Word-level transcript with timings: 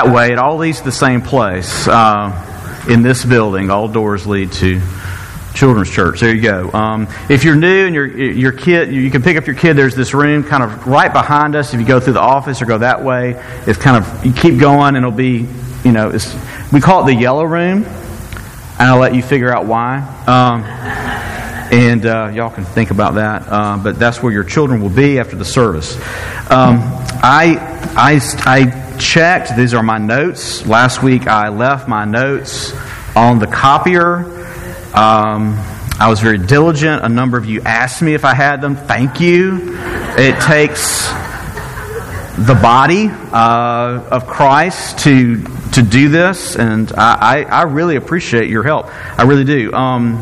that 0.00 0.14
way. 0.14 0.30
It 0.30 0.38
all 0.38 0.58
leads 0.58 0.78
to 0.78 0.84
the 0.84 0.92
same 0.92 1.22
place. 1.22 1.88
Uh, 1.88 2.84
in 2.88 3.02
this 3.02 3.24
building, 3.24 3.68
all 3.68 3.88
doors 3.88 4.28
lead 4.28 4.52
to 4.52 4.80
Children's 5.54 5.90
Church. 5.90 6.20
There 6.20 6.32
you 6.32 6.40
go. 6.40 6.70
Um, 6.70 7.08
if 7.28 7.42
you're 7.42 7.56
new 7.56 7.86
and 7.86 7.92
your 7.92 8.06
your 8.06 8.52
kid, 8.52 8.92
you 8.92 9.10
can 9.10 9.24
pick 9.24 9.36
up 9.36 9.48
your 9.48 9.56
kid. 9.56 9.74
There's 9.74 9.96
this 9.96 10.14
room 10.14 10.44
kind 10.44 10.62
of 10.62 10.86
right 10.86 11.12
behind 11.12 11.56
us. 11.56 11.74
If 11.74 11.80
you 11.80 11.86
go 11.86 11.98
through 11.98 12.12
the 12.12 12.20
office 12.20 12.62
or 12.62 12.66
go 12.66 12.78
that 12.78 13.02
way, 13.02 13.42
it's 13.66 13.76
kind 13.76 13.96
of 13.96 14.24
you 14.24 14.32
keep 14.32 14.60
going 14.60 14.94
and 14.94 14.98
it'll 14.98 15.10
be 15.10 15.48
you 15.84 15.90
know 15.90 16.16
we 16.72 16.80
call 16.80 17.02
it 17.02 17.06
the 17.12 17.20
yellow 17.20 17.42
room, 17.42 17.82
and 17.82 18.82
I'll 18.82 19.00
let 19.00 19.16
you 19.16 19.22
figure 19.24 19.52
out 19.52 19.66
why. 19.66 19.98
Um, 20.28 20.62
and 21.72 22.06
uh, 22.06 22.30
y'all 22.32 22.50
can 22.50 22.64
think 22.64 22.92
about 22.92 23.16
that. 23.16 23.48
Uh, 23.48 23.76
but 23.78 23.98
that's 23.98 24.22
where 24.22 24.32
your 24.32 24.44
children 24.44 24.80
will 24.80 24.90
be 24.90 25.18
after 25.18 25.34
the 25.34 25.44
service. 25.44 25.96
Um, 26.52 26.78
I 27.20 27.56
I 27.96 28.20
I 28.46 28.87
checked. 28.98 29.56
These 29.56 29.74
are 29.74 29.82
my 29.82 29.98
notes. 29.98 30.66
Last 30.66 31.02
week 31.02 31.26
I 31.26 31.48
left 31.48 31.88
my 31.88 32.04
notes 32.04 32.72
on 33.16 33.38
the 33.38 33.46
copier. 33.46 34.24
Um, 34.94 35.58
I 36.00 36.08
was 36.08 36.20
very 36.20 36.38
diligent. 36.38 37.04
A 37.04 37.08
number 37.08 37.36
of 37.38 37.46
you 37.46 37.60
asked 37.62 38.02
me 38.02 38.14
if 38.14 38.24
I 38.24 38.34
had 38.34 38.60
them. 38.60 38.76
Thank 38.76 39.20
you. 39.20 39.76
It 40.16 40.40
takes 40.42 41.08
the 42.38 42.58
body 42.60 43.08
uh, 43.10 44.08
of 44.10 44.26
Christ 44.26 45.00
to 45.00 45.42
to 45.72 45.82
do 45.82 46.08
this, 46.08 46.56
and 46.56 46.92
I, 46.92 47.42
I, 47.42 47.62
really 47.64 47.96
appreciate 47.96 48.48
your 48.48 48.62
help. 48.62 48.86
I 49.18 49.24
really 49.24 49.44
do. 49.44 49.72
Um, 49.72 50.16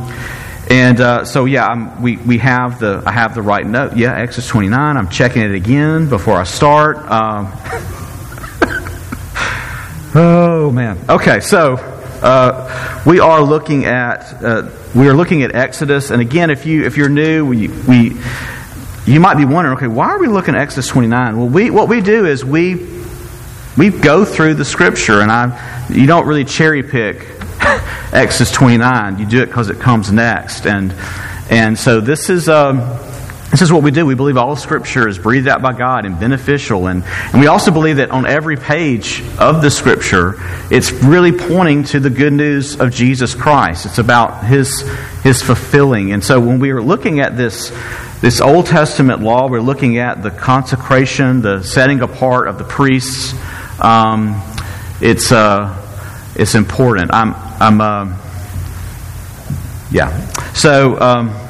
and 0.69 1.01
uh, 1.01 1.25
so 1.25 1.45
yeah, 1.45 1.67
I'm, 1.67 2.03
we 2.03 2.17
we 2.17 2.39
have 2.39 2.81
the 2.81 3.03
I 3.07 3.13
have 3.13 3.35
the 3.35 3.43
right 3.43 3.67
note. 3.67 3.97
Yeah, 3.97 4.17
Exodus 4.17 4.49
29. 4.49 4.97
I'm 4.97 5.09
checking 5.09 5.43
it 5.43 5.55
again 5.55 6.09
before 6.09 6.37
I 6.37 6.45
start. 6.45 6.97
Um, 7.11 7.53
Oh 10.19 10.71
man. 10.71 10.99
Okay, 11.11 11.41
so 11.41 11.75
uh, 11.75 13.03
we 13.05 13.21
are 13.21 13.43
looking 13.43 13.85
at 13.85 14.43
uh, 14.43 14.71
we 14.95 15.09
are 15.09 15.13
looking 15.13 15.43
at 15.43 15.55
Exodus, 15.55 16.11
and 16.11 16.23
again, 16.23 16.49
if 16.49 16.65
you 16.65 16.87
if 16.87 16.97
you're 16.97 17.11
new, 17.11 17.45
we, 17.45 17.69
we 17.69 18.17
you 19.05 19.21
might 19.21 19.35
be 19.35 19.45
wondering, 19.45 19.77
okay, 19.77 19.89
why 19.89 20.07
are 20.07 20.19
we 20.19 20.27
looking 20.27 20.55
at 20.55 20.63
Exodus 20.63 20.89
29? 20.89 21.37
Well, 21.37 21.49
we 21.51 21.69
what 21.69 21.91
we 21.91 22.01
do 22.01 22.25
is 22.25 22.47
we 22.47 22.77
we 23.77 23.91
go 23.91 24.25
through 24.25 24.55
the 24.55 24.65
Scripture, 24.65 25.21
and 25.21 25.31
I 25.31 25.87
you 25.91 26.07
don't 26.07 26.27
really 26.27 26.47
cherry 26.47 26.83
pick 26.83 27.17
Exodus 28.11 28.51
29. 28.53 29.19
You 29.19 29.27
do 29.27 29.43
it 29.43 29.47
because 29.49 29.69
it 29.69 29.81
comes 29.81 30.11
next, 30.11 30.67
and 30.67 30.95
and 31.51 31.79
so 31.79 32.01
this 32.01 32.31
is. 32.31 32.49
Um, 32.49 32.79
this 33.51 33.63
is 33.63 33.73
what 33.73 33.85
we 33.85 33.93
do. 33.93 34.05
We 34.05 34.17
believe 34.17 34.37
all 34.37 34.57
Scripture 34.57 35.07
is 35.07 35.19
breathed 35.19 35.47
out 35.47 35.63
by 35.63 35.73
God 35.73 36.05
and 36.05 36.19
beneficial. 36.19 36.89
And, 36.89 37.05
and 37.05 37.41
we 37.41 37.47
also 37.47 37.71
believe 37.71 37.99
that 37.99 38.11
on 38.11 38.27
every 38.27 38.57
page 38.57 39.23
of 39.39 39.63
the 39.63 39.71
Scripture, 39.71 40.35
it's 40.71 40.91
really 40.91 41.31
pointing 41.31 41.85
to 41.85 42.01
the 42.01 42.11
good 42.11 42.33
news 42.33 42.81
of 42.81 42.91
Jesus 42.91 43.37
Christ. 43.37 43.87
It's 43.87 43.99
about 43.99 44.45
His, 44.45 44.81
His 45.23 45.43
fulfilling. 45.43 46.13
And 46.13 46.25
so 46.25 46.41
when 46.41 46.59
we 46.59 46.73
are 46.73 46.83
looking 46.83 47.21
at 47.21 47.37
this, 47.37 47.71
this 48.21 48.41
Old 48.41 48.67
Testament 48.67 49.23
law, 49.23 49.49
we're 49.49 49.61
looking 49.61 49.99
at 49.99 50.25
the 50.25 50.33
consecration, 50.33 51.41
the 51.41 51.63
setting 51.63 52.01
apart 52.01 52.49
of 52.49 52.59
the 52.59 52.65
priests. 52.65 53.33
Um, 53.81 54.43
it's, 55.01 55.31
uh, 55.31 55.83
it's 56.35 56.57
important. 56.57 57.15
I'm, 57.15 57.35
I'm 57.61 57.81
uh, 57.81 58.19
yeah. 59.93 60.27
So, 60.53 61.01
um, 61.01 61.46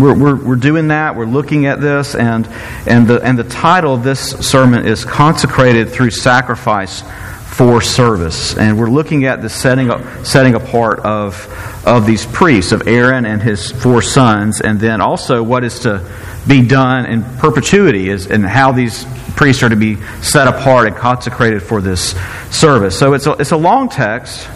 we're, 0.00 0.18
we're, 0.18 0.36
we're 0.36 0.56
doing 0.56 0.88
that. 0.88 1.16
We're 1.16 1.26
looking 1.26 1.66
at 1.66 1.80
this, 1.80 2.14
and, 2.14 2.46
and, 2.86 3.06
the, 3.06 3.20
and 3.22 3.38
the 3.38 3.44
title 3.44 3.94
of 3.94 4.02
this 4.02 4.30
sermon 4.48 4.86
is 4.86 5.04
Consecrated 5.04 5.90
Through 5.90 6.10
Sacrifice 6.10 7.02
for 7.46 7.80
Service. 7.80 8.56
And 8.56 8.78
we're 8.78 8.90
looking 8.90 9.24
at 9.24 9.42
the 9.42 9.48
setting, 9.48 9.90
setting 10.24 10.54
apart 10.54 11.00
of, 11.00 11.84
of 11.86 12.06
these 12.06 12.24
priests, 12.26 12.72
of 12.72 12.86
Aaron 12.86 13.26
and 13.26 13.42
his 13.42 13.72
four 13.72 14.00
sons, 14.02 14.60
and 14.60 14.78
then 14.78 15.00
also 15.00 15.42
what 15.42 15.64
is 15.64 15.80
to 15.80 16.08
be 16.46 16.66
done 16.66 17.06
in 17.06 17.24
perpetuity, 17.38 18.08
is, 18.10 18.26
and 18.26 18.44
how 18.44 18.72
these 18.72 19.04
priests 19.36 19.62
are 19.62 19.68
to 19.68 19.76
be 19.76 19.96
set 20.22 20.48
apart 20.48 20.86
and 20.86 20.96
consecrated 20.96 21.62
for 21.62 21.80
this 21.80 22.14
service. 22.50 22.98
So 22.98 23.14
it's 23.14 23.26
a, 23.26 23.32
it's 23.32 23.52
a 23.52 23.56
long 23.56 23.88
text, 23.88 24.48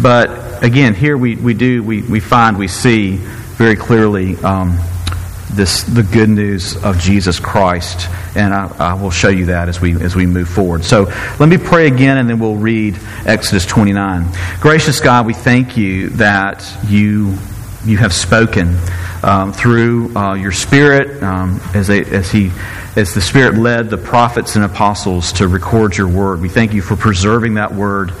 but 0.00 0.62
again, 0.62 0.94
here 0.94 1.16
we, 1.16 1.36
we 1.36 1.54
do, 1.54 1.82
we, 1.82 2.02
we 2.02 2.20
find, 2.20 2.58
we 2.58 2.68
see 2.68 3.20
very 3.56 3.76
clearly 3.76 4.36
um, 4.38 4.78
this 5.50 5.82
the 5.84 6.02
good 6.02 6.28
news 6.28 6.76
of 6.84 6.98
Jesus 6.98 7.40
Christ, 7.40 8.08
and 8.36 8.52
I, 8.52 8.66
I, 8.78 8.94
will 8.94 9.10
show 9.10 9.28
you 9.28 9.46
that 9.46 9.68
as 9.68 9.80
we 9.80 10.00
as 10.02 10.14
we 10.14 10.26
move 10.26 10.48
forward. 10.48 10.84
So 10.84 11.04
let 11.40 11.48
me 11.48 11.56
pray 11.56 11.86
again, 11.86 12.18
and 12.18 12.28
then 12.28 12.38
we'll 12.38 12.56
read 12.56 12.98
Exodus 13.24 13.64
29. 13.64 14.26
Gracious 14.60 15.00
God, 15.00 15.26
we 15.26 15.32
thank 15.32 15.76
you 15.76 16.10
that 16.10 16.70
you 16.86 17.36
you 17.86 17.96
have 17.96 18.12
spoken 18.12 18.76
um, 19.26 19.52
through 19.52 20.16
uh, 20.16 20.34
your 20.34 20.52
Spirit 20.52 21.22
um, 21.22 21.60
as, 21.74 21.90
a, 21.90 22.00
as 22.00 22.30
he 22.30 22.52
as 22.96 23.12
the 23.12 23.20
Spirit 23.20 23.56
led 23.56 23.90
the 23.90 23.98
prophets 23.98 24.56
and 24.56 24.64
apostles 24.64 25.32
to 25.34 25.46
record 25.46 25.98
your 25.98 26.08
word. 26.08 26.40
We 26.40 26.48
thank 26.48 26.72
you 26.72 26.80
for 26.80 26.96
preserving 26.96 27.54
that 27.54 27.74
word. 27.74 28.14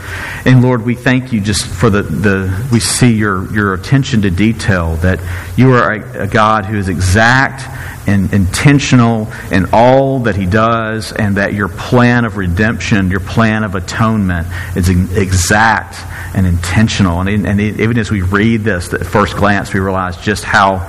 And 0.44 0.62
Lord, 0.62 0.84
we 0.84 0.94
thank 0.94 1.32
you 1.32 1.40
just 1.40 1.66
for 1.66 1.88
the, 1.88 2.02
the 2.02 2.68
we 2.70 2.78
see 2.78 3.14
your, 3.14 3.50
your 3.54 3.72
attention 3.72 4.22
to 4.22 4.30
detail, 4.30 4.96
that 4.96 5.18
you 5.56 5.72
are 5.72 5.92
a, 5.92 6.24
a 6.24 6.26
God 6.26 6.66
who 6.66 6.76
is 6.76 6.88
exact 6.88 7.62
and 8.06 8.32
intentional 8.34 9.32
in 9.50 9.66
all 9.72 10.20
that 10.20 10.36
he 10.36 10.46
does, 10.46 11.10
and 11.12 11.38
that 11.38 11.54
your 11.54 11.68
plan 11.68 12.24
of 12.24 12.36
redemption, 12.36 13.10
your 13.10 13.20
plan 13.20 13.64
of 13.64 13.74
atonement 13.74 14.46
is 14.76 14.88
exact 14.88 15.96
and 16.36 16.46
intentional. 16.46 17.20
And, 17.20 17.46
and 17.46 17.60
even 17.60 17.98
as 17.98 18.10
we 18.10 18.20
read 18.20 18.62
this 18.62 18.92
at 18.92 19.06
first 19.06 19.36
glance, 19.36 19.72
we 19.72 19.80
realize 19.80 20.18
just 20.18 20.44
how 20.44 20.86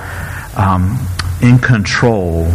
um, 0.56 0.98
in 1.42 1.58
control 1.58 2.46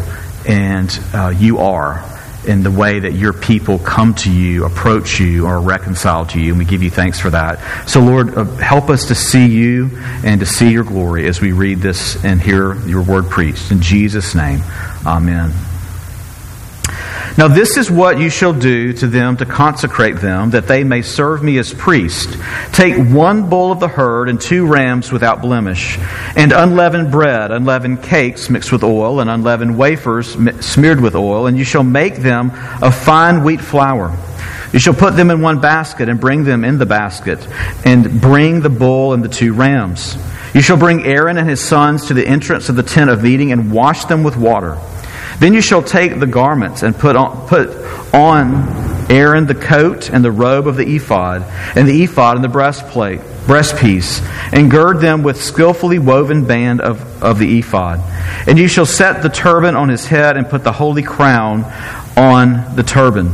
and 0.48 1.00
uh, 1.14 1.34
you 1.36 1.60
are 1.60 2.04
in 2.46 2.64
the 2.64 2.72
way 2.72 3.00
that 3.00 3.14
your 3.14 3.34
people 3.34 3.80
come 3.80 4.14
to 4.14 4.32
you, 4.32 4.66
approach 4.66 5.20
you, 5.20 5.46
or 5.46 5.60
reconcile 5.60 6.26
to 6.26 6.40
you. 6.40 6.50
And 6.50 6.60
we 6.60 6.66
give 6.66 6.84
you 6.84 6.90
thanks 6.90 7.20
for 7.20 7.30
that. 7.30 7.88
So, 7.88 8.02
Lord, 8.02 8.38
uh, 8.38 8.44
help 8.58 8.90
us 8.90 9.08
to 9.08 9.16
see 9.16 9.46
you 9.48 9.90
and 10.26 10.40
to 10.42 10.46
see 10.46 10.72
your 10.72 10.84
glory 10.84 11.28
as 11.28 11.40
we 11.40 11.52
read 11.52 11.80
this 11.80 12.24
and 12.24 12.42
hear 12.42 12.76
your 12.86 13.04
word 13.04 13.30
preached. 13.30 13.72
In 13.72 13.82
Jesus' 13.82 14.36
name, 14.36 14.62
amen. 15.06 15.54
Now, 17.36 17.48
this 17.48 17.78
is 17.78 17.90
what 17.90 18.20
you 18.20 18.30
shall 18.30 18.54
do 18.54 18.94
to 18.94 19.08
them 19.08 19.38
to 19.38 19.46
consecrate 19.46 20.18
them, 20.18 20.52
that 20.52 20.68
they 20.68 20.84
may 20.84 21.02
serve 21.02 21.42
me 21.42 21.58
as 21.58 21.74
priests. 21.74 22.38
Take 22.72 22.96
one 22.96 23.50
bull 23.50 23.72
of 23.72 23.80
the 23.80 23.88
herd 23.88 24.30
and 24.30 24.40
two 24.40 24.68
rams 24.68 25.12
without 25.12 25.42
blemish, 25.42 25.98
and 26.36 26.52
unleavened 26.52 27.12
bread, 27.12 27.52
unleavened 27.52 28.04
cakes 28.04 28.52
mixed 28.52 28.72
with 28.72 28.84
oil, 28.84 29.20
and 29.20 29.32
unleavened 29.32 29.76
wafers 29.76 30.38
smeared 30.64 31.02
with 31.02 31.16
oil, 31.16 31.48
and 31.48 31.58
you 31.58 31.64
shall 31.64 31.84
make 31.84 32.18
them 32.18 32.52
of 32.84 32.96
fine 32.96 33.44
wheat 33.44 33.62
flour. 33.62 34.16
You 34.72 34.80
shall 34.80 34.94
put 34.94 35.16
them 35.16 35.32
in 35.32 35.42
one 35.42 35.60
basket 35.60 36.10
and 36.10 36.20
bring 36.20 36.44
them 36.44 36.64
in 36.64 36.78
the 36.78 36.86
basket, 36.86 37.48
and 37.84 38.22
bring 38.22 38.62
the 38.62 38.70
bull 38.70 39.14
and 39.14 39.24
the 39.24 39.30
two 39.30 39.54
rams. 39.54 40.18
You 40.54 40.62
shall 40.62 40.78
bring 40.78 41.04
Aaron 41.04 41.40
and 41.40 41.50
his 41.50 41.62
sons 41.62 42.08
to 42.08 42.14
the 42.14 42.28
entrance 42.28 42.70
of 42.70 42.76
the 42.76 42.84
tent 42.84 43.10
of 43.10 43.24
meeting 43.24 43.52
and 43.52 43.72
wash 43.72 44.06
them 44.06 44.22
with 44.22 44.38
water. 44.38 44.78
Then 45.44 45.54
you 45.54 45.60
shall 45.60 45.84
take 45.84 46.22
the 46.22 46.26
garments 46.26 46.84
and 46.84 46.98
put 46.98 47.18
on, 47.18 47.50
put 47.50 47.68
on 48.14 49.12
Aaron 49.12 49.46
the 49.46 49.54
coat 49.54 50.10
and 50.10 50.24
the 50.24 50.32
robe 50.32 50.70
of 50.70 50.78
the 50.78 50.96
ephod, 50.96 51.44
and 51.76 51.86
the 51.86 52.02
ephod 52.02 52.38
and 52.38 52.44
the 52.46 52.48
breastplate, 52.48 53.20
breastpiece, 53.46 54.22
and 54.54 54.72
gird 54.72 55.02
them 55.02 55.22
with 55.22 55.44
skillfully 55.44 56.00
woven 56.00 56.46
band 56.46 56.80
of, 56.80 57.22
of 57.22 57.40
the 57.40 57.60
ephod. 57.60 58.00
And 58.48 58.58
you 58.58 58.70
shall 58.70 58.86
set 58.86 59.22
the 59.22 59.28
turban 59.28 59.76
on 59.76 59.90
his 59.90 60.06
head 60.06 60.38
and 60.38 60.50
put 60.50 60.64
the 60.64 60.72
holy 60.72 61.04
crown 61.04 61.66
on 62.16 62.78
the 62.78 62.84
turban. 62.84 63.34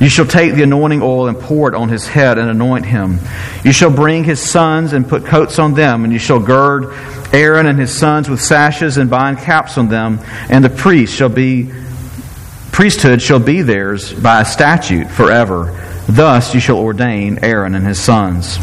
You 0.00 0.08
shall 0.08 0.26
take 0.26 0.54
the 0.54 0.62
anointing 0.62 1.02
oil 1.02 1.28
and 1.28 1.38
pour 1.38 1.68
it 1.68 1.74
on 1.74 1.90
his 1.90 2.08
head 2.08 2.38
and 2.38 2.48
anoint 2.48 2.86
him. 2.86 3.18
You 3.64 3.72
shall 3.72 3.90
bring 3.90 4.24
his 4.24 4.40
sons 4.40 4.94
and 4.94 5.06
put 5.06 5.26
coats 5.26 5.58
on 5.58 5.74
them, 5.74 6.04
and 6.04 6.12
you 6.12 6.18
shall 6.18 6.40
gird 6.40 6.94
Aaron 7.34 7.66
and 7.66 7.78
his 7.78 7.96
sons 7.96 8.28
with 8.28 8.40
sashes 8.40 8.96
and 8.96 9.10
bind 9.10 9.38
caps 9.38 9.76
on 9.76 9.88
them, 9.88 10.20
and 10.48 10.64
the 10.64 10.70
priest 10.70 11.14
shall 11.14 11.28
be 11.28 11.70
priesthood 12.72 13.20
shall 13.20 13.38
be 13.38 13.60
theirs 13.60 14.12
by 14.12 14.40
a 14.40 14.44
statute 14.44 15.10
forever. 15.10 15.76
Thus 16.08 16.54
you 16.54 16.60
shall 16.60 16.78
ordain 16.78 17.40
Aaron 17.42 17.74
and 17.74 17.86
his 17.86 18.00
sons. 18.00 18.58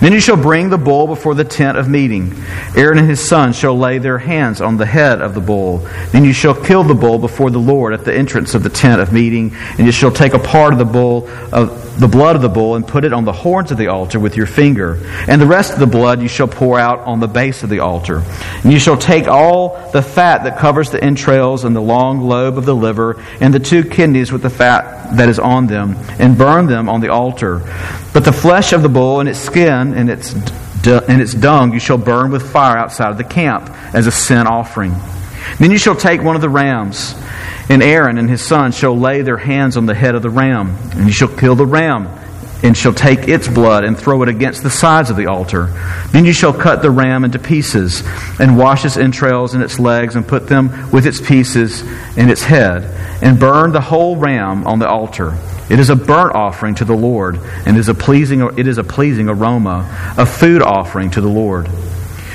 Then 0.00 0.12
you 0.12 0.20
shall 0.20 0.36
bring 0.36 0.70
the 0.70 0.78
bull 0.78 1.06
before 1.06 1.34
the 1.34 1.44
tent 1.44 1.78
of 1.78 1.88
meeting. 1.88 2.34
Aaron 2.76 2.98
and 2.98 3.08
his 3.08 3.20
sons 3.20 3.56
shall 3.56 3.76
lay 3.76 3.98
their 3.98 4.18
hands 4.18 4.60
on 4.60 4.76
the 4.76 4.86
head 4.86 5.20
of 5.20 5.34
the 5.34 5.40
bull. 5.40 5.78
Then 6.10 6.24
you 6.24 6.32
shall 6.32 6.54
kill 6.54 6.84
the 6.84 6.94
bull 6.94 7.18
before 7.18 7.50
the 7.50 7.58
Lord 7.58 7.92
at 7.94 8.04
the 8.04 8.14
entrance 8.14 8.54
of 8.54 8.62
the 8.62 8.70
tent 8.70 9.00
of 9.00 9.12
meeting, 9.12 9.54
and 9.78 9.86
you 9.86 9.92
shall 9.92 10.12
take 10.12 10.34
a 10.34 10.38
part 10.38 10.72
of 10.72 10.78
the 10.78 10.84
bull 10.84 11.28
of 11.52 11.82
the 11.98 12.08
blood 12.08 12.36
of 12.36 12.42
the 12.42 12.48
bull 12.48 12.76
and 12.76 12.86
put 12.86 13.04
it 13.04 13.12
on 13.12 13.24
the 13.24 13.32
horns 13.32 13.70
of 13.70 13.78
the 13.78 13.88
altar 13.88 14.18
with 14.18 14.36
your 14.36 14.46
finger. 14.46 14.98
And 15.28 15.40
the 15.40 15.46
rest 15.46 15.72
of 15.72 15.78
the 15.78 15.86
blood 15.86 16.22
you 16.22 16.28
shall 16.28 16.48
pour 16.48 16.78
out 16.78 17.00
on 17.00 17.20
the 17.20 17.28
base 17.28 17.62
of 17.62 17.70
the 17.70 17.80
altar. 17.80 18.22
And 18.62 18.72
you 18.72 18.78
shall 18.78 18.96
take 18.96 19.28
all 19.28 19.90
the 19.92 20.02
fat 20.02 20.44
that 20.44 20.58
covers 20.58 20.90
the 20.90 21.02
entrails 21.02 21.64
and 21.64 21.76
the 21.76 21.80
long 21.80 22.20
lobe 22.20 22.56
of 22.56 22.64
the 22.64 22.74
liver 22.74 23.22
and 23.40 23.52
the 23.52 23.60
two 23.60 23.84
kidneys 23.84 24.32
with 24.32 24.42
the 24.42 24.50
fat 24.50 25.16
that 25.16 25.28
is 25.28 25.38
on 25.38 25.66
them 25.66 25.96
and 26.18 26.38
burn 26.38 26.66
them 26.66 26.88
on 26.88 27.00
the 27.00 27.12
altar. 27.12 27.60
But 28.12 28.24
the 28.24 28.32
flesh 28.32 28.72
of 28.72 28.82
the 28.82 28.88
bull 28.88 29.20
and 29.20 29.28
its 29.28 29.38
skin 29.38 29.71
and 29.72 30.10
its, 30.10 30.32
and 30.34 31.20
its 31.20 31.34
dung 31.34 31.72
you 31.72 31.80
shall 31.80 31.98
burn 31.98 32.30
with 32.30 32.50
fire 32.52 32.76
outside 32.76 33.10
of 33.10 33.18
the 33.18 33.24
camp 33.24 33.70
as 33.94 34.06
a 34.06 34.12
sin 34.12 34.46
offering. 34.46 34.94
Then 35.58 35.70
you 35.70 35.78
shall 35.78 35.96
take 35.96 36.22
one 36.22 36.36
of 36.36 36.42
the 36.42 36.48
rams 36.48 37.14
and 37.68 37.82
Aaron 37.82 38.18
and 38.18 38.28
his 38.28 38.42
sons 38.42 38.76
shall 38.76 38.98
lay 38.98 39.22
their 39.22 39.36
hands 39.36 39.76
on 39.76 39.86
the 39.86 39.94
head 39.94 40.14
of 40.14 40.22
the 40.22 40.30
ram, 40.30 40.76
and 40.92 41.06
you 41.06 41.12
shall 41.12 41.28
kill 41.28 41.54
the 41.54 41.66
ram, 41.66 42.08
and 42.62 42.76
shall 42.76 42.92
take 42.92 43.28
its 43.28 43.48
blood 43.48 43.84
and 43.84 43.98
throw 43.98 44.22
it 44.22 44.28
against 44.28 44.62
the 44.62 44.70
sides 44.70 45.10
of 45.10 45.16
the 45.16 45.26
altar. 45.26 45.66
Then 46.10 46.24
you 46.24 46.32
shall 46.32 46.52
cut 46.52 46.82
the 46.82 46.90
ram 46.90 47.24
into 47.24 47.38
pieces, 47.38 48.02
and 48.38 48.58
wash 48.58 48.84
its 48.84 48.96
entrails 48.96 49.54
and 49.54 49.62
its 49.62 49.78
legs, 49.78 50.16
and 50.16 50.26
put 50.26 50.48
them 50.48 50.90
with 50.90 51.06
its 51.06 51.20
pieces 51.20 51.82
and 52.16 52.30
its 52.30 52.42
head, 52.42 52.82
and 53.22 53.40
burn 53.40 53.72
the 53.72 53.80
whole 53.80 54.16
ram 54.16 54.66
on 54.66 54.78
the 54.78 54.88
altar. 54.88 55.34
It 55.70 55.78
is 55.78 55.90
a 55.90 55.96
burnt 55.96 56.34
offering 56.34 56.74
to 56.76 56.84
the 56.84 56.96
Lord, 56.96 57.38
and 57.66 57.76
is 57.76 57.88
a 57.88 57.94
pleasing, 57.94 58.40
it 58.58 58.66
is 58.66 58.78
a 58.78 58.84
pleasing 58.84 59.28
aroma, 59.28 60.14
a 60.16 60.26
food 60.26 60.62
offering 60.62 61.10
to 61.12 61.20
the 61.20 61.28
Lord. 61.28 61.68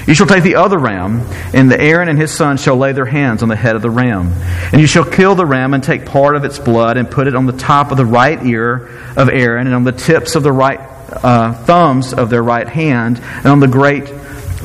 You 0.07 0.13
shall 0.13 0.25
take 0.25 0.43
the 0.43 0.55
other 0.55 0.77
ram, 0.77 1.27
and 1.53 1.69
the 1.69 1.79
Aaron 1.79 2.07
and 2.07 2.17
his 2.17 2.31
sons 2.31 2.63
shall 2.63 2.77
lay 2.77 2.93
their 2.93 3.05
hands 3.05 3.43
on 3.43 3.49
the 3.49 3.57
head 3.57 3.75
of 3.75 3.81
the 3.81 3.89
ram. 3.89 4.31
And 4.71 4.79
you 4.79 4.87
shall 4.87 5.03
kill 5.03 5.35
the 5.35 5.45
ram 5.45 5.73
and 5.73 5.83
take 5.83 6.05
part 6.05 6.37
of 6.37 6.45
its 6.45 6.57
blood 6.59 6.95
and 6.95 7.11
put 7.11 7.27
it 7.27 7.35
on 7.35 7.45
the 7.45 7.51
top 7.51 7.91
of 7.91 7.97
the 7.97 8.05
right 8.05 8.41
ear 8.45 8.89
of 9.17 9.27
Aaron 9.27 9.67
and 9.67 9.75
on 9.75 9.83
the 9.83 9.91
tips 9.91 10.35
of 10.35 10.43
the 10.43 10.51
right 10.51 10.79
uh, 11.11 11.53
thumbs 11.53 12.13
of 12.13 12.29
their 12.29 12.41
right 12.41 12.69
hand 12.69 13.19
and 13.19 13.47
on 13.47 13.59
the 13.59 13.67
great 13.67 14.09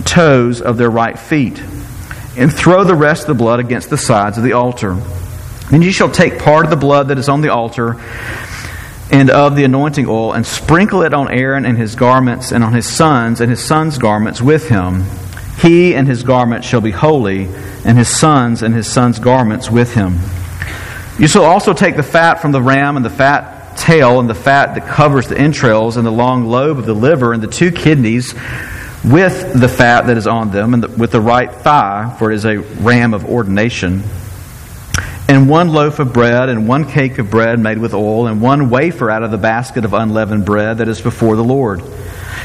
toes 0.05 0.61
of 0.61 0.77
their 0.77 0.91
right 0.91 1.19
feet. 1.19 1.61
And 2.37 2.53
throw 2.53 2.85
the 2.85 2.95
rest 2.95 3.23
of 3.23 3.29
the 3.37 3.43
blood 3.43 3.59
against 3.59 3.91
the 3.91 3.99
sides 3.99 4.39
of 4.39 4.45
the 4.45 4.53
altar. 4.53 4.97
And 5.73 5.83
you 5.83 5.91
shall 5.91 6.11
take 6.11 6.39
part 6.39 6.65
of 6.65 6.71
the 6.71 6.77
blood 6.77 7.09
that 7.09 7.19
is 7.19 7.29
on 7.29 7.41
the 7.41 7.53
altar 7.53 8.01
and 9.13 9.31
of 9.31 9.55
the 9.55 9.63
anointing 9.63 10.09
oil 10.09 10.33
and 10.33 10.45
sprinkle 10.45 11.03
it 11.03 11.15
on 11.15 11.31
Aaron 11.31 11.65
and 11.65 11.79
his 11.79 11.95
garments 11.95 12.51
and 12.51 12.65
on 12.65 12.73
his 12.73 12.89
sons 12.89 13.41
and 13.41 13.49
his 13.49 13.63
sons' 13.65 13.99
garments 13.99 14.43
with 14.43 14.69
him 14.69 15.05
he 15.63 15.95
and 15.95 16.09
his 16.09 16.25
garments 16.25 16.67
shall 16.67 16.81
be 16.81 16.91
holy, 16.91 17.49
and 17.85 17.97
his 17.97 18.09
sons 18.09 18.63
and 18.63 18.75
his 18.75 18.89
sons' 18.89 19.21
garments 19.21 19.71
with 19.71 19.95
him. 19.95 20.19
You 21.19 21.29
shall 21.29 21.45
also 21.45 21.73
take 21.73 21.95
the 21.95 22.03
fat 22.03 22.41
from 22.41 22.51
the 22.51 22.61
ram 22.61 22.97
and 22.97 23.05
the 23.05 23.11
fat 23.11 23.77
tail 23.77 24.19
and 24.19 24.29
the 24.29 24.35
fat 24.35 24.75
that 24.75 24.87
covers 24.87 25.29
the 25.29 25.39
entrails 25.39 25.97
and 25.97 26.07
the 26.07 26.11
long 26.11 26.47
lobe 26.47 26.79
of 26.79 26.87
the 26.87 26.95
liver 26.95 27.33
and 27.33 27.43
the 27.43 27.47
two 27.47 27.71
kidneys 27.71 28.35
with 29.05 29.59
the 29.59 29.69
fat 29.69 30.07
that 30.07 30.17
is 30.17 30.27
on 30.27 30.51
them 30.51 30.75
and 30.75 30.83
the, 30.83 30.89
with 30.89 31.13
the 31.13 31.21
right 31.21 31.53
thigh, 31.53 32.15
for 32.19 32.33
it 32.33 32.35
is 32.35 32.45
a 32.45 32.59
ram 32.59 33.15
of 33.15 33.25
ordination. 33.25 34.03
And 35.29 35.49
one 35.49 35.73
loaf 35.73 35.99
of 35.99 36.13
bread 36.13 36.49
and 36.49 36.69
one 36.69 36.85
cake 36.85 37.19
of 37.19 37.31
bread 37.31 37.59
made 37.59 37.79
with 37.79 37.95
oil 37.95 38.27
and 38.27 38.41
one 38.41 38.71
wafer 38.71 39.11
out 39.11 39.23
of 39.23 39.31
the 39.31 39.39
basket 39.39 39.85
of 39.85 39.95
unleavened 39.95 40.45
bread 40.45 40.79
that 40.79 40.89
is 40.89 41.01
before 41.01 41.37
the 41.37 41.45
Lord. 41.45 41.83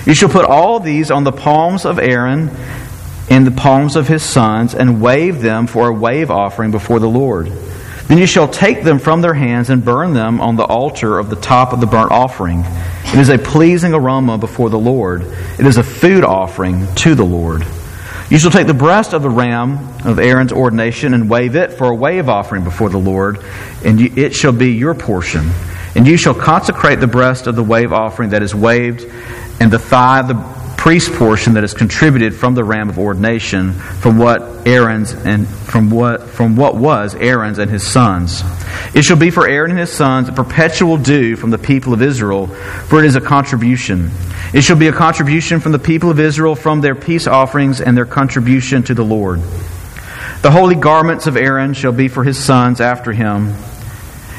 You 0.06 0.14
shall 0.14 0.30
put 0.30 0.46
all 0.46 0.80
these 0.80 1.12
on 1.12 1.24
the 1.24 1.32
palms 1.32 1.86
of 1.86 2.00
Aaron 2.00 2.50
in 3.30 3.44
the 3.44 3.52
palms 3.52 3.96
of 3.96 4.08
his 4.08 4.24
sons 4.24 4.74
and 4.74 5.02
wave 5.02 5.42
them 5.42 5.68
for 5.68 5.90
a 5.90 5.94
wave 5.94 6.32
offering 6.32 6.72
before 6.72 7.00
the 7.00 7.10
Lord. 7.10 7.52
Then 8.08 8.18
you 8.18 8.26
shall 8.26 8.48
take 8.48 8.84
them 8.84 9.00
from 9.00 9.20
their 9.20 9.34
hands 9.34 9.70
and 9.70 9.84
burn 9.84 10.14
them 10.14 10.40
on 10.40 10.56
the 10.56 10.64
altar 10.64 11.20
of 11.20 11.30
the 11.30 11.36
top 11.36 11.74
of 11.74 11.82
the 11.82 11.88
burnt 11.88 12.12
offering. 12.12 12.64
It 13.08 13.20
is 13.20 13.30
a 13.30 13.38
pleasing 13.38 13.94
aroma 13.94 14.38
before 14.38 14.70
the 14.70 14.80
Lord. 14.80 15.24
It 15.60 15.66
is 15.66 15.76
a 15.76 15.84
food 15.84 16.24
offering 16.24 16.88
to 16.96 17.16
the 17.16 17.26
Lord. 17.26 17.66
You 18.30 18.38
shall 18.40 18.52
take 18.52 18.68
the 18.68 18.74
breast 18.74 19.14
of 19.14 19.22
the 19.22 19.30
ram 19.30 19.78
of 20.04 20.20
Aaron's 20.20 20.52
ordination 20.52 21.14
and 21.14 21.30
wave 21.30 21.56
it 21.56 21.74
for 21.74 21.88
a 21.88 21.96
wave 21.96 22.28
offering 22.28 22.66
before 22.66 22.90
the 22.90 22.98
Lord, 22.98 23.42
and 23.86 24.02
it 24.02 24.36
shall 24.36 24.52
be 24.52 24.74
your 24.74 24.94
portion. 24.94 25.50
And 25.96 26.06
you 26.06 26.18
shall 26.18 26.34
consecrate 26.34 27.00
the 27.00 27.08
breast 27.08 27.48
of 27.48 27.56
the 27.56 27.64
wave 27.64 27.94
offering 27.94 28.32
that 28.32 28.44
is 28.44 28.54
waved, 28.54 29.06
and 29.62 29.72
the 29.72 29.80
thigh 29.80 30.20
of 30.20 30.28
the 30.28 30.57
priest 30.88 31.12
portion 31.16 31.56
that 31.56 31.66
is 31.66 31.74
contributed 31.74 32.34
from 32.34 32.56
the 32.56 32.64
ram 32.64 32.88
of 32.88 32.98
ordination 32.98 33.74
from 33.74 34.18
what 34.18 34.66
Aaron's 34.66 35.12
and 35.12 35.46
from 35.46 35.90
what 35.90 36.30
from 36.30 36.56
what 36.56 36.78
was 36.78 37.14
Aaron's 37.14 37.60
and 37.60 37.70
his 37.70 37.86
sons. 37.86 38.42
It 38.96 39.04
shall 39.04 39.18
be 39.18 39.30
for 39.30 39.50
Aaron 39.50 39.72
and 39.72 39.80
his 39.82 39.92
sons 39.92 40.30
a 40.30 40.32
perpetual 40.32 40.96
due 40.96 41.36
from 41.36 41.50
the 41.50 41.58
people 41.58 41.92
of 41.92 42.02
Israel, 42.02 42.48
for 42.48 43.04
it 43.04 43.06
is 43.06 43.18
a 43.18 43.20
contribution. 43.20 44.12
It 44.54 44.62
shall 44.62 44.78
be 44.78 44.88
a 44.88 44.94
contribution 44.94 45.60
from 45.60 45.74
the 45.74 45.80
people 45.80 46.10
of 46.10 46.22
Israel 46.22 46.56
from 46.56 46.80
their 46.80 46.96
peace 46.96 47.28
offerings 47.28 47.82
and 47.82 47.98
their 47.98 48.06
contribution 48.06 48.84
to 48.84 48.94
the 48.94 49.04
Lord. 49.04 49.42
The 50.42 50.52
holy 50.52 50.76
garments 50.76 51.28
of 51.28 51.36
Aaron 51.36 51.74
shall 51.74 51.92
be 51.92 52.08
for 52.08 52.24
his 52.24 52.42
sons 52.42 52.80
after 52.80 53.12
him, 53.12 53.54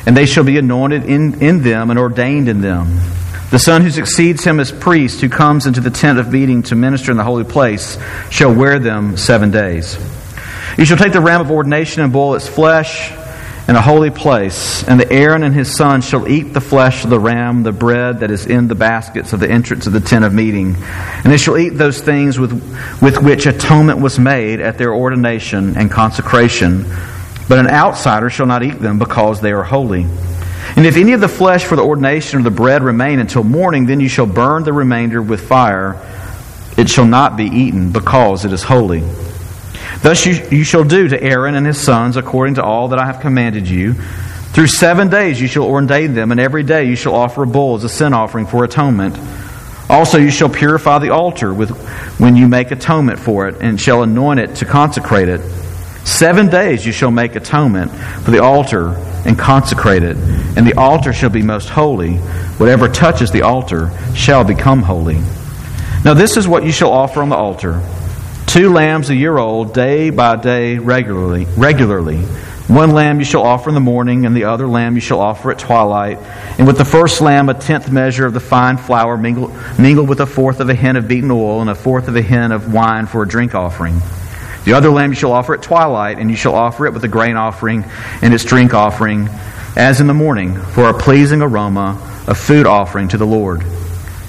and 0.07 0.17
they 0.17 0.25
shall 0.25 0.45
be 0.45 0.57
anointed 0.57 1.05
in, 1.05 1.43
in 1.43 1.63
them 1.63 1.91
and 1.91 1.99
ordained 1.99 2.49
in 2.49 2.63
them. 2.63 3.18
The 3.51 3.59
son 3.59 3.81
who 3.81 3.91
succeeds 3.91 4.45
him 4.45 4.61
as 4.61 4.71
priest, 4.71 5.23
who 5.23 5.31
comes 5.31 5.67
into 5.67 5.81
the 5.81 5.91
tent 5.91 6.19
of 6.19 6.31
meeting 6.31 6.63
to 6.65 6.75
minister 6.75 7.11
in 7.11 7.17
the 7.17 7.25
holy 7.25 7.45
place, 7.45 7.97
shall 8.31 8.55
wear 8.55 8.79
them 8.79 9.17
seven 9.17 9.51
days. 9.51 9.99
You 10.77 10.85
shall 10.85 10.99
take 10.99 11.15
the 11.15 11.21
ram 11.21 11.41
of 11.41 11.51
ordination 11.51 12.03
and 12.03 12.13
boil 12.13 12.35
its 12.35 12.47
flesh 12.47 13.11
in 13.69 13.77
a 13.77 13.83
holy 13.83 14.11
place, 14.11 14.83
and 14.85 15.01
the 15.01 15.11
Aaron 15.11 15.43
and 15.45 15.55
his 15.55 15.75
sons 15.75 16.07
shall 16.07 16.29
eat 16.29 16.55
the 16.55 16.61
flesh 16.61 17.05
of 17.05 17.11
the 17.11 17.21
ram, 17.21 17.63
the 17.63 17.73
bread 17.73 18.21
that 18.21 18.31
is 18.31 18.47
in 18.47 18.69
the 18.69 18.75
baskets 18.75 19.33
of 19.33 19.41
the 19.41 19.51
entrance 19.51 19.87
of 19.87 19.93
the 19.93 20.01
tent 20.01 20.25
of 20.25 20.33
meeting. 20.33 20.75
And 20.77 21.33
they 21.33 21.37
shall 21.37 21.59
eat 21.59 21.71
those 21.71 22.01
things 22.01 22.39
with, 22.39 22.53
with 23.03 23.23
which 23.23 23.47
atonement 23.47 24.01
was 24.01 24.19
made 24.19 24.61
at 24.61 24.79
their 24.79 24.95
ordination 24.95 25.77
and 25.77 25.91
consecration. 25.91 26.85
But 27.49 27.59
an 27.59 27.67
outsider 27.67 28.31
shall 28.31 28.47
not 28.47 28.63
eat 28.63 28.79
them 28.79 28.99
because 28.99 29.41
they 29.41 29.53
are 29.53 29.65
holy. 29.65 30.07
And 30.77 30.87
if 30.87 30.97
any 30.97 31.13
of 31.13 31.21
the 31.21 31.29
flesh 31.29 31.65
for 31.65 31.77
the 31.77 31.85
ordination 31.85 32.39
of 32.39 32.45
the 32.45 32.51
bread 32.51 32.83
remain 32.83 33.19
until 33.19 33.43
morning, 33.45 33.87
then 33.87 34.01
you 34.01 34.09
shall 34.09 34.27
burn 34.27 34.65
the 34.65 34.73
remainder 34.73 35.23
with 35.23 35.49
fire. 35.49 36.01
It 36.77 36.89
shall 36.89 37.07
not 37.07 37.37
be 37.37 37.45
eaten, 37.45 37.91
because 37.91 38.45
it 38.45 38.53
is 38.53 38.63
holy. 38.63 39.03
Thus 40.03 40.25
you, 40.27 40.35
you 40.51 40.65
shall 40.65 40.85
do 40.85 41.09
to 41.09 41.21
Aaron 41.21 41.55
and 41.55 41.67
his 41.67 41.81
sons 41.81 42.17
according 42.17 42.55
to 42.57 42.63
all 42.63 42.89
that 42.89 42.99
I 42.99 43.07
have 43.07 43.21
commanded 43.21 43.69
you. 43.69 43.95
Through 43.95 44.69
seven 44.69 45.09
days 45.09 45.41
you 45.41 45.49
shall 45.49 45.65
ordain 45.65 46.15
them, 46.15 46.31
and 46.31 46.41
every 46.41 46.63
day 46.63 46.85
you 46.85 46.97
shall 46.97 47.15
offer 47.15 47.43
a 47.43 47.47
bull 47.47 47.75
as 47.77 47.85
a 47.85 47.89
sin 47.89 48.15
offering 48.15 48.47
for 48.47 48.65
atonement. 48.65 49.19
Also 49.91 50.19
you 50.19 50.31
shall 50.31 50.49
purify 50.49 50.99
the 50.99 51.11
altar 51.11 51.53
with, 51.53 51.71
when 52.21 52.37
you 52.37 52.47
make 52.47 52.71
atonement 52.71 53.19
for 53.19 53.49
it, 53.49 53.57
and 53.61 53.81
shall 53.81 54.03
anoint 54.03 54.39
it 54.39 54.57
to 54.57 54.65
consecrate 54.65 55.29
it. 55.29 55.41
Seven 56.07 56.49
days 56.49 56.85
you 56.87 56.93
shall 56.93 57.11
make 57.11 57.37
atonement 57.37 57.91
for 57.93 58.31
the 58.31 58.43
altar 58.43 58.95
and 59.27 59.39
consecrate 59.39 60.03
it, 60.03 60.17
and 60.57 60.67
the 60.67 60.75
altar 60.75 61.13
shall 61.13 61.31
be 61.31 61.43
most 61.43 61.69
holy. 61.69 62.17
Whatever 62.59 62.89
touches 62.89 63.31
the 63.31 63.43
altar 63.43 63.91
shall 64.15 64.45
become 64.45 64.83
holy. 64.83 65.21
Now, 66.05 66.15
this 66.15 66.37
is 66.37 66.47
what 66.47 66.65
you 66.65 66.73
shall 66.73 66.93
offer 66.93 67.23
on 67.23 67.29
the 67.29 67.37
altar 67.37 67.83
two 68.49 68.73
lambs 68.73 69.11
a 69.11 69.15
year 69.15 69.37
old, 69.37 69.75
day 69.75 70.09
by 70.09 70.35
day, 70.35 70.79
regularly. 70.79 71.47
regularly. 71.57 72.23
One 72.67 72.91
lamb 72.93 73.19
you 73.19 73.25
shall 73.25 73.43
offer 73.43 73.69
in 73.69 73.75
the 73.75 73.81
morning, 73.81 74.27
and 74.27 74.35
the 74.35 74.45
other 74.45 74.67
lamb 74.67 74.95
you 74.95 75.01
shall 75.01 75.21
offer 75.21 75.51
at 75.51 75.59
twilight. 75.59 76.19
And 76.59 76.67
with 76.67 76.79
the 76.79 76.85
first 76.85 77.21
lamb, 77.21 77.49
a 77.49 77.55
tenth 77.55 77.91
measure 77.91 78.27
of 78.27 78.33
the 78.33 78.41
fine 78.41 78.79
flour 78.79 79.17
mingled, 79.17 79.55
mingled 79.79 80.09
with 80.09 80.21
a 80.21 80.27
fourth 80.27 80.61
of 80.61 80.69
a 80.69 80.75
hin 80.75 80.97
of 80.97 81.07
beaten 81.07 81.31
oil, 81.31 81.61
and 81.61 81.71
a 81.71 81.75
fourth 81.75 82.09
of 82.09 82.17
a 82.17 82.23
hin 82.23 82.53
of 82.53 82.73
wine 82.73 83.07
for 83.07 83.23
a 83.23 83.29
drink 83.29 83.55
offering. 83.55 84.01
The 84.69 84.75
other 84.75 84.91
lamb 84.91 85.13
you 85.13 85.17
shall 85.17 85.33
offer 85.33 85.55
at 85.55 85.63
twilight, 85.63 86.19
and 86.19 86.29
you 86.29 86.37
shall 86.37 86.55
offer 86.55 86.85
it 86.85 86.93
with 86.93 87.03
a 87.03 87.09
grain 87.09 87.39
offering 87.39 87.87
and 88.21 88.35
its 88.35 88.45
drink 88.45 88.75
offering, 88.75 89.31
as 89.77 90.03
in 90.03 90.07
the 90.07 90.13
morning, 90.13 90.61
for 90.61 90.91
a 90.91 90.93
pleasing 90.93 91.41
aroma, 91.41 91.99
a 92.27 92.35
food 92.35 92.67
offering 92.67 93.09
to 93.09 93.17
the 93.17 93.25
Lord. 93.25 93.65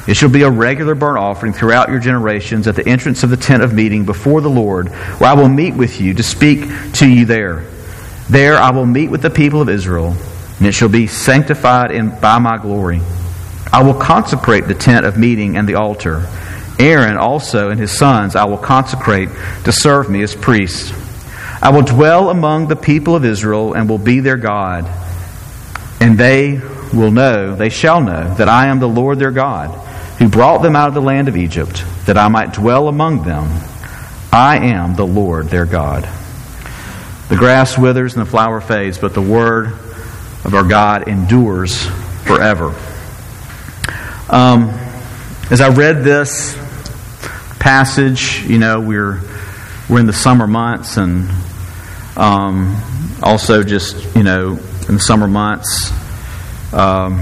It 0.08 0.16
shall 0.16 0.30
be 0.30 0.44
a 0.44 0.50
regular 0.50 0.96
burnt 0.96 1.18
offering 1.18 1.52
throughout 1.52 1.90
your 1.90 2.00
generations 2.00 2.70
at 2.70 2.78
the 2.78 2.88
entrance 2.88 3.22
of 3.24 3.32
the 3.32 3.36
tent 3.36 3.64
of 3.64 3.74
meeting 3.74 4.06
before 4.06 4.40
the 4.40 4.50
Lord, 4.50 4.88
where 4.88 5.30
I 5.30 5.34
will 5.34 5.50
meet 5.50 5.74
with 5.74 6.00
you 6.00 6.14
to 6.14 6.24
speak 6.24 6.62
to 6.94 7.06
you 7.06 7.26
there. 7.26 7.66
There 8.30 8.56
I 8.56 8.72
will 8.72 8.86
meet 8.86 9.12
with 9.12 9.22
the 9.22 9.30
people 9.30 9.60
of 9.60 9.68
Israel, 9.68 10.16
and 10.60 10.66
it 10.66 10.72
shall 10.72 10.88
be 10.88 11.08
sanctified 11.08 11.92
in, 11.92 12.18
by 12.22 12.40
my 12.40 12.58
glory. 12.58 13.02
I 13.74 13.84
will 13.84 13.94
consecrate 13.94 14.70
the 14.70 14.74
tent 14.74 15.06
of 15.06 15.18
meeting 15.18 15.58
and 15.58 15.68
the 15.68 15.76
altar 15.76 16.26
Aaron 16.80 17.18
also 17.18 17.70
and 17.70 17.80
his 17.80 17.92
sons 17.92 18.36
I 18.36 18.46
will 18.46 18.58
consecrate 18.58 19.30
to 19.66 19.72
serve 19.72 20.10
me 20.10 20.24
as 20.24 20.34
priests. 20.34 20.94
I 21.62 21.72
will 21.72 21.82
dwell 21.82 22.30
among 22.30 22.68
the 22.68 22.78
people 22.78 23.16
of 23.16 23.26
Israel 23.26 23.74
and 23.74 23.90
will 23.90 23.98
be 23.98 24.22
their 24.22 24.38
God. 24.38 24.90
And 26.00 26.18
they 26.18 26.62
will 26.94 27.12
know, 27.12 27.54
they 27.56 27.70
shall 27.70 28.02
know, 28.02 28.34
that 28.36 28.48
I 28.48 28.68
am 28.68 28.80
the 28.80 28.88
Lord 28.88 29.20
their 29.20 29.32
God, 29.32 29.72
who 30.18 30.30
brought 30.30 30.62
them 30.62 30.78
out 30.78 30.88
of 30.88 30.94
the 30.94 31.02
land 31.02 31.28
of 31.28 31.36
Egypt, 31.36 31.84
that 32.06 32.18
I 32.18 32.30
might 32.30 32.54
dwell 32.54 32.88
among 32.88 33.24
them. 33.24 33.50
I 34.32 34.60
am 34.70 34.96
the 34.96 35.06
Lord 35.06 35.48
their 35.48 35.66
God. 35.66 36.08
The 37.28 37.36
grass 37.36 37.78
withers 37.78 38.16
and 38.16 38.26
the 38.26 38.30
flower 38.30 38.62
fades, 38.62 38.98
but 38.98 39.14
the 39.14 39.22
word 39.22 39.68
of 40.46 40.54
our 40.54 40.64
God 40.64 41.10
endures 41.10 41.86
forever. 42.24 42.74
Um, 44.30 44.70
as 45.52 45.62
I 45.62 45.70
read 45.70 46.04
this 46.04 46.56
passage, 47.60 48.44
you 48.48 48.58
know, 48.58 48.80
we're 48.80 49.22
we're 49.90 50.00
in 50.00 50.06
the 50.06 50.14
summer 50.14 50.48
months, 50.48 50.98
and 50.98 51.30
um, 52.16 52.76
also 53.22 53.64
just 53.64 54.16
you 54.16 54.24
know 54.24 54.58
in 54.88 54.96
the 54.96 55.00
summer 55.00 55.28
months, 55.28 55.92
um, 56.74 57.20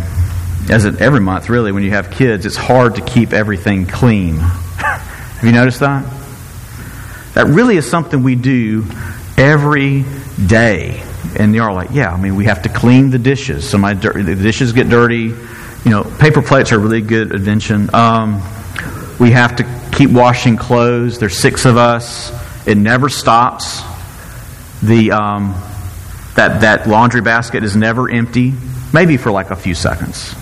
as 0.69 0.85
in 0.85 1.01
every 1.01 1.19
month 1.19 1.49
really, 1.49 1.71
when 1.71 1.83
you 1.83 1.91
have 1.91 2.11
kids, 2.11 2.45
it's 2.45 2.55
hard 2.55 2.95
to 2.95 3.01
keep 3.01 3.33
everything 3.33 3.85
clean. 3.85 4.37
have 4.37 5.43
you 5.43 5.51
noticed 5.51 5.79
that? 5.79 6.05
That 7.33 7.47
really 7.47 7.77
is 7.77 7.89
something 7.89 8.23
we 8.23 8.35
do 8.35 8.85
every 9.37 10.05
day. 10.45 11.03
And 11.37 11.53
you're 11.53 11.71
like, 11.71 11.89
yeah, 11.91 12.11
I 12.11 12.19
mean, 12.19 12.35
we 12.35 12.45
have 12.45 12.63
to 12.63 12.69
clean 12.69 13.11
the 13.11 13.19
dishes. 13.19 13.69
So 13.69 13.77
my 13.77 13.93
the 13.93 14.35
dishes 14.35 14.73
get 14.73 14.89
dirty. 14.89 15.33
You 15.85 15.91
know, 15.91 16.03
paper 16.03 16.41
plates 16.41 16.71
are 16.71 16.75
a 16.75 16.79
really 16.79 17.01
good 17.01 17.31
invention. 17.31 17.93
Um, 17.93 18.41
we 19.19 19.31
have 19.31 19.55
to 19.57 19.76
keep 19.97 20.11
washing 20.11 20.57
clothes. 20.57 21.17
There's 21.17 21.37
six 21.37 21.65
of 21.65 21.75
us. 21.75 22.31
It 22.67 22.77
never 22.77 23.09
stops. 23.09 23.81
The 24.83 25.11
um, 25.11 25.55
that 26.35 26.61
that 26.61 26.87
laundry 26.87 27.21
basket 27.21 27.63
is 27.63 27.75
never 27.75 28.09
empty. 28.09 28.53
Maybe 28.93 29.17
for 29.17 29.31
like 29.31 29.49
a 29.49 29.55
few 29.55 29.73
seconds. 29.73 30.35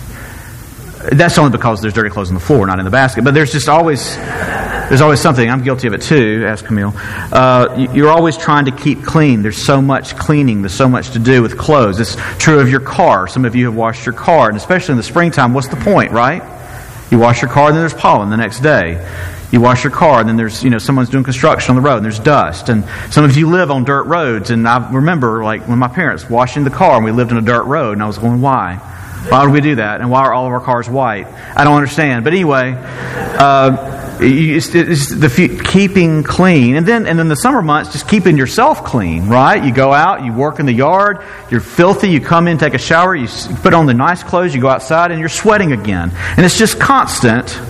That's 1.10 1.38
only 1.38 1.52
because 1.52 1.80
there's 1.80 1.94
dirty 1.94 2.10
clothes 2.10 2.28
on 2.28 2.34
the 2.34 2.40
floor, 2.40 2.66
not 2.66 2.78
in 2.78 2.84
the 2.84 2.90
basket. 2.90 3.24
But 3.24 3.32
there's 3.32 3.52
just 3.52 3.68
always 3.68 4.16
there's 4.16 5.00
always 5.00 5.20
something. 5.20 5.48
I'm 5.48 5.62
guilty 5.62 5.88
of 5.88 5.94
it 5.94 6.02
too. 6.02 6.44
Ask 6.46 6.66
Camille. 6.66 6.92
Uh, 6.94 7.88
you're 7.94 8.10
always 8.10 8.36
trying 8.36 8.66
to 8.66 8.72
keep 8.72 9.04
clean. 9.04 9.42
There's 9.42 9.64
so 9.64 9.80
much 9.80 10.16
cleaning. 10.16 10.60
There's 10.60 10.74
so 10.74 10.88
much 10.88 11.10
to 11.12 11.18
do 11.18 11.42
with 11.42 11.56
clothes. 11.56 11.98
It's 11.98 12.16
true 12.38 12.60
of 12.60 12.68
your 12.68 12.80
car. 12.80 13.26
Some 13.26 13.46
of 13.46 13.54
you 13.54 13.66
have 13.66 13.74
washed 13.74 14.04
your 14.04 14.14
car, 14.14 14.48
and 14.48 14.56
especially 14.56 14.92
in 14.92 14.96
the 14.98 15.02
springtime. 15.02 15.54
What's 15.54 15.68
the 15.68 15.76
point, 15.76 16.12
right? 16.12 16.42
You 17.16 17.22
wash 17.22 17.40
your 17.40 17.50
car, 17.50 17.68
and 17.68 17.74
then 17.74 17.80
there's 17.80 17.94
pollen 17.94 18.28
the 18.28 18.36
next 18.36 18.60
day. 18.60 19.02
You 19.50 19.62
wash 19.62 19.84
your 19.84 19.90
car, 19.90 20.20
and 20.20 20.28
then 20.28 20.36
there's 20.36 20.62
you 20.62 20.68
know 20.68 20.76
someone's 20.76 21.08
doing 21.08 21.24
construction 21.24 21.74
on 21.74 21.82
the 21.82 21.88
road, 21.88 21.96
and 21.96 22.04
there's 22.04 22.18
dust. 22.18 22.68
And 22.68 22.84
some 23.10 23.24
of 23.24 23.34
you 23.38 23.48
live 23.48 23.70
on 23.70 23.84
dirt 23.84 24.02
roads, 24.02 24.50
and 24.50 24.68
I 24.68 24.92
remember 24.92 25.42
like 25.42 25.66
when 25.66 25.78
my 25.78 25.88
parents 25.88 26.28
washing 26.28 26.62
the 26.62 26.70
car, 26.70 26.94
and 26.96 27.06
we 27.06 27.12
lived 27.12 27.32
on 27.32 27.38
a 27.38 27.40
dirt 27.40 27.62
road, 27.62 27.92
and 27.92 28.02
I 28.02 28.06
was 28.06 28.18
going, 28.18 28.42
why? 28.42 28.74
Why 29.28 29.44
would 29.44 29.52
we 29.52 29.60
do 29.60 29.76
that? 29.76 30.00
And 30.00 30.10
why 30.10 30.22
are 30.22 30.32
all 30.32 30.46
of 30.46 30.52
our 30.52 30.60
cars 30.60 30.88
white? 30.88 31.26
I 31.26 31.64
don't 31.64 31.74
understand. 31.74 32.24
But 32.24 32.32
anyway, 32.32 32.74
uh, 32.76 33.96
it's, 34.20 34.74
it's 34.74 35.10
the 35.10 35.60
keeping 35.62 36.22
clean, 36.22 36.76
and 36.76 36.86
then 36.86 37.06
and 37.06 37.18
then 37.18 37.28
the 37.28 37.36
summer 37.36 37.60
months, 37.60 37.92
just 37.92 38.08
keeping 38.08 38.36
yourself 38.36 38.84
clean, 38.84 39.28
right? 39.28 39.62
You 39.62 39.72
go 39.72 39.92
out, 39.92 40.24
you 40.24 40.32
work 40.32 40.58
in 40.58 40.66
the 40.66 40.72
yard, 40.72 41.22
you're 41.50 41.60
filthy, 41.60 42.08
you 42.08 42.20
come 42.20 42.48
in, 42.48 42.56
take 42.56 42.74
a 42.74 42.78
shower, 42.78 43.14
you 43.14 43.28
put 43.62 43.74
on 43.74 43.86
the 43.86 43.94
nice 43.94 44.22
clothes, 44.22 44.54
you 44.54 44.60
go 44.60 44.68
outside, 44.68 45.10
and 45.10 45.20
you're 45.20 45.28
sweating 45.28 45.72
again, 45.72 46.12
and 46.36 46.46
it's 46.46 46.58
just 46.58 46.80
constant, 46.80 47.60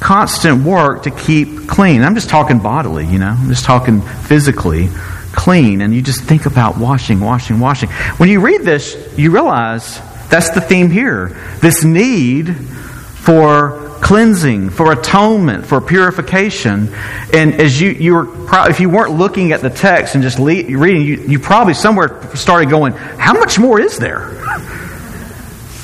constant 0.00 0.64
work 0.64 1.04
to 1.04 1.10
keep 1.10 1.68
clean. 1.68 2.02
I'm 2.02 2.14
just 2.14 2.28
talking 2.28 2.58
bodily, 2.58 3.06
you 3.06 3.18
know, 3.18 3.34
I'm 3.38 3.48
just 3.48 3.64
talking 3.64 4.02
physically 4.02 4.88
clean, 5.32 5.80
and 5.80 5.94
you 5.94 6.02
just 6.02 6.24
think 6.24 6.46
about 6.46 6.76
washing, 6.76 7.20
washing, 7.20 7.58
washing. 7.60 7.88
When 8.18 8.28
you 8.28 8.40
read 8.40 8.62
this, 8.62 9.16
you 9.16 9.30
realize 9.30 9.98
that's 10.30 10.50
the 10.50 10.60
theme 10.60 10.90
here. 10.90 11.36
This 11.60 11.84
need 11.84 12.54
for 12.54 13.88
cleansing, 14.00 14.70
for 14.70 14.92
atonement, 14.92 15.66
for 15.66 15.80
purification. 15.80 16.94
And 17.32 17.54
as 17.54 17.80
you, 17.80 17.90
you 17.90 18.14
were, 18.14 18.68
if 18.70 18.80
you 18.80 18.88
weren't 18.88 19.18
looking 19.18 19.52
at 19.52 19.60
the 19.60 19.70
text 19.70 20.14
and 20.14 20.22
just 20.22 20.38
reading, 20.38 21.02
you, 21.02 21.16
you 21.16 21.38
probably 21.38 21.74
somewhere 21.74 22.34
started 22.36 22.70
going, 22.70 22.92
how 22.92 23.34
much 23.34 23.58
more 23.58 23.80
is 23.80 23.98
there? 23.98 24.30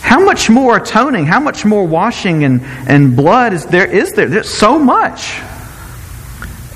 How 0.05 0.23
much 0.23 0.51
more 0.51 0.77
atoning, 0.77 1.25
how 1.25 1.41
much 1.41 1.65
more 1.65 1.87
washing 1.87 2.45
and, 2.45 2.61
and 2.63 3.17
blood 3.17 3.55
is 3.55 3.65
there? 3.65 3.87
Is 3.87 4.13
there? 4.13 4.29
There's 4.29 4.51
so 4.51 4.79
much. 4.79 5.41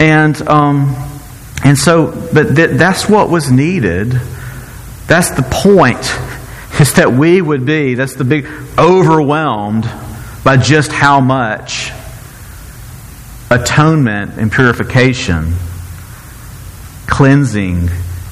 And, 0.01 0.41
um, 0.49 0.97
and 1.63 1.77
so, 1.77 2.11
but 2.33 2.57
th- 2.57 2.71
that's 2.79 3.07
what 3.07 3.29
was 3.29 3.51
needed. 3.53 4.13
That's 5.07 5.31
the 5.33 5.43
point, 5.43 6.01
is 6.81 6.95
that 6.95 7.13
we 7.13 7.41
would 7.43 7.67
be, 7.67 7.95
that's 7.95 8.15
the 8.15 8.25
big, 8.25 8.47
overwhelmed 8.79 9.91
by 10.45 10.57
just 10.57 10.93
how 10.93 11.21
much 11.21 11.91
atonement 13.51 14.33
and 14.37 14.53
purification, 14.53 15.55
cleansing 17.07 17.89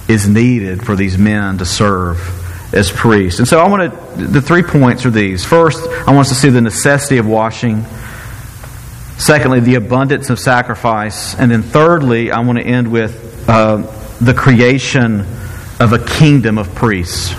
is 0.09 0.29
needed 0.29 0.85
for 0.85 0.95
these 0.95 1.19
men 1.19 1.59
to 1.59 1.65
serve 1.65 2.75
as 2.75 2.91
priests. 2.91 3.39
And 3.39 3.49
so 3.49 3.59
I 3.61 3.69
want 3.69 3.93
to, 3.93 4.25
the 4.27 4.43
three 4.43 4.63
points 4.63 5.07
are 5.07 5.11
these. 5.11 5.45
First, 5.45 5.87
I 5.89 6.13
want 6.13 6.21
us 6.21 6.29
to 6.29 6.35
see 6.35 6.49
the 6.49 6.61
necessity 6.61 7.19
of 7.19 7.27
washing. 7.27 7.85
Secondly, 9.19 9.61
the 9.61 9.77
abundance 9.77 10.31
of 10.31 10.39
sacrifice. 10.39 11.35
And 11.35 11.51
then 11.51 11.63
thirdly, 11.63 12.31
I 12.31 12.41
want 12.41 12.59
to 12.59 12.65
end 12.65 12.93
with 12.93 13.49
uh, 13.49 13.79
the 14.21 14.35
creation 14.35 15.21
of 15.81 15.93
a 15.93 15.99
kingdom 15.99 16.59
of 16.59 16.75
priests. 16.75 17.35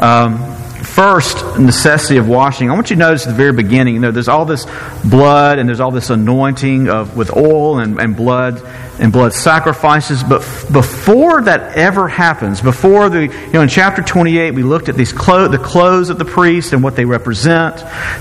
Um, 0.00 0.57
first 0.98 1.60
necessity 1.60 2.16
of 2.16 2.28
washing, 2.28 2.68
I 2.68 2.74
want 2.74 2.90
you 2.90 2.96
to 2.96 2.98
notice 2.98 3.24
at 3.24 3.28
the 3.28 3.36
very 3.36 3.52
beginning, 3.52 3.94
you 3.94 4.00
know, 4.00 4.10
there's 4.10 4.26
all 4.26 4.44
this 4.44 4.66
blood 5.04 5.60
and 5.60 5.68
there's 5.68 5.78
all 5.78 5.92
this 5.92 6.10
anointing 6.10 6.88
of 6.88 7.16
with 7.16 7.36
oil 7.36 7.78
and, 7.78 8.00
and 8.00 8.16
blood 8.16 8.60
and 8.98 9.12
blood 9.12 9.32
sacrifices. 9.32 10.22
But 10.22 10.40
before 10.72 11.42
that 11.42 11.76
ever 11.76 12.08
happens, 12.08 12.60
before 12.60 13.08
the, 13.08 13.26
you 13.26 13.52
know, 13.52 13.62
in 13.62 13.68
chapter 13.68 14.02
28, 14.02 14.52
we 14.52 14.62
looked 14.62 14.88
at 14.88 14.96
these 14.96 15.12
clo- 15.12 15.48
the 15.48 15.58
clothes 15.58 16.10
of 16.10 16.18
the 16.18 16.24
priest 16.24 16.72
and 16.72 16.82
what 16.82 16.96
they 16.96 17.04
represent, 17.04 17.76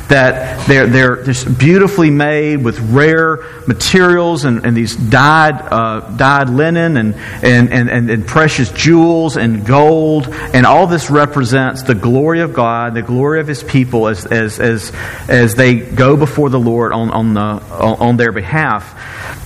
that 0.10 0.68
they're, 0.68 0.88
they're 0.88 1.24
just 1.24 1.58
beautifully 1.58 2.10
made 2.10 2.64
with 2.64 2.80
rare 2.92 3.38
materials 3.68 4.46
and, 4.46 4.66
and 4.66 4.78
these 4.78 4.96
dyed, 4.96 5.56
uh, 5.56 6.02
dyed 6.16 6.50
linen 6.50 6.98
and, 6.98 7.16
and, 7.16 7.72
and, 7.72 8.10
and 8.10 8.28
precious 8.28 8.72
jewels 8.72 9.38
and 9.38 9.66
gold. 9.66 10.28
And 10.30 10.66
all 10.66 10.88
this 10.88 11.10
represents 11.10 11.84
the 11.84 11.96
glory 11.96 12.42
of 12.42 12.54
God, 12.54 12.67
the 12.94 13.02
glory 13.02 13.40
of 13.40 13.48
His 13.48 13.64
people 13.64 14.08
as, 14.08 14.26
as, 14.26 14.60
as, 14.60 14.92
as 15.28 15.56
they 15.56 15.76
go 15.76 16.18
before 16.18 16.50
the 16.50 16.60
Lord 16.60 16.92
on, 16.94 17.10
on, 17.12 17.34
the, 17.34 17.42
on 17.42 18.18
their 18.18 18.32
behalf. 18.32 18.94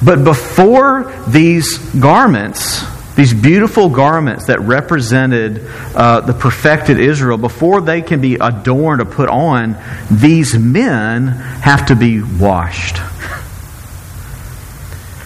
But 0.03 0.23
before 0.23 1.13
these 1.27 1.77
garments, 1.77 2.83
these 3.15 3.33
beautiful 3.33 3.89
garments 3.89 4.47
that 4.47 4.61
represented 4.61 5.65
uh, 5.95 6.21
the 6.21 6.33
perfected 6.33 6.99
Israel, 6.99 7.37
before 7.37 7.81
they 7.81 8.01
can 8.01 8.21
be 8.21 8.35
adorned 8.35 9.01
or 9.01 9.05
put 9.05 9.29
on, 9.29 9.77
these 10.09 10.57
men 10.57 11.27
have 11.27 11.87
to 11.87 11.95
be 11.95 12.21
washed. 12.21 12.97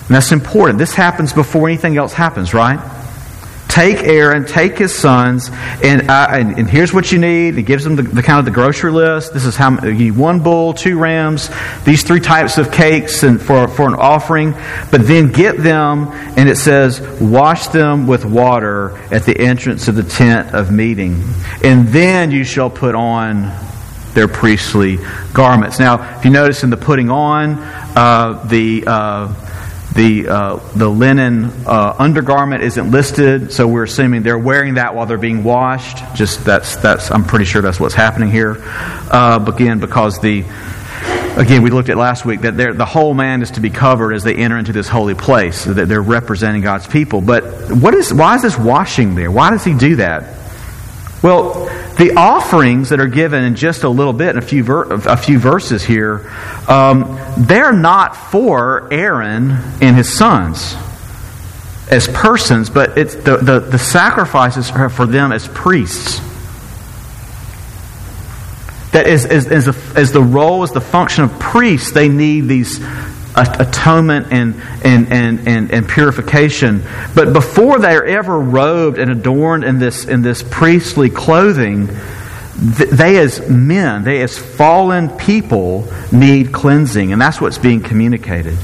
And 0.08 0.14
that's 0.14 0.32
important. 0.32 0.78
This 0.78 0.94
happens 0.94 1.34
before 1.34 1.68
anything 1.68 1.98
else 1.98 2.14
happens, 2.14 2.54
right? 2.54 2.80
Take 3.75 4.03
Aaron, 4.03 4.46
take 4.46 4.77
his 4.77 4.98
sons, 4.98 5.50
and, 5.84 6.10
uh, 6.10 6.27
and, 6.32 6.58
and, 6.58 6.70
here's 6.70 6.94
what 6.94 7.12
you 7.12 7.20
need. 7.20 7.58
It 7.58 7.63
gives 7.63 7.84
them 7.84 7.98
the, 7.98 8.03
the, 8.03 8.24
kind 8.24 8.39
of 8.39 8.46
the 8.46 8.51
grocery 8.51 8.89
list. 8.89 9.34
This 9.34 9.44
is 9.44 9.58
how 9.58 9.72
you 9.84 9.94
need 9.94 10.12
one 10.12 10.39
bull, 10.39 10.74
two 10.74 10.98
rams, 10.98 11.50
these 11.84 12.01
three 12.03 12.22
types 12.22 12.58
of 12.58 12.72
cakes, 12.72 13.24
and 13.24 13.41
for 13.41 13.67
for 13.67 13.86
an 13.89 13.96
offering. 13.96 14.53
But 14.91 15.05
then 15.05 15.29
get 15.29 15.58
them, 15.58 16.08
and 16.38 16.48
it 16.48 16.55
says, 16.55 17.01
wash 17.20 17.67
them 17.67 18.08
with 18.08 18.24
water 18.24 18.98
at 19.13 19.25
the 19.25 19.38
entrance 19.38 19.89
of 19.89 19.96
the 19.96 20.03
tent 20.03 20.55
of 20.55 20.72
meeting, 20.72 21.22
and 21.62 21.89
then 21.89 22.32
you 22.32 22.46
shall 22.46 22.70
put 22.70 22.96
on 22.96 23.51
their 24.13 24.29
priestly 24.29 25.00
garments. 25.34 25.79
Now, 25.79 26.17
if 26.17 26.24
you 26.24 26.32
notice 26.32 26.63
in 26.63 26.70
the 26.70 26.77
putting 26.77 27.10
on, 27.10 27.58
uh, 27.98 28.41
the 28.48 28.86
uh, 28.88 29.45
the, 29.96 30.28
uh, 30.28 30.56
the 30.75 30.90
linen 30.90 31.46
uh, 31.66 31.96
undergarment 31.98 32.64
isn't 32.64 32.92
listed, 32.92 33.54
so 33.54 33.66
we're 33.66 33.86
assuming 33.86 34.24
they're 34.24 34.38
wearing 34.38 34.74
that 34.74 34.94
while 34.94 35.06
they're 35.06 35.18
being 35.18 35.44
washed. 35.44 35.98
Just 36.16 36.44
that's, 36.44 36.75
that's 36.75 37.12
I'm 37.12 37.24
pretty 37.24 37.46
sure 37.46 37.62
that's 37.62 37.80
what's 37.80 37.96
happening 37.96 38.30
here. 38.30 38.58
Uh, 38.62 39.44
again, 39.48 39.80
because 39.80 40.20
the 40.20 40.44
again 41.38 41.62
we 41.64 41.70
looked 41.70 41.90
at 41.90 41.98
last 41.98 42.25
week 42.25 42.42
that 42.42 42.58
the 42.58 42.86
whole 42.86 43.14
man 43.14 43.42
is 43.42 43.52
to 43.52 43.62
be 43.62 43.70
covered 43.70 44.14
as 44.14 44.24
they 44.24 44.36
enter 44.36 44.58
into 44.58 44.74
this 44.74 44.90
holy 44.90 45.16
place, 45.16 45.64
that 45.64 45.88
they're 45.88 46.02
representing 46.02 46.62
God's 46.62 46.88
people. 46.88 47.22
But 47.22 47.72
what 47.72 47.94
is 47.94 48.14
why 48.14 48.36
is 48.36 48.42
this 48.42 48.58
washing 48.58 49.16
there? 49.16 49.32
Why 49.32 49.50
does 49.50 49.64
he 49.64 49.74
do 49.74 49.96
that? 49.98 50.24
Well, 51.24 51.70
the 51.98 52.14
offerings 52.18 52.90
that 52.90 53.00
are 53.00 53.08
given 53.08 53.44
in 53.44 53.56
just 53.56 53.84
a 53.84 53.90
little 53.90 54.14
bit, 54.14 54.32
in 54.32 54.38
a 54.38 54.42
few, 54.42 54.64
ver- 54.64 54.94
a 54.94 55.18
few 55.18 55.40
verses 55.40 55.84
here, 55.84 56.30
um, 56.68 57.20
they're 57.38 57.74
not 57.74 58.16
for 58.16 58.92
Aaron 58.92 59.52
and 59.82 59.96
his 59.96 60.18
sons 60.18 60.75
as 61.90 62.08
persons, 62.08 62.70
but 62.70 62.98
it's 62.98 63.16
the, 63.16 63.38
the, 63.38 63.60
the 63.60 63.80
sacrifices 63.80 64.72
are 64.72 64.90
for 64.90 65.06
them 65.06 65.32
as 65.32 65.48
priests. 65.48 66.20
That 68.92 69.08
is, 69.08 69.25
as, 69.25 69.48
as, 69.48 69.66
the, 69.66 70.00
as 70.00 70.12
the 70.12 70.22
role, 70.22 70.64
as 70.64 70.72
the 70.72 70.82
function 70.82 71.25
of 71.25 71.40
priests, 71.40 71.92
they 71.92 72.10
need 72.10 72.42
these 72.42 72.80
atonement 73.36 74.27
and, 74.32 74.56
and, 74.84 75.12
and, 75.12 75.48
and, 75.48 75.72
and 75.72 75.88
purification. 75.88 76.84
But 77.13 77.34
before 77.34 77.80
they 77.80 77.96
are 77.96 78.04
ever 78.04 78.39
robed 78.39 78.98
and 78.98 79.12
adorned 79.12 79.63
in 79.63 79.80
this, 79.80 80.06
in 80.06 80.22
this 80.22 80.44
priestly 80.44 81.10
clothing, 81.10 81.89
they 82.58 83.18
as 83.18 83.50
men, 83.50 84.04
they 84.04 84.22
as 84.22 84.38
fallen 84.38 85.10
people 85.10 85.92
need 86.12 86.54
cleansing, 86.54 87.12
and 87.12 87.22
that's 87.22 87.42
what's 87.42 87.58
being 87.58 87.82
communicated. 87.82 88.58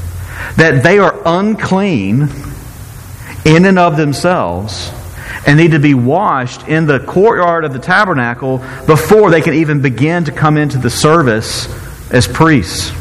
That 0.56 0.82
they 0.82 0.98
are 0.98 1.20
unclean 1.26 2.28
in 3.44 3.64
and 3.66 3.78
of 3.78 3.96
themselves 3.96 4.90
and 5.46 5.58
need 5.58 5.72
to 5.72 5.78
be 5.78 5.94
washed 5.94 6.68
in 6.68 6.86
the 6.86 7.00
courtyard 7.00 7.64
of 7.64 7.72
the 7.72 7.78
tabernacle 7.78 8.58
before 8.86 9.30
they 9.30 9.40
can 9.40 9.54
even 9.54 9.82
begin 9.82 10.24
to 10.24 10.32
come 10.32 10.56
into 10.56 10.78
the 10.78 10.90
service 10.90 11.68
as 12.10 12.26
priests. 12.26 12.92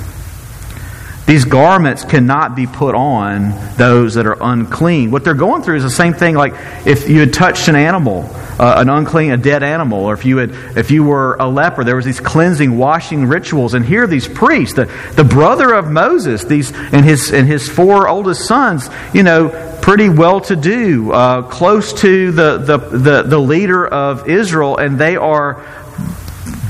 These 1.28 1.46
garments 1.46 2.04
cannot 2.04 2.56
be 2.56 2.66
put 2.68 2.96
on 2.96 3.52
those 3.78 4.16
that 4.16 4.26
are 4.26 4.38
unclean. 4.42 5.12
What 5.12 5.24
they're 5.24 5.34
going 5.34 5.62
through 5.62 5.78
is 5.78 5.84
the 5.84 5.90
same 5.90 6.14
thing 6.14 6.36
like 6.36 6.54
if 6.86 7.08
you 7.08 7.20
had 7.20 7.32
touched 7.32 7.68
an 7.68 7.76
animal, 7.76 8.30
uh, 8.60 8.76
an 8.78 8.90
unclean, 8.90 9.32
a 9.32 9.38
dead 9.38 9.64
animal, 9.64 10.00
or 10.00 10.14
if 10.14 10.26
you, 10.26 10.38
had, 10.38 10.52
if 10.76 10.92
you 10.92 11.04
were 11.04 11.36
a 11.36 11.48
leper, 11.48 11.84
there 11.84 11.96
was 11.96 12.06
these 12.06 12.20
cleansing, 12.20 12.76
washing 12.76 13.28
rituals. 13.28 13.76
And 13.76 13.86
here 13.86 14.08
these 14.08 14.28
priests, 14.28 14.76
the, 14.76 14.86
the 15.16 15.24
brother 15.24 15.74
of 15.74 15.90
Moses, 15.90 16.44
these, 16.44 16.72
and, 16.74 17.06
his, 17.06 17.32
and 17.32 17.48
his 17.48 17.70
four 17.70 18.10
oldest 18.10 18.46
sons, 18.48 18.90
you 19.14 19.24
know, 19.24 19.50
pretty 19.82 20.10
well 20.10 20.42
to 20.42 20.56
do, 20.56 21.12
uh, 21.12 21.44
close 21.44 21.94
to 22.02 22.32
the, 22.32 22.58
the, 22.58 22.78
the, 22.78 23.24
the 23.24 23.40
leader 23.40 23.88
of 23.88 24.28
Israel, 24.28 24.78
and 24.78 25.00
they 25.00 25.16
are 25.16 25.66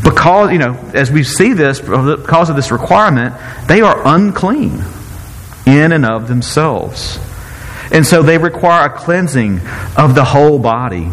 because, 0.03 0.51
you 0.51 0.57
know, 0.57 0.73
as 0.93 1.11
we 1.11 1.23
see 1.23 1.53
this, 1.53 1.79
because 1.79 2.49
of 2.49 2.55
this 2.55 2.71
requirement, 2.71 3.35
they 3.67 3.81
are 3.81 4.01
unclean 4.05 4.83
in 5.65 5.91
and 5.91 6.05
of 6.05 6.27
themselves. 6.27 7.19
And 7.91 8.05
so 8.05 8.23
they 8.23 8.37
require 8.37 8.87
a 8.87 8.89
cleansing 8.89 9.59
of 9.97 10.15
the 10.15 10.23
whole 10.23 10.57
body 10.59 11.09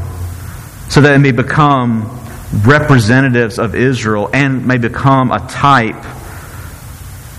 so 0.88 1.00
that 1.00 1.12
it 1.12 1.18
may 1.18 1.33
become 1.33 2.14
representatives 2.64 3.59
of 3.59 3.75
Israel 3.75 4.30
and 4.33 4.66
may 4.66 4.78
become 4.78 5.33
a 5.33 5.40
type 5.49 6.02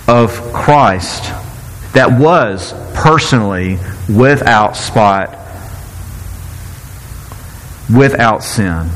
of 0.08 0.32
Christ 0.53 1.24
that 1.94 2.20
was 2.20 2.74
personally 2.94 3.79
without 4.08 4.75
spot, 4.75 5.32
without 7.91 8.44
sin. 8.44 8.89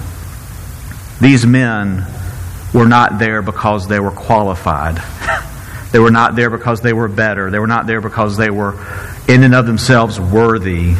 These 1.19 1.45
men 1.45 2.05
were 2.73 2.87
not 2.87 3.19
there 3.19 3.41
because 3.41 3.87
they 3.87 3.99
were 3.99 4.11
qualified. 4.11 5.01
they 5.91 5.99
were 5.99 6.11
not 6.11 6.35
there 6.35 6.49
because 6.49 6.81
they 6.81 6.93
were 6.93 7.07
better. 7.07 7.51
They 7.51 7.59
were 7.59 7.67
not 7.67 7.85
there 7.85 8.01
because 8.01 8.35
they 8.37 8.49
were, 8.49 8.73
in 9.27 9.43
and 9.43 9.53
of 9.53 9.65
themselves, 9.65 10.19
worthy. 10.19 10.95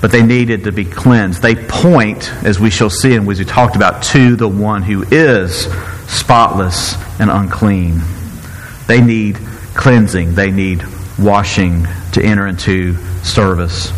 But 0.00 0.12
they 0.12 0.22
needed 0.22 0.64
to 0.64 0.72
be 0.72 0.86
cleansed. 0.86 1.42
They 1.42 1.54
point, 1.54 2.32
as 2.42 2.58
we 2.58 2.70
shall 2.70 2.88
see 2.88 3.14
and 3.14 3.30
as 3.30 3.38
we 3.38 3.44
talked 3.44 3.76
about, 3.76 4.02
to 4.04 4.34
the 4.34 4.48
one 4.48 4.82
who 4.82 5.04
is 5.10 5.66
spotless 6.08 6.94
and 7.20 7.30
unclean. 7.30 8.00
They 8.86 9.02
need 9.02 9.36
cleansing. 9.74 10.34
They 10.34 10.50
need 10.50 10.82
washing 11.18 11.86
to 12.12 12.24
enter 12.24 12.46
into 12.46 12.96
service. 13.22 13.92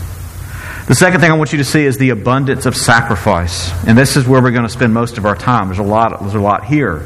The 0.87 0.97
second 0.97 1.21
thing 1.21 1.31
I 1.31 1.35
want 1.35 1.53
you 1.53 1.59
to 1.59 1.65
see 1.65 1.85
is 1.85 1.97
the 1.97 2.11
abundance 2.11 2.67
of 2.67 2.77
sacrifice. 2.77 3.73
And 3.87 3.97
this 3.97 4.17
is 4.17 4.27
where 4.27 4.43
we're 4.43 4.51
going 4.51 4.65
to 4.65 4.69
spend 4.69 4.93
most 4.93 5.17
of 5.17 5.25
our 5.25 5.37
time. 5.37 5.69
There's 5.69 5.79
a 5.79 5.85
lot, 5.85 6.19
there's 6.21 6.35
a 6.35 6.41
lot 6.41 6.65
here. 6.65 7.03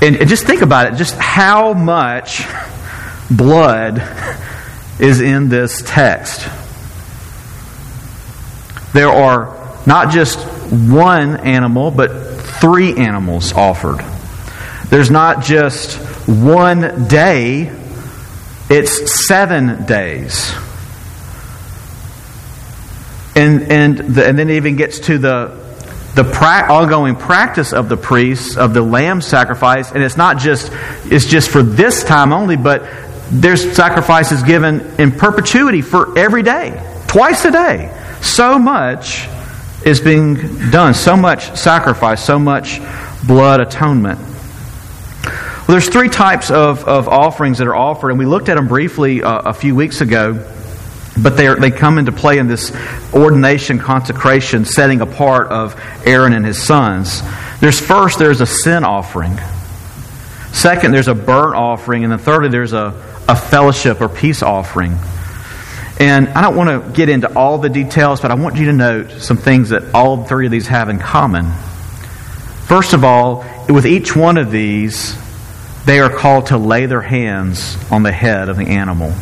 And, 0.00 0.16
and 0.16 0.28
just 0.28 0.46
think 0.46 0.62
about 0.62 0.90
it 0.90 0.96
just 0.96 1.14
how 1.16 1.74
much 1.74 2.46
blood 3.30 4.02
is 4.98 5.20
in 5.20 5.50
this 5.50 5.82
text. 5.84 6.48
There 8.94 9.10
are 9.10 9.78
not 9.86 10.10
just 10.10 10.38
one 10.70 11.36
animal, 11.36 11.90
but 11.90 12.40
three 12.60 12.96
animals 12.96 13.52
offered. 13.52 14.02
There's 14.88 15.10
not 15.10 15.44
just 15.44 15.96
one 16.26 17.06
day, 17.06 17.70
it's 18.70 19.26
seven 19.28 19.84
days 19.84 20.54
and 23.38 23.62
and 23.70 23.98
the, 24.14 24.26
and 24.26 24.38
then 24.38 24.50
it 24.50 24.56
even 24.56 24.76
gets 24.76 24.98
to 25.00 25.18
the 25.18 25.56
the 26.14 26.24
pra- 26.24 26.66
ongoing 26.68 27.14
practice 27.14 27.72
of 27.72 27.88
the 27.88 27.96
priests 27.96 28.56
of 28.56 28.74
the 28.74 28.82
lamb 28.82 29.20
sacrifice, 29.20 29.92
and 29.92 30.02
it's 30.02 30.16
not 30.16 30.38
just 30.38 30.72
it's 31.04 31.26
just 31.26 31.48
for 31.48 31.62
this 31.62 32.02
time 32.02 32.32
only, 32.32 32.56
but 32.56 32.82
there's 33.30 33.76
sacrifices 33.76 34.42
given 34.42 34.80
in 34.98 35.12
perpetuity 35.12 35.82
for 35.82 36.18
every 36.18 36.42
day, 36.42 36.82
twice 37.06 37.44
a 37.44 37.50
day. 37.50 37.94
So 38.20 38.58
much 38.58 39.28
is 39.84 40.00
being 40.00 40.70
done, 40.70 40.94
so 40.94 41.16
much 41.16 41.56
sacrifice, 41.56 42.24
so 42.24 42.38
much 42.38 42.80
blood 43.26 43.60
atonement. 43.60 44.18
Well, 44.18 45.74
there's 45.74 45.88
three 45.88 46.08
types 46.08 46.50
of, 46.50 46.84
of 46.84 47.08
offerings 47.08 47.58
that 47.58 47.68
are 47.68 47.76
offered, 47.76 48.10
and 48.10 48.18
we 48.18 48.24
looked 48.26 48.48
at 48.48 48.56
them 48.56 48.66
briefly 48.68 49.22
uh, 49.22 49.50
a 49.50 49.52
few 49.52 49.74
weeks 49.76 50.00
ago. 50.00 50.32
But 51.22 51.36
they, 51.36 51.48
are, 51.48 51.56
they 51.56 51.70
come 51.70 51.98
into 51.98 52.12
play 52.12 52.38
in 52.38 52.46
this 52.46 52.72
ordination, 53.12 53.78
consecration, 53.78 54.64
setting 54.64 55.00
apart 55.00 55.48
of 55.48 55.80
Aaron 56.04 56.32
and 56.32 56.44
his 56.44 56.62
sons. 56.62 57.22
There's 57.60 57.80
first, 57.80 58.18
there's 58.18 58.40
a 58.40 58.46
sin 58.46 58.84
offering. 58.84 59.38
Second, 60.52 60.92
there's 60.92 61.08
a 61.08 61.14
burnt 61.14 61.56
offering. 61.56 62.04
And 62.04 62.12
then 62.12 62.18
thirdly, 62.18 62.50
there's 62.50 62.72
a, 62.72 62.94
a 63.28 63.36
fellowship 63.36 64.00
or 64.00 64.08
peace 64.08 64.42
offering. 64.42 64.96
And 66.00 66.28
I 66.28 66.42
don't 66.42 66.54
want 66.54 66.84
to 66.84 66.92
get 66.92 67.08
into 67.08 67.36
all 67.36 67.58
the 67.58 67.68
details, 67.68 68.20
but 68.20 68.30
I 68.30 68.34
want 68.34 68.56
you 68.56 68.66
to 68.66 68.72
note 68.72 69.10
some 69.10 69.36
things 69.36 69.70
that 69.70 69.94
all 69.94 70.24
three 70.24 70.46
of 70.46 70.52
these 70.52 70.68
have 70.68 70.88
in 70.88 70.98
common. 71.00 71.50
First 72.66 72.92
of 72.92 73.02
all, 73.02 73.44
with 73.68 73.86
each 73.86 74.14
one 74.14 74.36
of 74.36 74.52
these, 74.52 75.16
they 75.86 75.98
are 75.98 76.10
called 76.10 76.46
to 76.46 76.58
lay 76.58 76.86
their 76.86 77.00
hands 77.00 77.76
on 77.90 78.02
the 78.04 78.12
head 78.12 78.48
of 78.48 78.56
the 78.56 78.66
animal. 78.66 79.12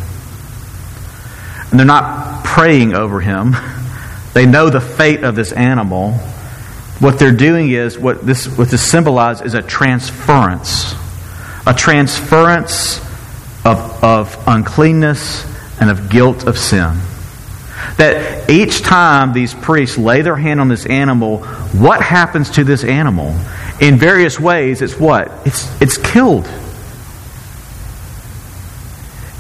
And 1.71 1.79
they're 1.79 1.87
not 1.87 2.45
praying 2.45 2.95
over 2.95 3.21
him. 3.21 3.57
They 4.35 4.47
know 4.47 4.71
the 4.71 4.81
fate 4.81 5.25
of 5.25 5.35
this 5.35 5.53
animal. 5.53 6.13
What 6.99 7.19
they're 7.19 7.33
doing 7.33 7.71
is, 7.71 7.99
what 7.99 8.25
this, 8.25 8.47
what 8.57 8.69
this 8.69 8.89
symbolizes 8.89 9.47
is 9.47 9.55
a 9.55 9.63
transference. 9.63 10.95
A 11.67 11.75
transference 11.75 12.99
of, 13.65 14.05
of 14.05 14.45
uncleanness 14.47 15.45
and 15.81 15.91
of 15.91 16.09
guilt 16.09 16.47
of 16.47 16.59
sin. 16.59 16.99
That 17.99 18.49
each 18.51 18.83
time 18.83 19.33
these 19.33 19.55
priests 19.55 19.99
lay 19.99 20.23
their 20.23 20.37
hand 20.37 20.61
on 20.61 20.69
this 20.69 20.87
animal, 20.87 21.39
what 21.39 22.01
happens 22.01 22.51
to 22.51 22.65
this 22.65 22.85
animal? 22.85 23.35
In 23.81 23.97
various 23.97 24.41
ways, 24.41 24.83
it's 24.83 24.99
what? 24.99 25.31
It's, 25.45 25.81
it's 25.83 25.99
killed. 25.99 26.49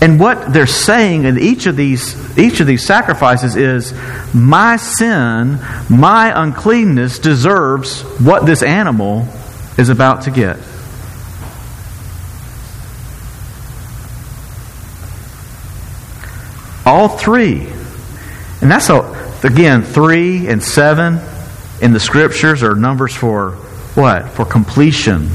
And 0.06 0.20
what 0.20 0.52
they're 0.52 0.68
saying 0.68 1.24
in 1.24 1.36
each 1.36 1.66
of 1.66 1.74
these 1.74 2.38
each 2.38 2.60
of 2.60 2.68
these 2.68 2.86
sacrifices 2.86 3.56
is 3.56 3.92
my 4.32 4.76
sin, 4.76 5.58
my 5.90 6.32
uncleanness 6.32 7.18
deserves 7.18 8.02
what 8.20 8.46
this 8.46 8.62
animal 8.62 9.26
is 9.76 9.88
about 9.88 10.22
to 10.22 10.30
get. 10.30 10.58
All 16.86 17.08
three. 17.08 17.66
And 18.60 18.70
that's 18.70 18.88
a, 18.90 19.40
again 19.42 19.82
3 19.82 20.46
and 20.46 20.62
7 20.62 21.18
in 21.82 21.92
the 21.92 21.98
scriptures 21.98 22.62
are 22.62 22.76
numbers 22.76 23.12
for 23.12 23.56
what? 23.96 24.28
For 24.28 24.44
completion, 24.44 25.26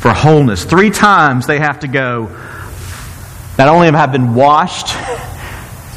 for 0.00 0.12
wholeness. 0.12 0.66
Three 0.66 0.90
times 0.90 1.46
they 1.46 1.60
have 1.60 1.80
to 1.80 1.88
go 1.88 2.26
not 3.58 3.68
only 3.68 3.86
have 3.86 3.96
I 3.96 4.06
been 4.06 4.34
washed, 4.34 4.94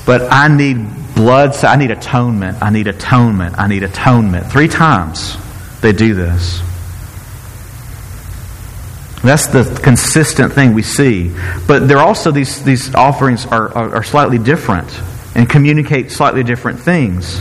but 0.06 0.32
I 0.32 0.48
need 0.48 1.14
blood. 1.14 1.56
I 1.64 1.76
need 1.76 1.92
atonement. 1.92 2.58
I 2.62 2.72
need 2.72 2.88
atonement. 2.88 3.60
I 3.60 3.68
need 3.68 3.84
atonement. 3.84 4.48
Three 4.52 4.68
times 4.68 5.38
they 5.82 5.94
do 5.94 6.16
this. 6.16 6.62
That's 9.24 9.48
the 9.48 9.80
consistent 9.84 10.54
thing 10.54 10.74
we 10.74 10.82
see. 10.82 11.32
But 11.68 11.88
there 11.88 12.00
are 12.00 12.08
also 12.08 12.32
these, 12.32 12.64
these 12.64 12.96
offerings 12.96 13.46
are, 13.46 13.72
are, 13.72 13.96
are 13.98 14.04
slightly 14.04 14.40
different 14.40 15.00
and 15.36 15.48
communicate 15.48 16.12
slightly 16.12 16.44
different 16.44 16.80
things. 16.80 17.40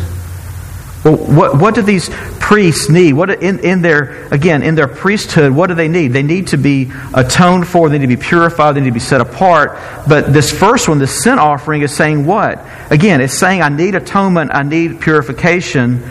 Well, 1.05 1.17
what, 1.17 1.59
what 1.59 1.75
do 1.75 1.81
these 1.81 2.11
priests 2.41 2.91
need? 2.91 3.15
What 3.15 3.43
in, 3.43 3.61
in 3.61 3.81
their 3.81 4.27
again 4.31 4.63
in 4.63 4.75
their 4.75 4.89
priesthood, 4.89 5.51
what 5.53 5.69
do 5.69 5.75
they 5.75 5.89
need? 5.89 6.09
They 6.09 6.23
need 6.23 6.49
to 6.49 6.59
be 6.59 6.93
atoned 7.15 7.67
for. 7.67 7.89
They 7.89 7.99
need 7.99 8.11
to 8.11 8.17
be 8.17 8.23
purified. 8.23 8.73
They 8.73 8.81
need 8.81 8.91
to 8.91 8.95
be 8.95 9.01
set 9.01 9.23
apart. 9.23 9.79
But 10.07 10.33
this 10.33 10.53
first 10.53 10.89
one, 10.89 10.99
the 10.99 11.07
sin 11.07 11.39
offering, 11.39 11.81
is 11.81 11.95
saying 11.95 12.27
what? 12.27 12.63
Again, 12.91 13.23
it's 13.23 13.39
saying 13.39 13.63
I 13.63 13.71
need 13.71 13.95
atonement. 13.95 14.51
I 14.53 14.63
need 14.63 15.01
purification. 15.01 16.03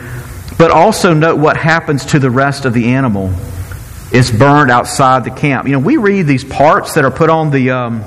But 0.58 0.72
also 0.72 1.14
note 1.14 1.38
what 1.38 1.56
happens 1.56 2.06
to 2.06 2.18
the 2.18 2.30
rest 2.30 2.64
of 2.64 2.74
the 2.74 2.88
animal. 2.88 3.32
It's 4.12 4.30
burned 4.30 4.72
outside 4.72 5.22
the 5.22 5.30
camp. 5.30 5.68
You 5.68 5.74
know, 5.74 5.78
we 5.78 5.98
read 5.98 6.26
these 6.26 6.42
parts 6.42 6.94
that 6.94 7.04
are 7.04 7.12
put 7.12 7.30
on 7.30 7.52
the 7.52 7.70
um, 7.70 8.02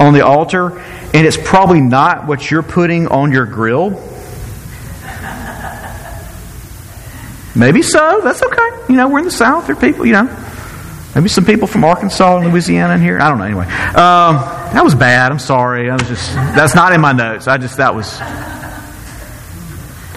on 0.00 0.14
the 0.14 0.26
altar, 0.26 0.80
and 0.80 1.26
it's 1.26 1.36
probably 1.36 1.80
not 1.80 2.26
what 2.26 2.50
you're 2.50 2.64
putting 2.64 3.06
on 3.06 3.30
your 3.30 3.46
grill 3.46 4.08
Maybe 7.54 7.82
so. 7.82 8.20
That's 8.22 8.42
okay. 8.42 8.70
You 8.88 8.96
know, 8.96 9.08
we're 9.08 9.18
in 9.20 9.24
the 9.26 9.30
South. 9.30 9.66
There 9.66 9.76
are 9.76 9.80
people, 9.80 10.06
you 10.06 10.12
know. 10.12 10.24
Maybe 11.14 11.28
some 11.28 11.44
people 11.44 11.68
from 11.68 11.84
Arkansas 11.84 12.38
and 12.38 12.50
Louisiana 12.50 12.94
in 12.94 13.02
here. 13.02 13.20
I 13.20 13.28
don't 13.28 13.38
know. 13.38 13.44
Anyway, 13.44 13.66
um, 13.66 14.36
that 14.72 14.82
was 14.82 14.94
bad. 14.94 15.30
I'm 15.30 15.38
sorry. 15.38 15.90
I 15.90 15.94
was 15.94 16.08
just 16.08 16.34
that's 16.34 16.74
not 16.74 16.94
in 16.94 17.00
my 17.02 17.12
notes. 17.12 17.46
I 17.48 17.58
just 17.58 17.76
that 17.76 17.94
was. 17.94 18.18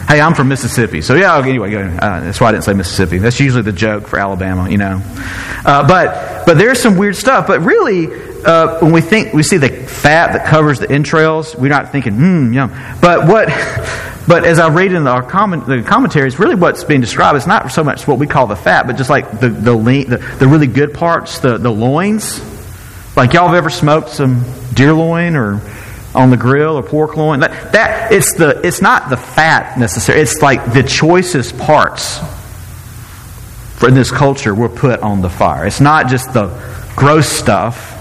Hey, 0.08 0.22
I'm 0.22 0.36
from 0.36 0.48
Mississippi, 0.48 1.02
so 1.02 1.16
yeah. 1.16 1.38
Anyway, 1.38 1.74
uh, 1.76 2.20
that's 2.22 2.40
why 2.40 2.50
I 2.50 2.52
didn't 2.54 2.64
say 2.64 2.74
Mississippi. 2.74 3.18
That's 3.18 3.40
usually 3.40 3.64
the 3.64 3.74
joke 3.74 4.08
for 4.08 4.20
Alabama, 4.20 4.70
you 4.70 4.78
know. 4.78 5.02
Uh, 5.66 5.86
but 5.86 6.46
but 6.46 6.58
there's 6.58 6.80
some 6.80 6.96
weird 6.96 7.18
stuff. 7.18 7.48
But 7.48 7.62
really, 7.62 8.06
uh, 8.46 8.80
when 8.80 8.92
we 8.92 9.02
think 9.02 9.34
we 9.34 9.44
see 9.44 9.58
the 9.58 9.70
fat 9.70 10.34
that 10.34 10.46
covers 10.46 10.80
the 10.80 10.90
entrails, 10.90 11.56
we're 11.56 11.70
not 11.70 11.92
thinking, 11.92 12.14
hmm, 12.14 12.54
yum. 12.54 12.70
But 13.02 13.28
what 13.28 13.48
but 14.28 14.46
as 14.46 14.60
I 14.60 14.70
read 14.70 14.92
in 14.92 15.04
the, 15.04 15.22
comment, 15.22 15.66
the 15.66 15.84
commentaries, 15.84 16.40
really 16.40 16.56
what's 16.56 16.84
being 16.84 17.02
described 17.02 17.38
is 17.38 17.48
not 17.48 17.72
so 17.72 17.84
much 17.84 18.08
what 18.08 18.18
we 18.18 18.28
call 18.28 18.48
the 18.48 18.56
fat, 18.56 18.88
but 18.88 18.98
just 18.98 19.10
like 19.10 19.40
the 19.40 19.50
the, 19.50 19.74
lean, 19.74 20.10
the, 20.10 20.18
the 20.18 20.48
really 20.48 20.68
good 20.68 20.94
parts, 20.94 21.40
the, 21.40 21.58
the 21.58 21.72
loins. 21.72 22.40
Like 23.16 23.34
y'all 23.34 23.48
have 23.48 23.56
ever 23.56 23.70
smoked 23.70 24.10
some 24.10 24.44
deer 24.74 24.94
loin 24.94 25.36
or 25.36 25.62
on 26.16 26.30
the 26.30 26.38
grill 26.38 26.78
or 26.78 26.84
pork 26.84 27.18
loin? 27.18 27.42
That, 27.42 27.74
that 27.74 28.12
it's 28.12 28.34
the 28.36 28.62
it's 28.66 28.82
not 28.82 29.10
the 29.10 29.18
fat 29.18 29.78
necessarily. 29.78 30.24
It's 30.24 30.42
like 30.42 30.74
the 30.74 30.84
choicest 30.84 31.58
parts 31.58 32.20
for 33.76 33.92
this 33.92 34.10
culture 34.10 34.56
were 34.56 34.70
put 34.70 35.02
on 35.02 35.22
the 35.22 35.30
fire. 35.30 35.66
It's 35.66 35.82
not 35.82 36.08
just 36.08 36.34
the 36.34 36.48
gross 36.96 37.28
stuff, 37.28 37.95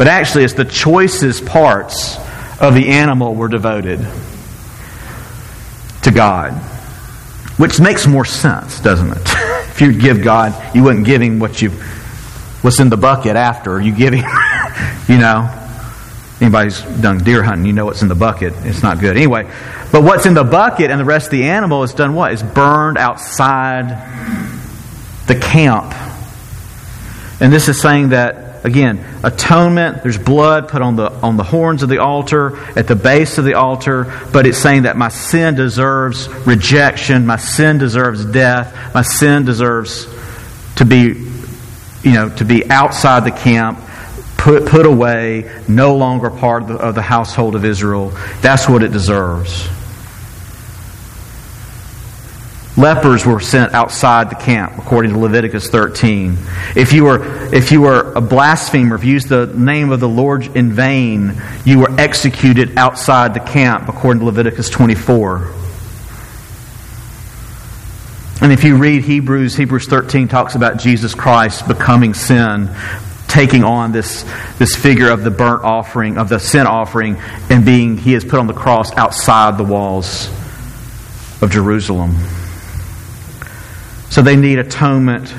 but 0.00 0.08
actually 0.08 0.44
it's 0.44 0.54
the 0.54 0.64
choicest 0.64 1.44
parts 1.44 2.16
of 2.58 2.74
the 2.74 2.88
animal 2.88 3.34
were 3.34 3.48
devoted 3.48 3.98
to 6.00 6.10
God. 6.10 6.54
Which 7.58 7.78
makes 7.78 8.06
more 8.06 8.24
sense, 8.24 8.80
doesn't 8.80 9.10
it? 9.10 9.18
if 9.68 9.82
you 9.82 9.92
give 9.92 10.22
God, 10.22 10.74
you 10.74 10.84
wouldn't 10.84 11.04
give 11.04 11.20
him 11.20 11.38
what 11.38 11.60
you 11.60 11.68
what's 12.62 12.80
in 12.80 12.88
the 12.88 12.96
bucket 12.96 13.36
after. 13.36 13.78
You 13.78 13.94
give 13.94 14.14
him, 14.14 14.24
you 15.06 15.18
know. 15.18 15.54
Anybody's 16.40 16.80
done 16.80 17.18
deer 17.18 17.42
hunting, 17.42 17.66
you 17.66 17.74
know 17.74 17.84
what's 17.84 18.00
in 18.00 18.08
the 18.08 18.14
bucket. 18.14 18.54
It's 18.60 18.82
not 18.82 19.00
good. 19.00 19.18
Anyway, 19.18 19.44
but 19.92 20.02
what's 20.02 20.24
in 20.24 20.32
the 20.32 20.44
bucket 20.44 20.90
and 20.90 20.98
the 20.98 21.04
rest 21.04 21.26
of 21.26 21.32
the 21.32 21.44
animal 21.44 21.82
is 21.82 21.92
done 21.92 22.14
what? 22.14 22.32
Is 22.32 22.42
burned 22.42 22.96
outside 22.96 23.90
the 25.26 25.34
camp. 25.38 25.92
And 27.38 27.52
this 27.52 27.68
is 27.68 27.78
saying 27.82 28.08
that 28.08 28.49
again, 28.64 29.04
atonement, 29.22 30.02
there's 30.02 30.18
blood 30.18 30.68
put 30.68 30.82
on 30.82 30.96
the, 30.96 31.10
on 31.10 31.36
the 31.36 31.42
horns 31.42 31.82
of 31.82 31.88
the 31.88 31.98
altar, 31.98 32.58
at 32.76 32.86
the 32.86 32.96
base 32.96 33.38
of 33.38 33.44
the 33.44 33.54
altar, 33.54 34.12
but 34.32 34.46
it's 34.46 34.58
saying 34.58 34.82
that 34.82 34.96
my 34.96 35.08
sin 35.08 35.54
deserves 35.54 36.28
rejection, 36.46 37.26
my 37.26 37.36
sin 37.36 37.78
deserves 37.78 38.24
death, 38.24 38.94
my 38.94 39.02
sin 39.02 39.44
deserves 39.44 40.06
to 40.76 40.84
be, 40.84 41.28
you 42.02 42.12
know, 42.12 42.28
to 42.36 42.44
be 42.44 42.68
outside 42.70 43.24
the 43.24 43.30
camp, 43.30 43.78
put, 44.36 44.66
put 44.66 44.86
away, 44.86 45.50
no 45.68 45.96
longer 45.96 46.30
part 46.30 46.62
of 46.62 46.68
the, 46.68 46.74
of 46.76 46.94
the 46.94 47.02
household 47.02 47.54
of 47.54 47.64
Israel. 47.64 48.10
That's 48.40 48.68
what 48.68 48.82
it 48.82 48.92
deserves. 48.92 49.68
Lepers 52.80 53.26
were 53.26 53.40
sent 53.40 53.74
outside 53.74 54.30
the 54.30 54.36
camp, 54.36 54.78
according 54.78 55.12
to 55.12 55.18
Leviticus 55.18 55.68
13. 55.68 56.38
If 56.74 56.94
you 56.94 57.04
were, 57.04 57.54
if 57.54 57.72
you 57.72 57.82
were 57.82 58.14
a 58.14 58.22
blasphemer, 58.22 58.96
if 58.96 59.04
you 59.04 59.12
used 59.12 59.28
the 59.28 59.46
name 59.48 59.92
of 59.92 60.00
the 60.00 60.08
Lord 60.08 60.56
in 60.56 60.72
vain, 60.72 61.34
you 61.66 61.80
were 61.80 62.00
executed 62.00 62.78
outside 62.78 63.34
the 63.34 63.40
camp, 63.40 63.90
according 63.90 64.20
to 64.20 64.26
Leviticus 64.26 64.70
24. 64.70 65.52
And 68.40 68.50
if 68.50 68.64
you 68.64 68.78
read 68.78 69.04
Hebrews, 69.04 69.54
Hebrews 69.56 69.86
13 69.86 70.28
talks 70.28 70.54
about 70.54 70.78
Jesus 70.78 71.14
Christ 71.14 71.68
becoming 71.68 72.14
sin, 72.14 72.70
taking 73.28 73.62
on 73.62 73.92
this, 73.92 74.24
this 74.58 74.74
figure 74.74 75.10
of 75.10 75.22
the 75.22 75.30
burnt 75.30 75.64
offering, 75.64 76.16
of 76.16 76.30
the 76.30 76.40
sin 76.40 76.66
offering, 76.66 77.18
and 77.50 77.62
being, 77.62 77.98
he 77.98 78.14
is 78.14 78.24
put 78.24 78.40
on 78.40 78.46
the 78.46 78.54
cross 78.54 78.90
outside 78.96 79.58
the 79.58 79.64
walls 79.64 80.28
of 81.42 81.50
Jerusalem. 81.50 82.16
So 84.10 84.22
they 84.22 84.36
need 84.36 84.58
atonement, 84.58 85.32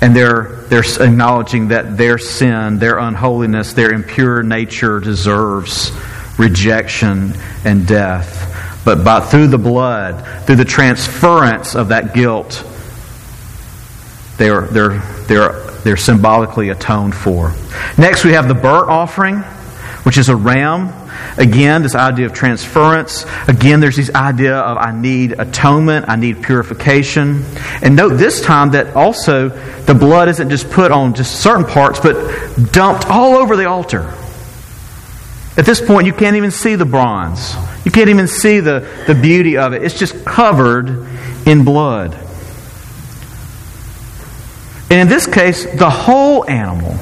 and 0.00 0.14
they're, 0.14 0.64
they're 0.68 0.84
acknowledging 1.00 1.68
that 1.68 1.96
their 1.96 2.16
sin, 2.16 2.78
their 2.78 2.98
unholiness, 2.98 3.72
their 3.72 3.92
impure 3.92 4.42
nature 4.42 5.00
deserves 5.00 5.90
rejection 6.38 7.34
and 7.64 7.86
death. 7.86 8.82
But 8.84 9.04
by, 9.04 9.20
through 9.20 9.48
the 9.48 9.58
blood, 9.58 10.46
through 10.46 10.56
the 10.56 10.64
transference 10.64 11.74
of 11.74 11.88
that 11.88 12.14
guilt, 12.14 12.64
they're, 14.36 14.62
they're, 14.62 15.00
they're, 15.26 15.60
they're 15.82 15.96
symbolically 15.96 16.68
atoned 16.68 17.16
for. 17.16 17.52
Next, 17.98 18.24
we 18.24 18.32
have 18.32 18.46
the 18.46 18.54
burnt 18.54 18.88
offering, 18.88 19.38
which 20.04 20.16
is 20.16 20.28
a 20.28 20.36
ram 20.36 21.07
Again, 21.36 21.82
this 21.82 21.94
idea 21.94 22.26
of 22.26 22.32
transference. 22.32 23.24
Again, 23.46 23.80
there's 23.80 23.96
this 23.96 24.14
idea 24.14 24.56
of 24.56 24.76
I 24.76 24.92
need 24.92 25.32
atonement, 25.32 26.08
I 26.08 26.16
need 26.16 26.42
purification. 26.42 27.44
And 27.82 27.96
note 27.96 28.14
this 28.14 28.40
time 28.40 28.70
that 28.72 28.96
also 28.96 29.48
the 29.48 29.94
blood 29.94 30.28
isn't 30.28 30.50
just 30.50 30.70
put 30.70 30.90
on 30.90 31.14
just 31.14 31.40
certain 31.40 31.64
parts, 31.64 32.00
but 32.00 32.14
dumped 32.72 33.06
all 33.06 33.36
over 33.36 33.56
the 33.56 33.66
altar. 33.66 34.14
At 35.56 35.66
this 35.66 35.80
point, 35.80 36.06
you 36.06 36.12
can't 36.12 36.36
even 36.36 36.52
see 36.52 36.76
the 36.76 36.84
bronze. 36.84 37.54
You 37.84 37.90
can't 37.90 38.10
even 38.10 38.28
see 38.28 38.60
the, 38.60 38.88
the 39.06 39.14
beauty 39.14 39.56
of 39.56 39.72
it. 39.72 39.82
It's 39.82 39.98
just 39.98 40.24
covered 40.24 41.08
in 41.46 41.64
blood. 41.64 42.14
And 44.90 45.00
in 45.00 45.08
this 45.08 45.26
case, 45.26 45.64
the 45.64 45.90
whole 45.90 46.48
animal, 46.48 46.96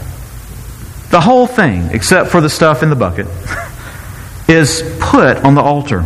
the 1.11 1.21
whole 1.21 1.47
thing, 1.47 1.91
except 1.93 2.31
for 2.31 2.41
the 2.41 2.49
stuff 2.49 2.83
in 2.83 2.91
the 2.91 2.97
bucket, 2.97 3.27
is 4.49 4.83
put 5.01 5.39
on 5.39 5.55
the 5.55 5.61
altar. 5.61 6.05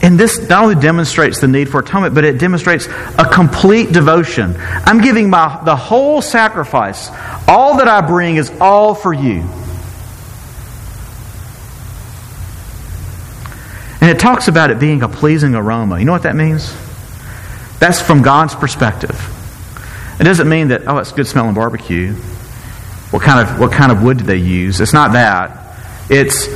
And 0.00 0.18
this 0.18 0.48
not 0.48 0.62
only 0.62 0.76
demonstrates 0.76 1.40
the 1.40 1.48
need 1.48 1.68
for 1.68 1.80
atonement, 1.80 2.14
but 2.14 2.24
it 2.24 2.38
demonstrates 2.38 2.86
a 2.86 3.28
complete 3.30 3.92
devotion. 3.92 4.54
I'm 4.58 5.00
giving 5.00 5.28
my 5.28 5.60
the 5.64 5.74
whole 5.74 6.22
sacrifice. 6.22 7.10
All 7.48 7.78
that 7.78 7.88
I 7.88 8.00
bring 8.00 8.36
is 8.36 8.52
all 8.60 8.94
for 8.94 9.12
you. 9.12 9.44
And 14.00 14.08
it 14.08 14.20
talks 14.20 14.46
about 14.46 14.70
it 14.70 14.78
being 14.78 15.02
a 15.02 15.08
pleasing 15.08 15.56
aroma. 15.56 15.98
You 15.98 16.04
know 16.04 16.12
what 16.12 16.22
that 16.22 16.36
means? 16.36 16.72
That's 17.80 18.00
from 18.00 18.22
God's 18.22 18.54
perspective. 18.54 19.34
It 20.20 20.24
doesn't 20.24 20.48
mean 20.48 20.68
that, 20.68 20.86
oh, 20.86 20.98
it's 20.98 21.12
good 21.12 21.26
smelling 21.26 21.54
barbecue. 21.54 22.12
What 23.10 23.22
kind 23.22 23.48
of, 23.48 23.58
what 23.58 23.72
kind 23.72 23.90
of 23.90 24.02
wood 24.02 24.18
do 24.18 24.24
they 24.24 24.36
use? 24.36 24.80
It's 24.80 24.92
not 24.92 25.12
that. 25.12 25.67
It's, 26.10 26.48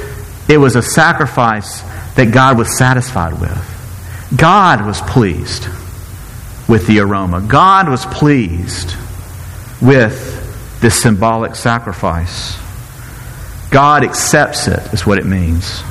it 0.49 0.59
was 0.59 0.77
a 0.77 0.83
sacrifice 0.83 1.83
that 2.15 2.33
God 2.33 2.59
was 2.59 2.77
satisfied 2.77 3.41
with. 3.41 4.33
God 4.37 4.87
was 4.87 5.01
pleased 5.03 5.67
with 6.69 6.87
the 6.87 7.01
aroma. 7.01 7.41
God 7.41 7.89
was 7.89 8.07
pleased 8.07 8.95
with 9.81 10.81
this 10.81 11.01
symbolic 11.01 11.55
sacrifice. 11.55 12.59
God 13.71 14.05
accepts 14.05 14.69
it, 14.69 14.81
is 14.93 15.07
what 15.07 15.19
it 15.19 15.27
means. 15.27 15.83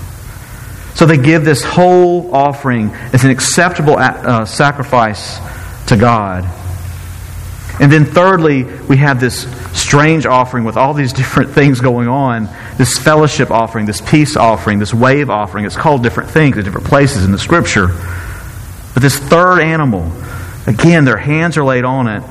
So 0.96 1.06
they 1.06 1.18
give 1.18 1.46
this 1.46 1.64
whole 1.64 2.34
offering 2.36 2.92
as 3.14 3.24
an 3.24 3.32
acceptable 3.32 3.96
uh, 3.98 4.46
sacrifice 4.46 5.40
to 5.88 5.98
God. 5.98 6.44
And 7.80 7.92
then, 7.92 8.06
thirdly, 8.06 8.64
we 8.64 8.98
have 8.98 9.20
this 9.20 9.48
strange 9.78 10.26
offering 10.26 10.64
with 10.64 10.78
all 10.78 10.94
these 10.94 11.14
different 11.14 11.52
things 11.52 11.80
going 11.80 12.08
on 12.08 12.50
this 12.78 12.98
fellowship 12.98 13.52
offering, 13.52 13.86
this 13.86 14.02
peace 14.02 14.36
offering, 14.36 14.80
this 14.80 14.92
wave 14.92 15.30
offering. 15.30 15.66
It's 15.66 15.76
called 15.76 16.02
different 16.02 16.32
things 16.32 16.58
in 16.58 16.64
different 16.64 16.88
places 16.88 17.24
in 17.24 17.32
the 17.32 17.38
Scripture. 17.38 17.88
But 18.94 19.02
this 19.02 19.18
third 19.18 19.62
animal, 19.62 20.12
again, 20.66 21.06
their 21.06 21.18
hands 21.18 21.58
are 21.58 21.64
laid 21.64 21.84
on 21.84 22.08
it. 22.08 22.24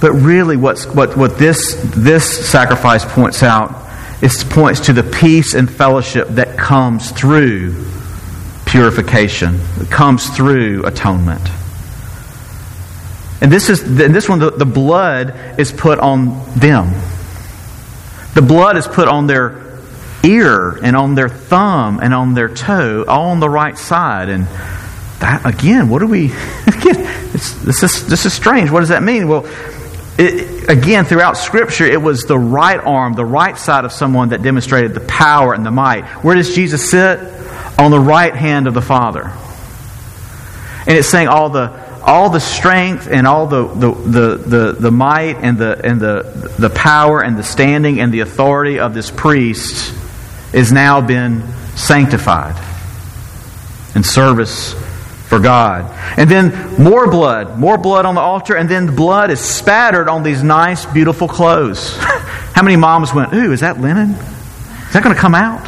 But 0.00 0.12
really, 0.12 0.56
what's, 0.56 0.86
what, 0.86 1.14
what 1.14 1.38
this, 1.38 1.74
this 1.94 2.48
sacrifice 2.48 3.04
points 3.04 3.42
out 3.42 3.82
is 4.22 4.44
points 4.44 4.80
to 4.80 4.92
the 4.94 5.02
peace 5.02 5.54
and 5.54 5.70
fellowship 5.70 6.28
that 6.28 6.56
comes 6.56 7.10
through 7.10 7.84
purification, 8.64 9.58
that 9.78 9.88
comes 9.90 10.28
through 10.30 10.86
atonement. 10.86 11.42
And 13.44 13.52
this 13.52 13.68
is 13.68 13.82
and 13.82 14.14
this 14.14 14.26
one, 14.26 14.38
the, 14.38 14.52
the 14.52 14.64
blood 14.64 15.60
is 15.60 15.70
put 15.70 15.98
on 15.98 16.28
them. 16.58 16.94
The 18.32 18.40
blood 18.40 18.78
is 18.78 18.88
put 18.88 19.06
on 19.06 19.26
their 19.26 19.80
ear 20.22 20.78
and 20.82 20.96
on 20.96 21.14
their 21.14 21.28
thumb 21.28 22.00
and 22.02 22.14
on 22.14 22.32
their 22.32 22.48
toe, 22.48 23.04
all 23.06 23.32
on 23.32 23.40
the 23.40 23.50
right 23.50 23.76
side. 23.76 24.30
And 24.30 24.46
that 25.18 25.42
again, 25.44 25.90
what 25.90 25.98
do 25.98 26.06
we? 26.06 26.32
Again, 26.66 27.04
this 27.32 27.82
is 27.82 28.06
this 28.06 28.24
is 28.24 28.32
strange. 28.32 28.70
What 28.70 28.80
does 28.80 28.88
that 28.88 29.02
mean? 29.02 29.28
Well, 29.28 29.44
it, 30.16 30.70
again, 30.70 31.04
throughout 31.04 31.36
Scripture, 31.36 31.84
it 31.84 32.00
was 32.00 32.22
the 32.22 32.38
right 32.38 32.80
arm, 32.80 33.12
the 33.12 33.26
right 33.26 33.58
side 33.58 33.84
of 33.84 33.92
someone 33.92 34.30
that 34.30 34.40
demonstrated 34.40 34.94
the 34.94 35.00
power 35.00 35.52
and 35.52 35.66
the 35.66 35.70
might. 35.70 36.06
Where 36.24 36.34
does 36.34 36.54
Jesus 36.54 36.90
sit? 36.90 37.20
On 37.78 37.90
the 37.90 38.00
right 38.00 38.34
hand 38.34 38.68
of 38.68 38.72
the 38.72 38.80
Father. 38.80 39.30
And 40.86 40.96
it's 40.96 41.08
saying 41.08 41.28
all 41.28 41.50
the 41.50 41.83
all 42.06 42.28
the 42.28 42.40
strength 42.40 43.08
and 43.10 43.26
all 43.26 43.46
the, 43.46 43.66
the, 43.66 43.90
the, 43.92 44.36
the, 44.36 44.72
the 44.72 44.90
might 44.90 45.36
and, 45.36 45.56
the, 45.56 45.80
and 45.82 46.00
the, 46.00 46.52
the 46.58 46.70
power 46.70 47.22
and 47.22 47.38
the 47.38 47.42
standing 47.42 48.00
and 48.00 48.12
the 48.12 48.20
authority 48.20 48.78
of 48.78 48.92
this 48.92 49.10
priest 49.10 49.94
is 50.52 50.70
now 50.70 51.00
been 51.00 51.42
sanctified 51.76 52.56
in 53.94 54.02
service 54.02 54.74
for 55.28 55.40
God. 55.40 55.90
And 56.18 56.30
then 56.30 56.82
more 56.82 57.10
blood, 57.10 57.58
more 57.58 57.78
blood 57.78 58.04
on 58.04 58.14
the 58.14 58.20
altar, 58.20 58.54
and 58.54 58.68
then 58.68 58.86
the 58.86 58.92
blood 58.92 59.30
is 59.30 59.40
spattered 59.40 60.08
on 60.08 60.22
these 60.22 60.42
nice, 60.42 60.84
beautiful 60.86 61.26
clothes. 61.26 61.96
How 61.98 62.62
many 62.62 62.76
moms 62.76 63.12
went, 63.14 63.32
Ooh, 63.32 63.52
is 63.52 63.60
that 63.60 63.80
linen? 63.80 64.10
Is 64.10 64.92
that 64.92 65.02
going 65.02 65.14
to 65.14 65.20
come 65.20 65.34
out? 65.34 65.66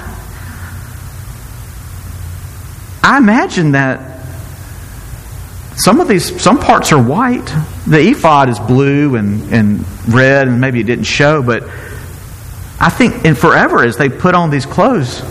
I 3.02 3.18
imagine 3.18 3.72
that 3.72 4.15
some 5.76 6.00
of 6.00 6.08
these, 6.08 6.40
some 6.40 6.58
parts 6.58 6.90
are 6.92 7.02
white. 7.02 7.52
The 7.86 8.10
ephod 8.10 8.48
is 8.48 8.58
blue 8.58 9.16
and, 9.16 9.52
and 9.52 9.84
red, 10.08 10.48
and 10.48 10.60
maybe 10.60 10.80
it 10.80 10.84
didn't 10.84 11.04
show, 11.04 11.42
but 11.42 11.64
I 12.80 12.90
think, 12.90 13.24
and 13.24 13.36
forever 13.36 13.84
as 13.84 13.96
they 13.96 14.08
put 14.08 14.34
on 14.34 14.50
these 14.50 14.66
clothes, 14.66 15.22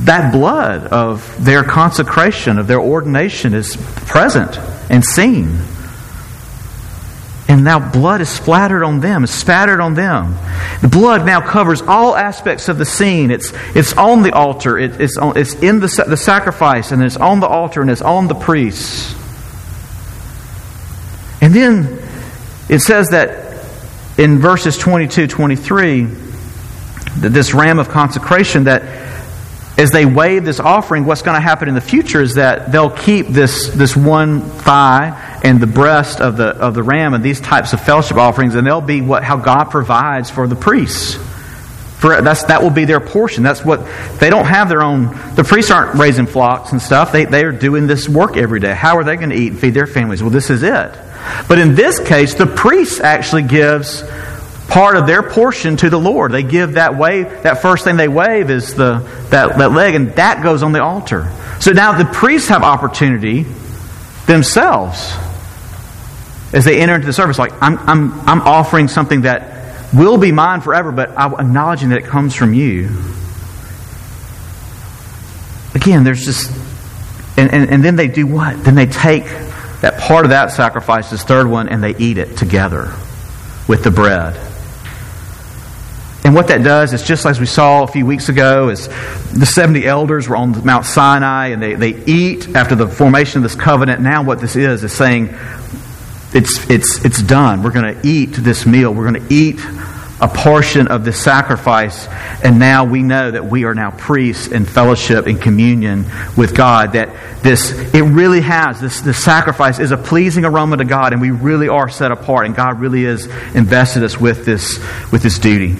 that 0.00 0.32
blood 0.32 0.86
of 0.88 1.44
their 1.44 1.64
consecration, 1.64 2.58
of 2.58 2.66
their 2.66 2.80
ordination 2.80 3.54
is 3.54 3.76
present 4.06 4.58
and 4.90 5.04
seen. 5.04 5.58
And 7.48 7.62
now 7.62 7.78
blood 7.78 8.20
is 8.20 8.28
splattered 8.28 8.82
on 8.82 8.98
them, 8.98 9.22
is 9.22 9.30
spattered 9.30 9.80
on 9.80 9.94
them. 9.94 10.36
The 10.82 10.88
blood 10.88 11.24
now 11.24 11.40
covers 11.40 11.82
all 11.82 12.16
aspects 12.16 12.68
of 12.68 12.78
the 12.78 12.84
scene. 12.84 13.30
It's, 13.30 13.52
it's 13.76 13.92
on 13.96 14.22
the 14.22 14.32
altar, 14.32 14.76
it, 14.76 15.00
it's, 15.00 15.16
on, 15.16 15.36
it's 15.36 15.54
in 15.54 15.78
the, 15.78 16.04
the 16.08 16.16
sacrifice, 16.16 16.90
and 16.90 17.02
it's 17.02 17.16
on 17.16 17.38
the 17.38 17.46
altar, 17.46 17.80
and 17.80 17.90
it's 17.90 18.02
on 18.02 18.26
the 18.26 18.34
priests. 18.34 19.14
And 21.46 21.54
then 21.54 22.02
it 22.68 22.80
says 22.80 23.10
that 23.10 23.64
in 24.18 24.40
verses 24.40 24.76
22 24.76 25.28
23, 25.28 26.02
that 26.06 27.28
this 27.28 27.54
ram 27.54 27.78
of 27.78 27.88
consecration, 27.88 28.64
that 28.64 28.82
as 29.78 29.92
they 29.92 30.06
wave 30.06 30.44
this 30.44 30.58
offering, 30.58 31.04
what's 31.04 31.22
going 31.22 31.36
to 31.36 31.40
happen 31.40 31.68
in 31.68 31.76
the 31.76 31.80
future 31.80 32.20
is 32.20 32.34
that 32.34 32.72
they'll 32.72 32.90
keep 32.90 33.28
this, 33.28 33.68
this 33.68 33.94
one 33.94 34.40
thigh 34.40 35.40
and 35.44 35.60
the 35.60 35.68
breast 35.68 36.20
of 36.20 36.36
the, 36.36 36.48
of 36.48 36.74
the 36.74 36.82
ram 36.82 37.14
and 37.14 37.22
these 37.22 37.40
types 37.40 37.72
of 37.72 37.80
fellowship 37.80 38.16
offerings, 38.16 38.56
and 38.56 38.66
they'll 38.66 38.80
be 38.80 39.00
what, 39.00 39.22
how 39.22 39.36
God 39.36 39.66
provides 39.66 40.28
for 40.28 40.48
the 40.48 40.56
priests. 40.56 41.14
For 42.00 42.22
that's, 42.22 42.42
that 42.46 42.60
will 42.60 42.70
be 42.70 42.86
their 42.86 42.98
portion. 42.98 43.44
That's 43.44 43.64
what 43.64 43.86
they 44.18 44.30
don't 44.30 44.46
have 44.46 44.68
their 44.68 44.82
own. 44.82 45.16
The 45.36 45.44
priests 45.44 45.70
aren't 45.70 45.94
raising 45.94 46.26
flocks 46.26 46.72
and 46.72 46.82
stuff. 46.82 47.12
They, 47.12 47.24
they 47.24 47.44
are 47.44 47.52
doing 47.52 47.86
this 47.86 48.08
work 48.08 48.36
every 48.36 48.58
day. 48.58 48.74
How 48.74 48.96
are 48.96 49.04
they 49.04 49.14
going 49.14 49.30
to 49.30 49.36
eat 49.36 49.52
and 49.52 49.60
feed 49.60 49.74
their 49.74 49.86
families? 49.86 50.24
Well, 50.24 50.32
this 50.32 50.50
is 50.50 50.64
it. 50.64 51.05
But 51.48 51.58
in 51.58 51.74
this 51.74 51.98
case, 51.98 52.34
the 52.34 52.46
priest 52.46 53.00
actually 53.00 53.42
gives 53.42 54.02
part 54.68 54.96
of 54.96 55.06
their 55.06 55.22
portion 55.22 55.76
to 55.78 55.90
the 55.90 55.98
Lord. 55.98 56.32
They 56.32 56.42
give 56.42 56.74
that 56.74 56.96
wave, 56.96 57.42
that 57.42 57.62
first 57.62 57.84
thing 57.84 57.96
they 57.96 58.08
wave 58.08 58.50
is 58.50 58.74
the 58.74 58.98
that, 59.30 59.58
that 59.58 59.72
leg, 59.72 59.94
and 59.94 60.12
that 60.16 60.42
goes 60.42 60.62
on 60.62 60.72
the 60.72 60.82
altar. 60.82 61.32
So 61.60 61.72
now 61.72 61.96
the 61.96 62.04
priests 62.04 62.48
have 62.48 62.62
opportunity 62.62 63.44
themselves 64.26 65.14
as 66.52 66.64
they 66.64 66.80
enter 66.80 66.94
into 66.94 67.06
the 67.06 67.12
service. 67.12 67.38
Like, 67.38 67.52
I'm, 67.62 67.78
I'm, 67.78 68.12
I'm 68.28 68.40
offering 68.42 68.88
something 68.88 69.22
that 69.22 69.94
will 69.94 70.18
be 70.18 70.32
mine 70.32 70.60
forever, 70.60 70.92
but 70.92 71.10
I'm 71.16 71.34
acknowledging 71.34 71.90
that 71.90 71.98
it 71.98 72.04
comes 72.04 72.34
from 72.34 72.54
you. 72.54 72.90
Again, 75.74 76.04
there's 76.04 76.24
just, 76.24 76.50
and, 77.36 77.52
and, 77.52 77.70
and 77.70 77.84
then 77.84 77.96
they 77.96 78.08
do 78.08 78.26
what? 78.26 78.64
Then 78.64 78.74
they 78.74 78.86
take 78.86 79.24
that 79.86 80.00
part 80.00 80.24
of 80.24 80.30
that 80.30 80.50
sacrifice, 80.50 81.10
this 81.10 81.22
third 81.22 81.46
one, 81.46 81.68
and 81.68 81.80
they 81.80 81.94
eat 81.96 82.18
it 82.18 82.36
together 82.36 82.92
with 83.68 83.84
the 83.84 83.90
bread. 83.92 84.34
And 86.24 86.34
what 86.34 86.48
that 86.48 86.64
does 86.64 86.92
is 86.92 87.04
just 87.04 87.24
as 87.24 87.38
we 87.38 87.46
saw 87.46 87.84
a 87.84 87.86
few 87.86 88.04
weeks 88.04 88.28
ago, 88.28 88.68
is 88.68 88.88
the 89.32 89.46
70 89.46 89.86
elders 89.86 90.28
were 90.28 90.34
on 90.34 90.64
Mount 90.64 90.86
Sinai 90.86 91.48
and 91.48 91.62
they, 91.62 91.74
they 91.74 91.94
eat 92.04 92.56
after 92.56 92.74
the 92.74 92.88
formation 92.88 93.38
of 93.38 93.42
this 93.44 93.54
covenant. 93.54 94.00
Now 94.02 94.24
what 94.24 94.40
this 94.40 94.56
is 94.56 94.82
is 94.82 94.92
saying 94.92 95.36
it's, 96.32 96.68
it's, 96.68 97.04
it's 97.04 97.22
done. 97.22 97.62
We're 97.62 97.70
going 97.70 97.94
to 97.94 98.04
eat 98.04 98.32
this 98.32 98.66
meal. 98.66 98.92
We're 98.92 99.08
going 99.08 99.24
to 99.24 99.32
eat 99.32 99.60
a 100.20 100.28
portion 100.28 100.88
of 100.88 101.04
the 101.04 101.12
sacrifice, 101.12 102.06
and 102.42 102.58
now 102.58 102.84
we 102.84 103.02
know 103.02 103.30
that 103.30 103.44
we 103.44 103.64
are 103.64 103.74
now 103.74 103.90
priests 103.90 104.46
in 104.46 104.64
fellowship 104.64 105.26
and 105.26 105.40
communion 105.40 106.06
with 106.36 106.56
God. 106.56 106.94
That 106.94 107.10
this 107.42 107.72
it 107.94 108.00
really 108.00 108.40
has 108.40 108.80
this 108.80 109.02
this 109.02 109.22
sacrifice 109.22 109.78
is 109.78 109.90
a 109.90 109.96
pleasing 109.98 110.46
aroma 110.46 110.78
to 110.78 110.84
God, 110.84 111.12
and 111.12 111.20
we 111.20 111.32
really 111.32 111.68
are 111.68 111.88
set 111.88 112.12
apart, 112.12 112.46
and 112.46 112.56
God 112.56 112.80
really 112.80 113.04
is 113.04 113.26
invested 113.54 114.02
us 114.02 114.18
with 114.18 114.46
this 114.46 114.78
with 115.12 115.22
this 115.22 115.38
duty. 115.38 115.76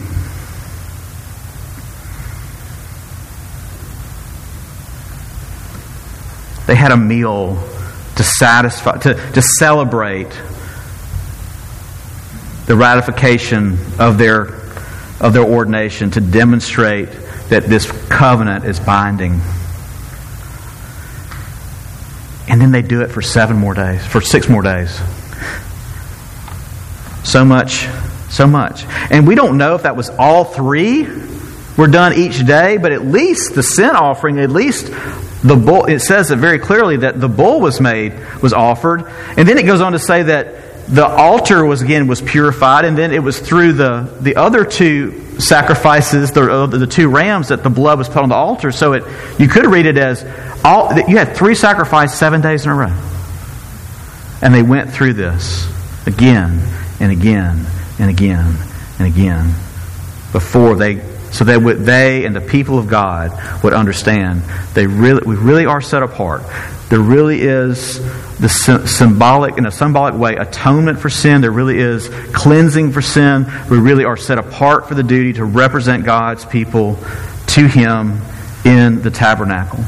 They 6.67 6.75
had 6.75 6.91
a 6.91 6.97
meal 6.97 7.55
to 8.17 8.23
satisfy 8.23 8.99
to, 8.99 9.15
to 9.15 9.43
celebrate 9.43 10.29
the 12.67 12.77
ratification 12.77 13.79
of 13.99 14.19
their, 14.19 14.49
of 15.21 15.33
their 15.33 15.45
ordination 15.45 16.11
to 16.13 16.21
demonstrate 16.21 17.09
that 17.49 17.65
this 17.65 17.91
covenant 18.09 18.65
is 18.65 18.81
binding. 18.81 19.41
And 22.49 22.61
then 22.61 22.73
they 22.73 22.83
do 22.83 23.03
it 23.03 23.09
for 23.09 23.23
seven 23.23 23.57
more 23.57 23.75
days, 23.75 24.05
for 24.07 24.21
six 24.21 24.49
more 24.49 24.63
days. 24.63 24.91
So 27.25 27.45
much, 27.45 27.89
so 28.31 28.47
much. 28.47 28.85
And 29.11 29.27
we 29.27 29.35
don't 29.35 29.59
know 29.59 29.75
if 29.75 29.83
that 29.83 29.97
was 29.97 30.11
all 30.11 30.45
three 30.45 31.07
were 31.77 31.89
done 31.89 32.15
each 32.15 32.45
day, 32.47 32.79
but 32.79 32.93
at 32.93 33.05
least 33.05 33.55
the 33.55 33.63
sin 33.63 33.91
offering, 33.91 34.39
at 34.39 34.51
least 34.51 34.87
the 35.43 35.57
bull, 35.57 35.85
it 35.85 36.01
says 36.01 36.31
it 36.31 36.37
very 36.37 36.59
clearly 36.59 36.99
that 36.99 37.21
the 37.21 37.29
bull 37.29 37.61
was 37.61 37.81
made, 37.81 38.15
was 38.41 38.53
offered. 38.53 39.05
And 39.37 39.47
then 39.47 39.59
it 39.59 39.67
goes 39.67 39.81
on 39.81 39.93
to 39.93 39.99
say 39.99 40.25
that 40.25 40.55
the 40.89 41.07
altar 41.07 41.65
was 41.65 41.83
again 41.83 42.07
was 42.07 42.23
purified, 42.23 42.85
and 42.85 42.97
then 42.97 43.13
it 43.13 43.23
was 43.23 43.39
through 43.39 43.75
the 43.75 44.13
the 44.21 44.37
other 44.37 44.65
two 44.65 45.41
sacrifices, 45.41 46.33
the 46.33 46.51
uh, 46.51 46.67
the 46.67 46.87
two 46.87 47.09
rams, 47.09 47.49
that 47.49 47.63
the 47.63 47.71
blood 47.71 47.99
was 47.99 48.09
put 48.09 48.23
on 48.23 48.29
the 48.29 48.35
altar. 48.35 48.73
So 48.73 48.93
it 48.93 49.05
you 49.39 49.49
could 49.49 49.67
read 49.67 49.87
it 49.87 49.99
as 49.99 50.25
all 50.65 50.95
that 50.95 51.09
you 51.09 51.17
had 51.19 51.37
three 51.37 51.55
sacrifices 51.55 52.17
seven 52.17 52.41
days 52.41 52.65
in 52.65 52.71
a 52.71 52.75
row, 52.75 52.97
and 54.43 54.55
they 54.55 54.63
went 54.63 54.93
through 54.93 55.15
this 55.15 55.67
again 56.07 56.63
and 57.01 57.11
again 57.11 57.67
and 57.99 58.11
again 58.11 58.57
and 58.99 59.07
again 59.07 59.55
before 60.33 60.77
they 60.77 61.16
so 61.37 61.45
that 61.45 61.61
they 61.85 62.25
and 62.25 62.35
the 62.35 62.41
people 62.41 62.79
of 62.79 62.89
God 62.89 63.31
would 63.63 63.75
understand 63.75 64.41
they 64.73 64.87
really 64.87 65.23
we 65.27 65.37
really 65.37 65.67
are 65.67 65.83
set 65.83 66.03
apart. 66.03 66.43
There 66.89 67.01
really 67.01 67.43
is 67.43 67.99
the 68.39 68.49
symbolic, 68.49 69.59
in 69.59 69.67
a 69.67 69.71
symbolic 69.71 70.15
way, 70.15 70.37
atonement 70.37 70.99
for 70.99 71.11
sin. 71.11 71.43
There 71.43 71.51
really 71.51 71.79
is 71.79 72.09
cleansing 72.33 72.93
for 72.93 73.03
sin. 73.03 73.47
We 73.69 73.79
really 73.79 74.05
are 74.05 74.17
set 74.17 74.39
apart 74.39 74.89
for 74.89 74.95
the 74.95 75.03
duty 75.03 75.35
to 75.35 75.45
represent 75.45 76.05
God's 76.07 76.47
people 76.47 76.99
to 77.49 77.67
Him 77.67 78.23
in 78.65 79.03
the 79.03 79.11
tabernacle. 79.11 79.85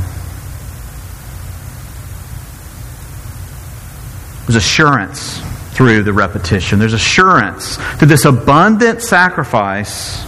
There's 4.46 4.56
assurance 4.56 5.40
through 5.72 6.02
the 6.02 6.12
repetition. 6.12 6.78
There's 6.78 6.94
assurance 6.94 7.76
through 7.76 8.08
this 8.08 8.24
abundant 8.24 9.02
sacrifice 9.02 10.27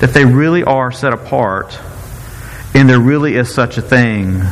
that 0.00 0.12
they 0.12 0.24
really 0.24 0.64
are 0.64 0.90
set 0.92 1.12
apart, 1.12 1.78
and 2.74 2.88
there 2.88 3.00
really 3.00 3.36
is 3.36 3.52
such 3.52 3.78
a 3.78 3.82
thing 3.82 4.42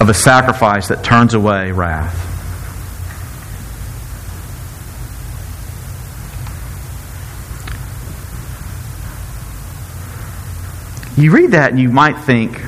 of 0.00 0.08
a 0.08 0.14
sacrifice 0.14 0.88
that 0.88 1.02
turns 1.02 1.34
away 1.34 1.72
wrath. 1.72 2.24
You 11.16 11.30
read 11.30 11.52
that 11.52 11.70
and 11.70 11.80
you 11.80 11.88
might 11.88 12.18
think, 12.18 12.58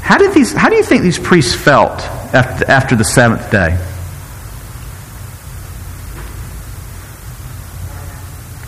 how, 0.00 0.16
did 0.16 0.32
these, 0.32 0.54
how 0.54 0.70
do 0.70 0.76
you 0.76 0.82
think 0.82 1.02
these 1.02 1.18
priests 1.18 1.54
felt 1.54 2.00
after, 2.34 2.70
after 2.70 2.96
the 2.96 3.04
seventh 3.04 3.50
day? 3.50 3.78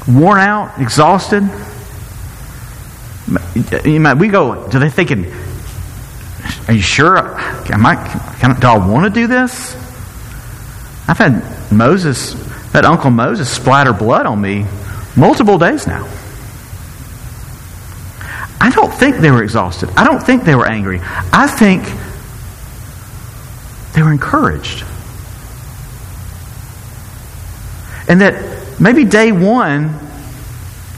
Worn 0.07 0.41
out, 0.41 0.79
exhausted? 0.81 1.43
We 3.87 4.29
go, 4.29 4.69
do 4.69 4.79
they 4.79 4.91
thinking, 4.91 5.33
are 6.69 6.75
you 6.75 6.83
sure? 6.83 7.19
Am 7.19 7.87
I, 7.87 7.97
can, 8.39 8.59
do 8.61 8.67
I 8.67 8.77
want 8.87 9.05
to 9.07 9.21
do 9.21 9.27
this? 9.27 9.75
I've 11.09 11.19
had 11.19 11.43
Moses, 11.73 12.35
that 12.73 12.85
Uncle 12.85 13.11
Moses 13.11 13.51
splatter 13.51 13.93
blood 13.93 14.27
on 14.27 14.41
me 14.41 14.67
multiple 15.17 15.59
days 15.59 15.87
now. 15.87 16.07
I 18.61 18.71
don't 18.71 18.93
think 18.93 19.17
they 19.17 19.31
were 19.31 19.43
exhausted. 19.43 19.91
I 19.97 20.05
don't 20.05 20.23
think 20.23 20.45
they 20.45 20.55
were 20.55 20.67
angry. 20.67 21.01
I 21.03 21.47
think 21.47 21.83
they 23.95 24.03
were 24.03 24.13
encouraged. 24.13 24.85
And 28.09 28.21
that 28.21 28.35
maybe 28.81 29.05
day 29.05 29.33
one, 29.33 29.99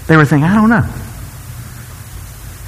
they 0.07 0.17
were 0.17 0.25
thinking, 0.25 0.49
I 0.49 0.55
don't 0.55 0.71
know. 0.71 0.87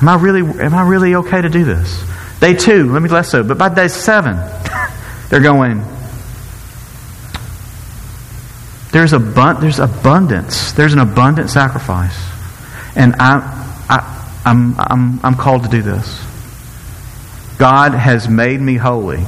Am 0.01 0.09
I 0.09 0.17
really, 0.17 0.41
am 0.61 0.75
I 0.75 0.83
really 0.87 1.15
okay 1.17 1.41
to 1.41 1.49
do 1.49 1.65
this? 1.65 2.05
Day 2.41 2.55
two, 2.55 2.93
let 2.93 3.03
me 3.03 3.09
less 3.09 3.31
so. 3.31 3.43
But 3.43 3.59
by 3.59 3.69
day 3.69 3.89
seven, 3.89 4.37
they're 5.29 5.41
going, 5.41 5.83
there's, 8.93 9.13
abund- 9.13 9.61
there's 9.61 9.81
abundance. 9.81 10.73
There's 10.73 10.93
an 10.93 11.01
abundant 11.01 11.51
sacrifice. 11.51 12.17
And 12.95 13.17
I, 13.19 13.41
I, 13.89 14.41
I'm, 14.45 14.79
I'm, 14.79 15.21
I'm 15.25 15.35
called 15.35 15.65
to 15.65 15.69
do 15.69 15.83
this. 15.83 16.25
God 17.59 17.93
has 17.93 18.29
made 18.29 18.61
me 18.61 18.77
holy. 18.77 19.25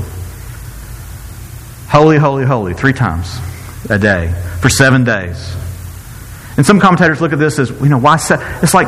Holy, 1.88 2.16
holy, 2.16 2.44
holy, 2.44 2.74
three 2.74 2.92
times 2.92 3.38
a 3.88 3.98
day 3.98 4.32
for 4.60 4.68
seven 4.68 5.02
days. 5.02 5.52
And 6.60 6.66
some 6.66 6.78
commentators 6.78 7.22
look 7.22 7.32
at 7.32 7.38
this 7.38 7.58
as, 7.58 7.70
you 7.70 7.88
know, 7.88 7.96
why? 7.96 8.16
It's 8.16 8.74
like 8.74 8.86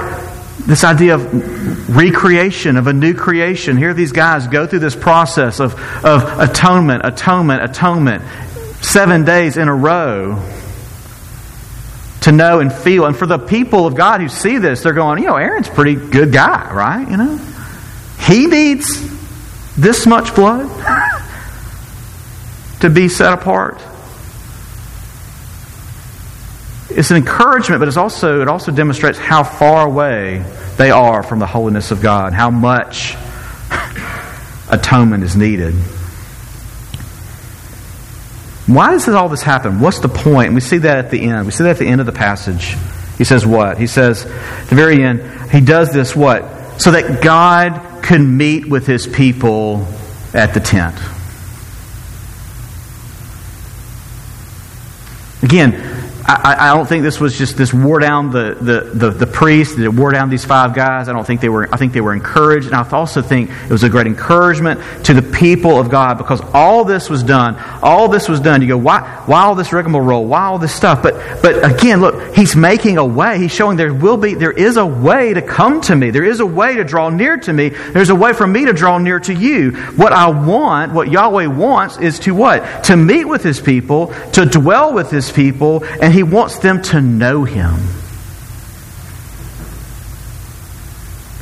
this 0.58 0.85
idea 0.85 1.14
of 1.14 1.96
recreation, 1.96 2.76
of 2.76 2.87
a 2.87 2.92
new 2.92 3.14
creation. 3.14 3.78
Here 3.78 3.94
these 3.94 4.12
guys 4.12 4.46
go 4.46 4.66
through 4.66 4.80
this 4.80 4.94
process 4.94 5.58
of, 5.58 5.72
of 6.04 6.38
atonement, 6.38 7.00
atonement, 7.02 7.64
atonement, 7.64 8.24
seven 8.82 9.24
days 9.24 9.56
in 9.56 9.68
a 9.68 9.74
row 9.74 10.46
to 12.20 12.32
know 12.32 12.61
and 12.61 12.70
feel. 12.70 13.06
And 13.06 13.16
for 13.16 13.24
the 13.24 13.38
people 13.38 13.87
of 13.87 13.94
God 13.94 14.20
who 14.20 14.28
see 14.28 14.58
this, 14.58 14.82
they're 14.82 14.92
going, 14.92 15.20
you 15.20 15.28
know, 15.28 15.37
Aaron's 15.37 15.68
a 15.68 15.72
pretty 15.72 15.94
good 15.94 16.30
guy, 16.30 16.70
right? 16.74 17.11
You 17.11 17.16
know? 17.16 17.38
He 18.20 18.48
needs 18.48 19.00
this 19.76 20.06
much 20.06 20.35
blood 20.35 20.68
to 22.82 22.90
be 22.90 23.08
set 23.08 23.32
apart. 23.32 23.80
It's 26.96 27.11
an 27.11 27.16
encouragement, 27.16 27.81
but 27.81 27.88
it's 27.88 27.96
also, 27.96 28.40
it 28.40 28.48
also 28.48 28.72
demonstrates 28.72 29.18
how 29.18 29.42
far 29.42 29.87
away 29.87 30.44
they 30.76 30.90
are 30.90 31.22
from 31.22 31.38
the 31.38 31.46
holiness 31.46 31.90
of 31.90 32.00
God, 32.00 32.33
how 32.33 32.50
much 32.50 33.16
atonement 34.70 35.24
is 35.24 35.37
needed. 35.37 35.74
Why 38.66 38.92
does 38.92 39.09
all 39.09 39.28
this 39.28 39.42
happen? 39.42 39.81
What's 39.81 39.98
the 39.98 40.09
point? 40.09 40.46
And 40.46 40.55
we 40.55 40.61
see 40.61 40.78
that 40.78 40.98
at 40.98 41.11
the 41.11 41.20
end. 41.20 41.46
We 41.46 41.52
see 41.52 41.64
that 41.64 41.70
at 41.70 41.78
the 41.78 41.88
end 41.88 42.00
of 42.00 42.07
the 42.07 42.12
passage. 42.12 42.76
He 43.18 43.24
says 43.24 43.44
what? 43.44 43.76
He 43.76 43.87
says, 43.87 44.24
at 44.24 44.68
the 44.68 44.74
very 44.74 45.02
end, 45.02 45.50
he 45.50 45.61
does 45.61 45.92
this 45.92 46.16
what? 46.16 46.81
So 46.81 46.92
that 46.92 47.22
God 47.22 48.02
could 48.02 48.20
meet 48.20 48.68
with 48.68 48.87
his 48.87 49.07
people 49.07 49.87
at 50.33 50.55
the 50.55 50.61
tent. 50.61 50.96
Again, 55.42 55.91
I, 56.37 56.71
I, 56.71 56.75
don't 56.75 56.87
think 56.87 57.03
this 57.03 57.18
was 57.18 57.37
just 57.37 57.57
this 57.57 57.75
wore 57.75 57.99
down 57.99 58.31
the, 58.31 58.55
the, 58.61 58.81
the, 58.95 59.11
the 59.11 59.27
priest, 59.27 59.77
it 59.77 59.88
wore 59.88 60.12
down 60.12 60.31
these 60.31 60.45
five 60.45 60.73
guys. 60.73 61.09
I 61.09 61.12
don't 61.12 61.27
think 61.27 61.40
they 61.40 61.49
were, 61.49 61.68
I 61.73 61.77
think 61.77 61.92
they 61.92 62.01
were 62.01 62.14
encouraged. 62.14 62.66
And 62.66 62.77
I 62.77 62.88
also 62.90 63.23
think 63.23 63.51
it 63.51 63.71
was 63.71 63.83
a 63.83 63.88
great 63.88 64.07
encouragement 64.07 64.81
to 65.07 65.14
the 65.14 65.23
people 65.23 65.81
of 65.81 65.90
God 65.90 66.18
because 66.18 66.40
all 66.55 66.85
this 66.85 67.11
was 67.11 67.25
done. 67.25 67.57
All 67.83 68.09
this 68.09 68.29
was 68.29 68.38
done. 68.38 68.62
You 68.62 68.68
go, 68.68 68.77
why, 68.77 69.23
why 69.27 69.42
all 69.42 69.57
this 69.57 69.73
rigmarole? 69.73 70.27
Why 70.27 70.45
all 70.45 70.59
this 70.61 70.73
stuff? 70.73 71.03
But, 71.03 71.42
but 71.42 71.68
again, 71.68 72.01
look, 72.01 72.37
he's 72.37 72.55
making 72.55 72.99
a 72.99 73.05
way. 73.05 73.38
He's 73.38 73.53
showing 73.53 73.77
there 73.77 73.92
will 73.92 74.16
be, 74.16 74.35
there 74.35 74.53
is 74.53 74.77
a 74.77 74.87
way 74.87 75.35
to 75.35 75.42
come 75.42 75.81
to 75.83 75.97
me. 75.97 76.11
There 76.11 76.25
is 76.25 76.38
a 76.38 76.47
way 76.47 76.77
to 76.77 76.85
draw 76.85 77.09
near 77.09 77.37
to 77.37 77.53
me. 77.53 77.71
There's 77.71 78.11
a 78.11 78.14
way 78.14 78.33
for 78.33 78.47
me 78.47 78.66
to 78.66 78.73
draw 78.73 78.99
near 78.99 79.18
to 79.18 79.35
you. 79.35 79.73
What 79.97 80.12
I 80.12 80.29
want, 80.29 80.92
what 80.92 81.11
Yahweh 81.11 81.47
wants 81.47 81.99
is 81.99 82.21
to 82.21 82.33
what? 82.33 82.85
To 82.85 82.97
meet 82.97 83.25
with 83.25 83.42
his 83.42 83.61
people, 83.61 84.14
to 84.35 84.47
dwell 84.47 84.92
with 84.92 85.11
his 85.11 85.33
people, 85.33 85.85
and 86.01 86.12
and 86.12 86.21
He 86.22 86.28
wants 86.28 86.58
them 86.61 86.80
to 86.82 87.00
know 87.00 87.42
Him. 87.42 87.74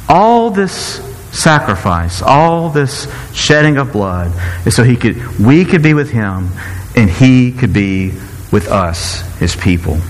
All 0.08 0.48
this 0.48 1.02
sacrifice, 1.38 2.22
all 2.22 2.70
this 2.70 3.06
shedding 3.34 3.76
of 3.76 3.92
blood, 3.92 4.32
is 4.66 4.74
so 4.74 4.82
He 4.82 4.96
could, 4.96 5.38
we 5.38 5.66
could 5.66 5.82
be 5.82 5.92
with 5.92 6.08
Him, 6.08 6.48
and 6.96 7.10
He 7.10 7.52
could 7.52 7.74
be 7.74 8.12
with 8.50 8.68
us, 8.68 9.20
His 9.38 9.54
people. 9.54 10.00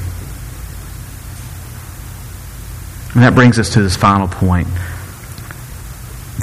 And 3.15 3.25
that 3.25 3.35
brings 3.35 3.59
us 3.59 3.71
to 3.71 3.83
this 3.83 3.97
final 3.97 4.29
point. 4.29 4.69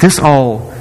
This 0.02 0.20
all 0.20 0.74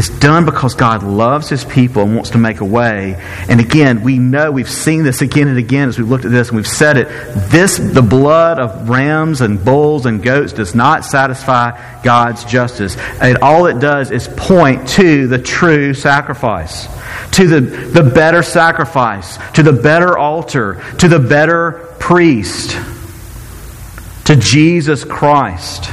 it's 0.00 0.08
done 0.08 0.46
because 0.46 0.74
God 0.74 1.02
loves 1.02 1.50
his 1.50 1.62
people 1.62 2.04
and 2.04 2.14
wants 2.14 2.30
to 2.30 2.38
make 2.38 2.60
a 2.60 2.64
way. 2.64 3.16
And 3.50 3.60
again, 3.60 4.02
we 4.02 4.18
know, 4.18 4.50
we've 4.50 4.66
seen 4.66 5.02
this 5.02 5.20
again 5.20 5.46
and 5.46 5.58
again 5.58 5.90
as 5.90 5.98
we've 5.98 6.08
looked 6.08 6.24
at 6.24 6.30
this 6.30 6.48
and 6.48 6.56
we've 6.56 6.66
said 6.66 6.96
it. 6.96 7.08
This, 7.50 7.76
the 7.76 8.00
blood 8.00 8.58
of 8.58 8.88
rams 8.88 9.42
and 9.42 9.62
bulls 9.62 10.06
and 10.06 10.22
goats 10.22 10.54
does 10.54 10.74
not 10.74 11.04
satisfy 11.04 12.00
God's 12.02 12.46
justice. 12.46 12.96
And 13.20 13.36
all 13.42 13.66
it 13.66 13.78
does 13.78 14.10
is 14.10 14.26
point 14.26 14.88
to 14.88 15.26
the 15.26 15.38
true 15.38 15.92
sacrifice, 15.92 16.86
to 17.32 17.46
the, 17.46 17.60
the 17.60 18.02
better 18.02 18.42
sacrifice, 18.42 19.36
to 19.52 19.62
the 19.62 19.74
better 19.74 20.16
altar, 20.16 20.82
to 21.00 21.08
the 21.08 21.18
better 21.18 21.94
priest, 21.98 22.70
to 24.24 24.34
Jesus 24.34 25.04
Christ. 25.04 25.90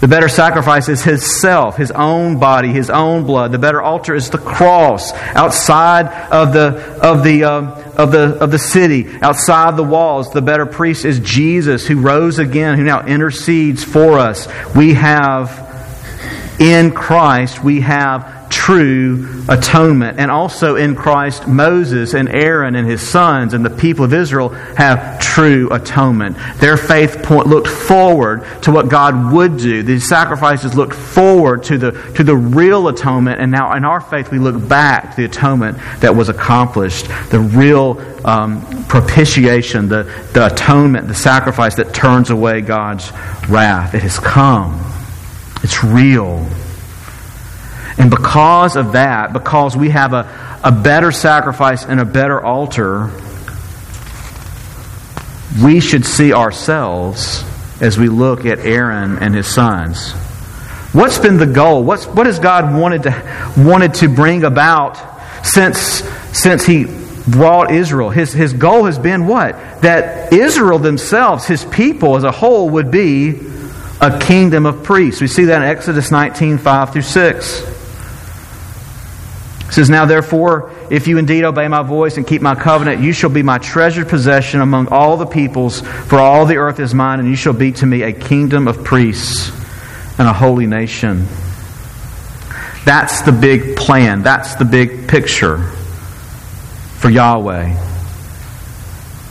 The 0.00 0.06
better 0.06 0.28
sacrifice 0.28 0.88
is 0.88 1.02
his 1.02 1.40
self, 1.40 1.76
his 1.76 1.90
own 1.90 2.38
body, 2.38 2.68
his 2.68 2.88
own 2.88 3.24
blood. 3.24 3.50
The 3.50 3.58
better 3.58 3.82
altar 3.82 4.14
is 4.14 4.30
the 4.30 4.38
cross 4.38 5.12
outside 5.12 6.06
of 6.30 6.52
the, 6.52 7.00
of 7.02 7.24
the, 7.24 7.42
uh, 7.42 7.92
of 7.96 8.12
the, 8.12 8.38
of 8.38 8.52
the 8.52 8.60
city, 8.60 9.08
outside 9.20 9.76
the 9.76 9.82
walls. 9.82 10.30
The 10.30 10.40
better 10.40 10.66
priest 10.66 11.04
is 11.04 11.18
Jesus 11.18 11.84
who 11.84 12.00
rose 12.00 12.38
again, 12.38 12.78
who 12.78 12.84
now 12.84 13.06
intercedes 13.06 13.82
for 13.82 14.20
us. 14.20 14.46
We 14.76 14.94
have, 14.94 16.56
in 16.60 16.92
Christ, 16.92 17.64
we 17.64 17.80
have 17.80 18.37
true 18.50 19.44
atonement. 19.48 20.18
And 20.18 20.30
also 20.30 20.76
in 20.76 20.94
Christ, 20.94 21.46
Moses 21.46 22.14
and 22.14 22.28
Aaron 22.28 22.74
and 22.74 22.88
his 22.88 23.06
sons 23.06 23.54
and 23.54 23.64
the 23.64 23.70
people 23.70 24.04
of 24.04 24.12
Israel 24.12 24.50
have 24.50 25.20
true 25.20 25.68
atonement. 25.70 26.36
Their 26.56 26.76
faith 26.76 27.22
point 27.22 27.46
looked 27.46 27.68
forward 27.68 28.44
to 28.62 28.72
what 28.72 28.88
God 28.88 29.32
would 29.32 29.56
do. 29.56 29.82
These 29.82 30.08
sacrifices 30.08 30.74
looked 30.74 30.94
forward 30.94 31.64
to 31.64 31.78
the, 31.78 31.92
to 32.14 32.24
the 32.24 32.36
real 32.36 32.88
atonement. 32.88 33.40
And 33.40 33.50
now 33.50 33.74
in 33.74 33.84
our 33.84 34.00
faith, 34.00 34.30
we 34.30 34.38
look 34.38 34.68
back 34.68 35.10
to 35.10 35.16
the 35.16 35.24
atonement 35.24 35.78
that 36.00 36.14
was 36.14 36.28
accomplished, 36.28 37.08
the 37.30 37.40
real 37.40 38.00
um, 38.26 38.84
propitiation, 38.84 39.88
the, 39.88 40.04
the 40.32 40.46
atonement, 40.46 41.08
the 41.08 41.14
sacrifice 41.14 41.76
that 41.76 41.94
turns 41.94 42.30
away 42.30 42.60
God's 42.60 43.12
wrath. 43.48 43.94
It 43.94 44.02
has 44.02 44.18
come. 44.18 44.84
It's 45.62 45.82
real. 45.82 46.46
And 47.98 48.10
because 48.10 48.76
of 48.76 48.92
that, 48.92 49.32
because 49.32 49.76
we 49.76 49.90
have 49.90 50.12
a, 50.12 50.60
a 50.62 50.70
better 50.70 51.10
sacrifice 51.10 51.84
and 51.84 52.00
a 52.00 52.04
better 52.04 52.40
altar, 52.40 53.10
we 55.62 55.80
should 55.80 56.04
see 56.06 56.32
ourselves 56.32 57.44
as 57.80 57.98
we 57.98 58.08
look 58.08 58.44
at 58.44 58.60
Aaron 58.60 59.18
and 59.18 59.34
his 59.34 59.46
sons. 59.46 60.12
What's 60.92 61.18
been 61.18 61.36
the 61.36 61.46
goal? 61.46 61.84
What's, 61.84 62.06
what 62.06 62.26
has 62.26 62.38
God 62.38 62.74
wanted 62.74 63.02
to, 63.04 63.54
wanted 63.58 63.94
to 63.94 64.08
bring 64.08 64.44
about 64.44 64.98
since, 65.44 65.78
since 66.32 66.64
He 66.64 66.86
brought 67.26 67.70
Israel? 67.70 68.08
His, 68.08 68.32
his 68.32 68.54
goal 68.54 68.86
has 68.86 68.98
been 68.98 69.26
what? 69.26 69.52
That 69.82 70.32
Israel 70.32 70.78
themselves, 70.78 71.46
His 71.46 71.64
people 71.66 72.16
as 72.16 72.24
a 72.24 72.32
whole, 72.32 72.70
would 72.70 72.90
be 72.90 73.38
a 74.00 74.18
kingdom 74.18 74.64
of 74.64 74.82
priests. 74.82 75.20
We 75.20 75.26
see 75.26 75.44
that 75.46 75.60
in 75.60 75.68
Exodus 75.68 76.10
19 76.10 76.56
5 76.56 76.92
through 76.92 77.02
6. 77.02 77.77
Says, 79.70 79.90
Now 79.90 80.06
therefore, 80.06 80.72
if 80.90 81.06
you 81.06 81.18
indeed 81.18 81.44
obey 81.44 81.68
my 81.68 81.82
voice 81.82 82.16
and 82.16 82.26
keep 82.26 82.40
my 82.40 82.54
covenant, 82.54 83.02
you 83.02 83.12
shall 83.12 83.30
be 83.30 83.42
my 83.42 83.58
treasured 83.58 84.08
possession 84.08 84.60
among 84.60 84.88
all 84.88 85.16
the 85.16 85.26
peoples, 85.26 85.80
for 85.80 86.18
all 86.18 86.46
the 86.46 86.56
earth 86.56 86.80
is 86.80 86.94
mine, 86.94 87.20
and 87.20 87.28
you 87.28 87.36
shall 87.36 87.52
be 87.52 87.72
to 87.72 87.86
me 87.86 88.02
a 88.02 88.12
kingdom 88.12 88.66
of 88.66 88.82
priests 88.82 89.50
and 90.18 90.26
a 90.26 90.32
holy 90.32 90.66
nation. 90.66 91.26
That's 92.84 93.20
the 93.22 93.32
big 93.32 93.76
plan. 93.76 94.22
That's 94.22 94.54
the 94.54 94.64
big 94.64 95.08
picture 95.08 95.58
for 95.58 97.10
Yahweh. 97.10 97.74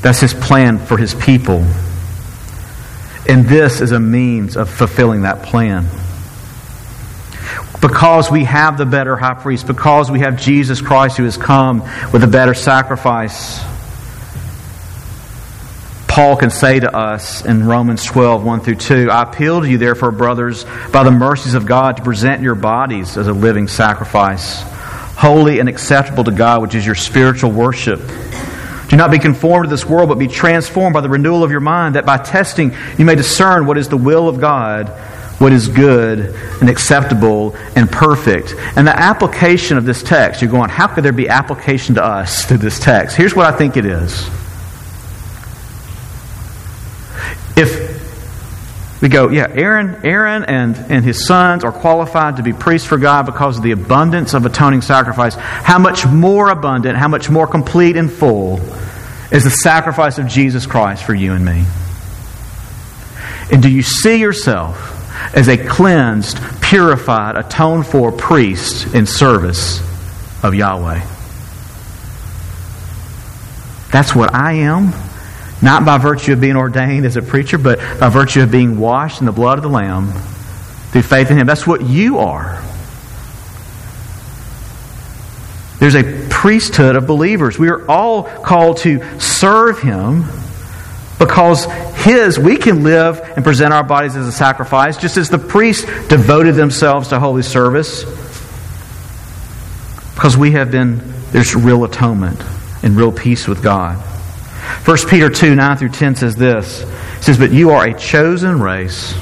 That's 0.01 0.20
his 0.20 0.36
plan 0.36 0.78
for 0.78 0.97
his 0.97 1.16
people. 1.16 1.66
And 3.28 3.45
this 3.45 3.82
is 3.82 3.91
a 3.91 3.99
means 3.99 4.55
of 4.55 4.70
fulfilling 4.70 5.24
that 5.24 5.41
plan 5.41 5.88
because 7.82 8.32
we 8.32 8.43
have 8.45 8.78
the 8.78 8.86
better 8.86 9.15
high 9.15 9.36
priest, 9.36 9.67
because 9.67 10.09
we 10.09 10.21
have 10.21 10.39
Jesus 10.39 10.82
Christ 10.82 11.17
who 11.17 11.23
has 11.23 11.38
come 11.38 11.82
with 12.11 12.23
a 12.23 12.28
better 12.28 12.53
sacrifice. 12.53 13.63
Paul 16.07 16.36
can 16.36 16.49
say 16.49 16.80
to 16.80 16.95
us 16.95 17.45
in 17.45 17.67
Romans 17.67 18.03
12, 18.03 18.43
1 18.43 18.61
through 18.61 18.75
2, 18.78 19.11
I 19.11 19.21
appeal 19.21 19.61
to 19.61 19.69
you, 19.69 19.78
therefore, 19.78 20.11
brothers, 20.11 20.65
by 20.91 21.03
the 21.03 21.11
mercies 21.11 21.53
of 21.53 21.67
God, 21.67 21.97
to 21.97 22.03
present 22.03 22.41
your 22.41 22.55
bodies 22.55 23.17
as 23.17 23.28
a 23.28 23.34
living 23.34 23.67
sacrifice, 23.67 24.63
holy 25.15 25.59
and 25.59 25.69
acceptable 25.69 26.23
to 26.23 26.32
God, 26.32 26.63
which 26.63 26.73
is 26.73 26.84
your 26.84 26.95
spiritual 26.95 27.51
worship. 27.51 28.01
Do 28.89 28.95
not 28.95 29.11
be 29.11 29.19
conformed 29.19 29.65
to 29.65 29.69
this 29.69 29.86
world, 29.86 30.09
but 30.09 30.17
be 30.17 30.28
transformed 30.28 30.95
by 30.95 31.01
the 31.01 31.09
renewal 31.09 31.43
of 31.43 31.51
your 31.51 31.59
mind, 31.59 31.93
that 31.95 32.05
by 32.07 32.17
testing 32.17 32.73
you 32.97 33.05
may 33.05 33.13
discern 33.13 33.67
what 33.67 33.78
is 33.78 33.89
the 33.89 33.97
will 33.97 34.28
of 34.28 34.39
God, 34.39 34.88
what 35.40 35.54
is 35.54 35.68
good 35.68 36.36
and 36.62 36.70
acceptable 36.70 37.56
and 37.76 37.90
perfect. 37.90 38.56
And 38.76 38.88
the 38.88 38.98
application 38.98 39.78
of 39.78 39.86
this 39.86 40.02
text, 40.02 40.42
you're 40.42 40.50
going, 40.52 40.70
how 40.70 40.88
could 40.88 41.04
there 41.04 41.12
be 41.12 41.30
application 41.30 41.96
to 41.96 42.04
us 42.04 42.46
through 42.46 42.58
this 42.58 42.80
text? 42.80 43.16
Here's 43.16 43.36
what 43.36 43.46
I 43.46 43.56
think 43.56 43.78
it 43.78 43.86
is. 43.86 44.28
If 47.56 47.88
we 49.02 49.10
go, 49.10 49.30
yeah, 49.30 49.48
Aaron, 49.50 50.02
Aaron 50.04 50.44
and, 50.46 50.76
and 50.76 51.06
his 51.06 51.28
sons 51.28 51.64
are 51.64 51.72
qualified 51.72 52.38
to 52.38 52.44
be 52.44 52.52
priests 52.52 52.88
for 52.88 52.98
God 52.98 53.28
because 53.28 53.58
of 53.58 53.64
the 53.64 53.72
abundance 53.72 54.34
of 54.34 54.44
atoning 54.46 54.82
sacrifice. 54.82 55.36
How 55.36 55.78
much 55.78 56.08
more 56.08 56.50
abundant, 56.50 56.98
how 56.98 57.08
much 57.08 57.30
more 57.30 57.46
complete 57.46 57.96
and 57.96 58.12
full 58.12 58.60
is 59.32 59.44
the 59.44 59.52
sacrifice 59.52 60.18
of 60.18 60.28
Jesus 60.28 60.66
Christ 60.66 61.04
for 61.04 61.14
you 61.14 61.34
and 61.34 61.46
me? 61.46 61.66
And 63.52 63.62
do 63.62 63.70
you 63.70 63.84
see 63.84 64.20
yourself 64.20 64.97
as 65.34 65.47
a 65.47 65.57
cleansed, 65.57 66.39
purified, 66.61 67.36
atoned 67.36 67.88
for 67.88 68.11
priest 68.11 68.93
in 68.93 69.05
service 69.05 69.80
of 70.43 70.55
Yahweh? 70.55 71.05
That's 73.91 74.13
what 74.15 74.34
I 74.34 74.53
am. 74.53 74.93
Not 75.61 75.86
by 75.86 75.97
virtue 75.97 76.34
of 76.34 76.41
being 76.41 76.55
ordained 76.55 77.05
as 77.05 77.15
a 77.15 77.21
preacher, 77.21 77.57
but 77.57 77.80
by 77.99 78.09
virtue 78.09 78.43
of 78.43 78.51
being 78.51 78.78
washed 78.78 79.21
in 79.21 79.25
the 79.25 79.32
blood 79.32 79.57
of 79.57 79.63
the 79.63 79.69
Lamb 79.69 80.11
through 80.91 81.01
faith 81.01 81.32
in 81.32 81.38
Him. 81.38 81.47
That's 81.47 81.65
what 81.65 81.82
you 81.82 82.19
are. 82.19 82.61
There's 85.80 85.95
a 85.95 86.28
priesthood 86.30 86.95
of 86.95 87.07
believers. 87.07 87.57
We 87.57 87.69
are 87.69 87.89
all 87.89 88.23
called 88.23 88.78
to 88.80 89.19
serve 89.19 89.80
Him 89.80 90.25
because 91.20 91.65
His, 92.03 92.38
we 92.38 92.57
can 92.57 92.84
live 92.84 93.20
and 93.36 93.43
present 93.43 93.74
our 93.74 93.84
bodies 93.84 94.15
as 94.15 94.28
a 94.28 94.32
sacrifice, 94.32 94.97
just 94.97 95.18
as 95.18 95.30
the 95.30 95.39
priests 95.39 95.86
devoted 96.07 96.55
themselves 96.55 97.09
to 97.09 97.20
holy 97.20 97.43
service. 97.43 98.03
Because 100.13 100.38
we 100.38 100.51
have 100.51 100.72
been, 100.72 101.01
there's 101.32 101.55
real 101.55 101.84
atonement 101.84 102.41
and 102.84 102.95
real 102.95 103.11
peace 103.11 103.47
with 103.47 103.63
God. 103.63 103.97
1 104.86 104.97
Peter 105.09 105.30
2 105.30 105.55
9 105.55 105.78
through 105.78 105.89
10 105.89 106.15
says 106.15 106.36
this 106.36 106.82
It 106.82 107.24
says, 107.24 107.38
But 107.38 107.51
you 107.51 107.72
are 107.72 107.88
a 107.88 107.97
chosen 107.97 108.59
race. 108.59 109.15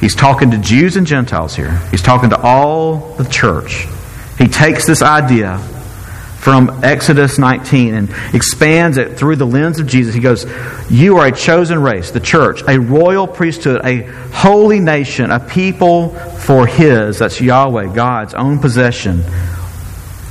He's 0.00 0.14
talking 0.14 0.50
to 0.50 0.58
Jews 0.58 0.96
and 0.96 1.06
Gentiles 1.06 1.56
here. 1.56 1.78
He's 1.90 2.02
talking 2.02 2.30
to 2.30 2.40
all 2.40 3.14
the 3.14 3.24
church. 3.24 3.86
He 4.38 4.46
takes 4.46 4.86
this 4.86 5.02
idea 5.02 5.58
from 6.38 6.80
Exodus 6.84 7.38
19 7.38 7.94
and 7.94 8.14
expands 8.32 8.98
it 8.98 9.18
through 9.18 9.36
the 9.36 9.46
lens 9.46 9.80
of 9.80 9.86
Jesus. 9.86 10.14
He 10.14 10.20
goes, 10.20 10.46
You 10.90 11.18
are 11.18 11.26
a 11.26 11.32
chosen 11.32 11.80
race, 11.82 12.10
the 12.10 12.20
church, 12.20 12.62
a 12.68 12.78
royal 12.78 13.26
priesthood, 13.26 13.80
a 13.84 14.02
holy 14.32 14.80
nation, 14.80 15.30
a 15.30 15.40
people 15.40 16.10
for 16.10 16.66
His, 16.66 17.18
that's 17.18 17.40
Yahweh, 17.40 17.94
God's 17.94 18.34
own 18.34 18.58
possession. 18.58 19.22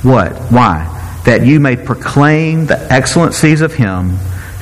What? 0.02 0.32
Why? 0.50 0.96
that 1.26 1.44
you 1.44 1.58
may 1.58 1.74
proclaim 1.76 2.66
the 2.66 2.80
excellencies 2.92 3.60
of 3.60 3.74
him 3.74 4.10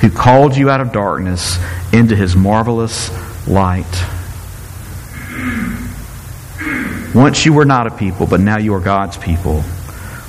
who 0.01 0.09
called 0.09 0.57
you 0.57 0.71
out 0.71 0.81
of 0.81 0.91
darkness 0.91 1.59
into 1.93 2.15
his 2.15 2.35
marvelous 2.35 3.11
light. 3.47 3.85
Once 7.13 7.45
you 7.45 7.53
were 7.53 7.65
not 7.65 7.85
a 7.85 7.91
people, 7.91 8.25
but 8.25 8.39
now 8.39 8.57
you 8.57 8.73
are 8.73 8.79
God's 8.79 9.15
people. 9.15 9.63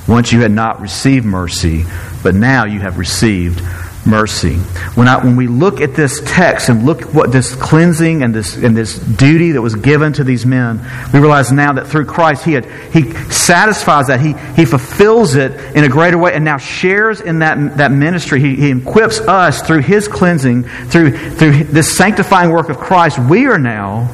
Once 0.07 0.31
you 0.31 0.41
had 0.41 0.51
not 0.51 0.79
received 0.79 1.25
mercy, 1.25 1.85
but 2.23 2.33
now 2.33 2.65
you 2.65 2.79
have 2.79 2.97
received 2.97 3.61
mercy. 4.07 4.55
When, 4.95 5.07
I, 5.07 5.23
when 5.23 5.35
we 5.35 5.47
look 5.47 5.81
at 5.81 5.93
this 5.93 6.21
text 6.25 6.69
and 6.69 6.85
look 6.85 7.03
at 7.03 7.13
what 7.13 7.31
this 7.31 7.53
cleansing 7.55 8.23
and 8.23 8.33
this, 8.33 8.55
and 8.55 8.75
this 8.75 8.97
duty 8.97 9.51
that 9.51 9.61
was 9.61 9.75
given 9.75 10.13
to 10.13 10.23
these 10.23 10.45
men, 10.45 10.79
we 11.13 11.19
realize 11.19 11.51
now 11.51 11.73
that 11.73 11.87
through 11.87 12.05
Christ 12.05 12.45
he, 12.45 12.53
had, 12.53 12.65
he 12.93 13.11
satisfies 13.29 14.07
that. 14.07 14.21
He, 14.21 14.33
he 14.55 14.65
fulfills 14.65 15.35
it 15.35 15.51
in 15.75 15.83
a 15.83 15.89
greater 15.89 16.17
way 16.17 16.33
and 16.33 16.45
now 16.45 16.57
shares 16.57 17.21
in 17.21 17.39
that, 17.39 17.77
that 17.77 17.91
ministry. 17.91 18.39
He, 18.39 18.55
he 18.55 18.71
equips 18.71 19.19
us 19.19 19.61
through 19.61 19.81
his 19.81 20.07
cleansing, 20.07 20.63
through, 20.63 21.11
through 21.11 21.65
this 21.65 21.95
sanctifying 21.97 22.51
work 22.51 22.69
of 22.69 22.77
Christ. 22.77 23.19
We 23.19 23.45
are 23.47 23.59
now, 23.59 24.07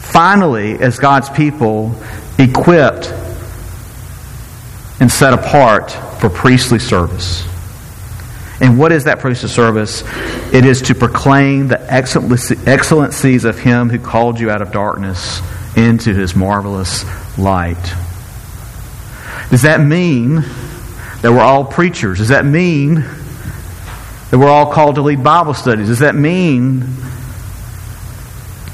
finally, 0.00 0.78
as 0.78 0.98
God's 0.98 1.28
people, 1.30 1.94
equipped 2.38 3.12
and 5.00 5.10
set 5.10 5.32
apart 5.32 5.90
for 6.20 6.30
priestly 6.30 6.78
service. 6.78 7.46
And 8.60 8.78
what 8.78 8.90
is 8.92 9.04
that 9.04 9.18
priestly 9.18 9.50
service? 9.50 10.02
It 10.52 10.64
is 10.64 10.82
to 10.82 10.94
proclaim 10.94 11.68
the 11.68 11.80
excellencies 11.92 13.44
of 13.44 13.58
Him 13.58 13.90
who 13.90 13.98
called 13.98 14.40
you 14.40 14.50
out 14.50 14.62
of 14.62 14.72
darkness 14.72 15.42
into 15.76 16.14
His 16.14 16.34
marvelous 16.34 17.04
light. 17.38 17.76
Does 19.50 19.62
that 19.62 19.80
mean 19.80 20.36
that 21.20 21.30
we're 21.30 21.40
all 21.40 21.64
preachers? 21.64 22.18
Does 22.18 22.28
that 22.28 22.46
mean 22.46 22.94
that 24.30 24.38
we're 24.38 24.48
all 24.48 24.72
called 24.72 24.94
to 24.94 25.02
lead 25.02 25.22
Bible 25.22 25.54
studies? 25.54 25.88
Does 25.88 25.98
that 25.98 26.14
mean 26.14 26.80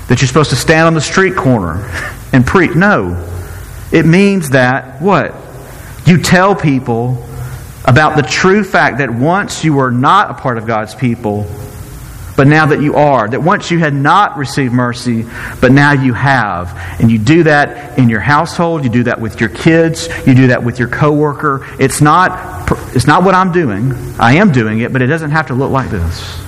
that 0.07 0.21
you're 0.21 0.29
supposed 0.29 0.51
to 0.51 0.57
stand 0.57 0.87
on 0.87 0.95
the 0.95 1.01
street 1.01 1.35
corner 1.35 1.91
and 2.33 2.47
preach? 2.47 2.77
No. 2.77 3.29
It 3.91 4.07
means 4.07 4.51
that 4.51 5.03
what? 5.03 5.35
You 6.07 6.19
tell 6.19 6.55
people 6.55 7.25
about 7.85 8.17
the 8.17 8.23
true 8.23 8.65
fact 8.65 8.99
that 8.99 9.11
once 9.11 9.65
you 9.65 9.75
were 9.75 9.91
not 9.91 10.31
a 10.31 10.35
part 10.35 10.59
of 10.59 10.67
God's 10.67 10.95
people, 10.95 11.47
but 12.37 12.47
now 12.47 12.67
that 12.67 12.81
you 12.81 12.95
are, 12.95 13.29
that 13.29 13.43
once 13.43 13.71
you 13.71 13.79
had 13.79 13.95
not 13.95 14.37
received 14.37 14.73
mercy, 14.73 15.25
but 15.61 15.71
now 15.71 15.93
you 15.93 16.15
have. 16.15 16.73
And 17.01 17.11
you 17.11 17.19
do 17.19 17.43
that 17.45 17.99
in 17.99 18.09
your 18.09 18.21
household, 18.21 18.85
you 18.85 18.91
do 18.91 19.03
that 19.05 19.21
with 19.21 19.41
your 19.41 19.51
kids, 19.51 20.09
you 20.27 20.35
do 20.35 20.47
that 20.49 20.65
with 20.65 20.79
your 20.79 20.89
coworker. 20.89 21.67
It's 21.79 22.01
not 22.01 22.63
it's 22.95 23.07
not 23.07 23.23
what 23.23 23.35
I'm 23.35 23.53
doing. 23.53 23.93
I 24.19 24.37
am 24.37 24.51
doing 24.51 24.81
it, 24.81 24.93
but 24.93 25.03
it 25.03 25.09
doesn't 25.09 25.31
have 25.31 25.49
to 25.49 25.55
look 25.55 25.71
like 25.71 25.91
this. 25.91 26.39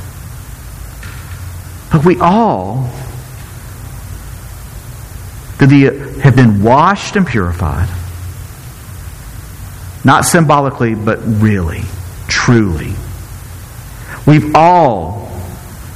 But 1.92 2.04
we 2.04 2.18
all 2.18 2.90
have 5.60 6.36
been 6.36 6.62
washed 6.62 7.16
and 7.16 7.26
purified 7.26 7.88
not 10.04 10.24
symbolically, 10.24 10.94
but 10.94 11.18
really, 11.24 11.82
truly. 12.28 12.92
We've 14.26 14.54
all, 14.54 15.30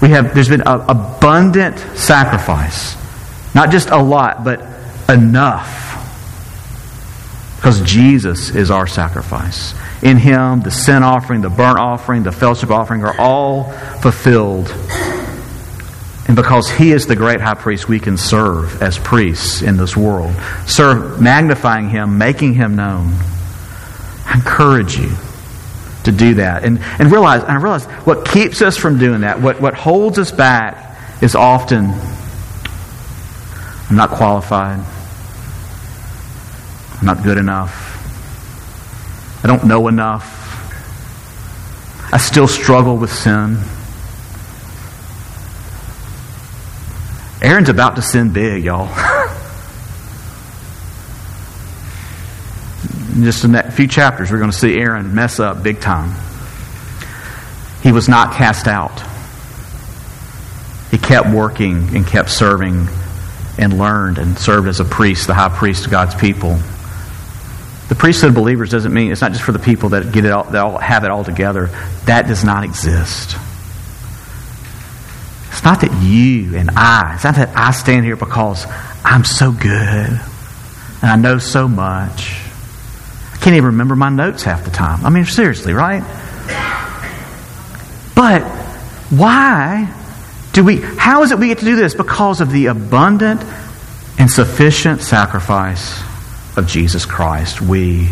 we 0.00 0.10
have, 0.10 0.34
there's 0.34 0.48
been 0.48 0.62
an 0.62 0.80
abundant 0.88 1.78
sacrifice. 1.96 2.96
Not 3.54 3.70
just 3.70 3.90
a 3.90 4.02
lot, 4.02 4.44
but 4.44 4.60
enough. 5.08 5.86
Because 7.56 7.80
Jesus 7.82 8.54
is 8.54 8.70
our 8.70 8.86
sacrifice. 8.86 9.74
In 10.02 10.16
Him, 10.16 10.60
the 10.60 10.70
sin 10.70 11.02
offering, 11.02 11.40
the 11.40 11.50
burnt 11.50 11.78
offering, 11.78 12.22
the 12.22 12.32
fellowship 12.32 12.70
offering 12.70 13.02
are 13.04 13.18
all 13.18 13.72
fulfilled. 14.00 14.68
And 16.28 16.36
because 16.36 16.70
He 16.70 16.92
is 16.92 17.06
the 17.06 17.16
great 17.16 17.40
high 17.40 17.54
priest, 17.54 17.88
we 17.88 17.98
can 17.98 18.16
serve 18.16 18.80
as 18.82 18.98
priests 18.98 19.62
in 19.62 19.76
this 19.76 19.96
world. 19.96 20.34
Serve 20.66 21.20
magnifying 21.20 21.88
Him, 21.88 22.18
making 22.18 22.54
Him 22.54 22.76
known. 22.76 23.14
I 24.28 24.36
encourage 24.36 24.98
you 24.98 25.10
to 26.04 26.12
do 26.12 26.34
that. 26.34 26.64
And, 26.64 26.78
and 26.98 27.10
realize, 27.10 27.42
and 27.42 27.52
I 27.52 27.56
realize 27.56 27.86
what 28.06 28.26
keeps 28.26 28.62
us 28.62 28.76
from 28.76 28.98
doing 28.98 29.22
that, 29.22 29.40
what, 29.40 29.60
what 29.60 29.74
holds 29.74 30.18
us 30.18 30.30
back 30.30 31.22
is 31.22 31.34
often 31.34 31.92
I'm 33.90 33.96
not 33.96 34.10
qualified. 34.10 34.80
I'm 36.98 37.06
not 37.06 37.22
good 37.22 37.38
enough. 37.38 37.94
I 39.42 39.46
don't 39.46 39.64
know 39.64 39.88
enough. 39.88 40.34
I 42.12 42.18
still 42.18 42.48
struggle 42.48 42.96
with 42.98 43.12
sin. 43.12 43.58
Aaron's 47.40 47.68
about 47.68 47.96
to 47.96 48.02
sin 48.02 48.32
big, 48.32 48.64
y'all. 48.64 48.88
in 53.18 53.24
just 53.24 53.42
a 53.42 53.70
few 53.72 53.88
chapters, 53.88 54.30
we're 54.30 54.38
going 54.38 54.52
to 54.52 54.56
see 54.56 54.78
Aaron 54.78 55.12
mess 55.12 55.40
up 55.40 55.60
big 55.60 55.80
time. 55.80 56.14
He 57.82 57.90
was 57.90 58.08
not 58.08 58.34
cast 58.34 58.68
out. 58.68 59.02
He 60.92 60.98
kept 60.98 61.28
working 61.30 61.96
and 61.96 62.06
kept 62.06 62.30
serving 62.30 62.86
and 63.58 63.76
learned 63.76 64.18
and 64.18 64.38
served 64.38 64.68
as 64.68 64.78
a 64.78 64.84
priest, 64.84 65.26
the 65.26 65.34
high 65.34 65.48
priest 65.48 65.86
of 65.86 65.90
God's 65.90 66.14
people. 66.14 66.60
The 67.88 67.96
priesthood 67.96 68.30
of 68.30 68.34
believers 68.36 68.70
doesn't 68.70 68.94
mean 68.94 69.10
it's 69.10 69.20
not 69.20 69.32
just 69.32 69.42
for 69.42 69.52
the 69.52 69.58
people 69.58 69.88
that 69.90 70.12
get 70.12 70.24
it 70.24 70.30
all, 70.30 70.44
that 70.44 70.62
all 70.62 70.78
have 70.78 71.02
it 71.02 71.10
all 71.10 71.24
together. 71.24 71.70
That 72.04 72.28
does 72.28 72.44
not 72.44 72.62
exist. 72.62 73.36
It's 75.50 75.64
not 75.64 75.80
that 75.80 75.92
you 76.04 76.56
and 76.56 76.70
I, 76.70 77.14
it's 77.16 77.24
not 77.24 77.34
that 77.34 77.56
I 77.56 77.72
stand 77.72 78.04
here 78.04 78.14
because 78.14 78.64
I'm 79.04 79.24
so 79.24 79.50
good 79.50 80.20
and 81.02 81.02
I 81.02 81.16
know 81.16 81.38
so 81.38 81.66
much. 81.66 82.47
I 83.38 83.40
can't 83.40 83.54
even 83.54 83.66
remember 83.66 83.94
my 83.94 84.08
notes 84.08 84.42
half 84.42 84.64
the 84.64 84.70
time. 84.70 85.06
I 85.06 85.10
mean, 85.10 85.24
seriously, 85.24 85.72
right? 85.72 86.02
But 88.16 88.42
why 89.10 89.94
do 90.52 90.64
we, 90.64 90.80
how 90.80 91.22
is 91.22 91.30
it 91.30 91.38
we 91.38 91.46
get 91.46 91.58
to 91.58 91.64
do 91.64 91.76
this? 91.76 91.94
Because 91.94 92.40
of 92.40 92.50
the 92.50 92.66
abundant 92.66 93.44
and 94.18 94.28
sufficient 94.28 95.02
sacrifice 95.02 96.02
of 96.56 96.66
Jesus 96.66 97.06
Christ. 97.06 97.62
We 97.62 98.10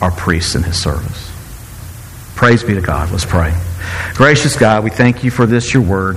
are 0.00 0.10
priests 0.10 0.54
in 0.54 0.62
his 0.62 0.80
service. 0.80 1.30
Praise 2.34 2.64
be 2.64 2.74
to 2.74 2.80
God. 2.80 3.10
Let's 3.10 3.26
pray. 3.26 3.54
Gracious 4.14 4.56
God, 4.56 4.82
we 4.82 4.90
thank 4.90 5.24
you 5.24 5.30
for 5.30 5.44
this, 5.44 5.74
your 5.74 5.82
word 5.82 6.16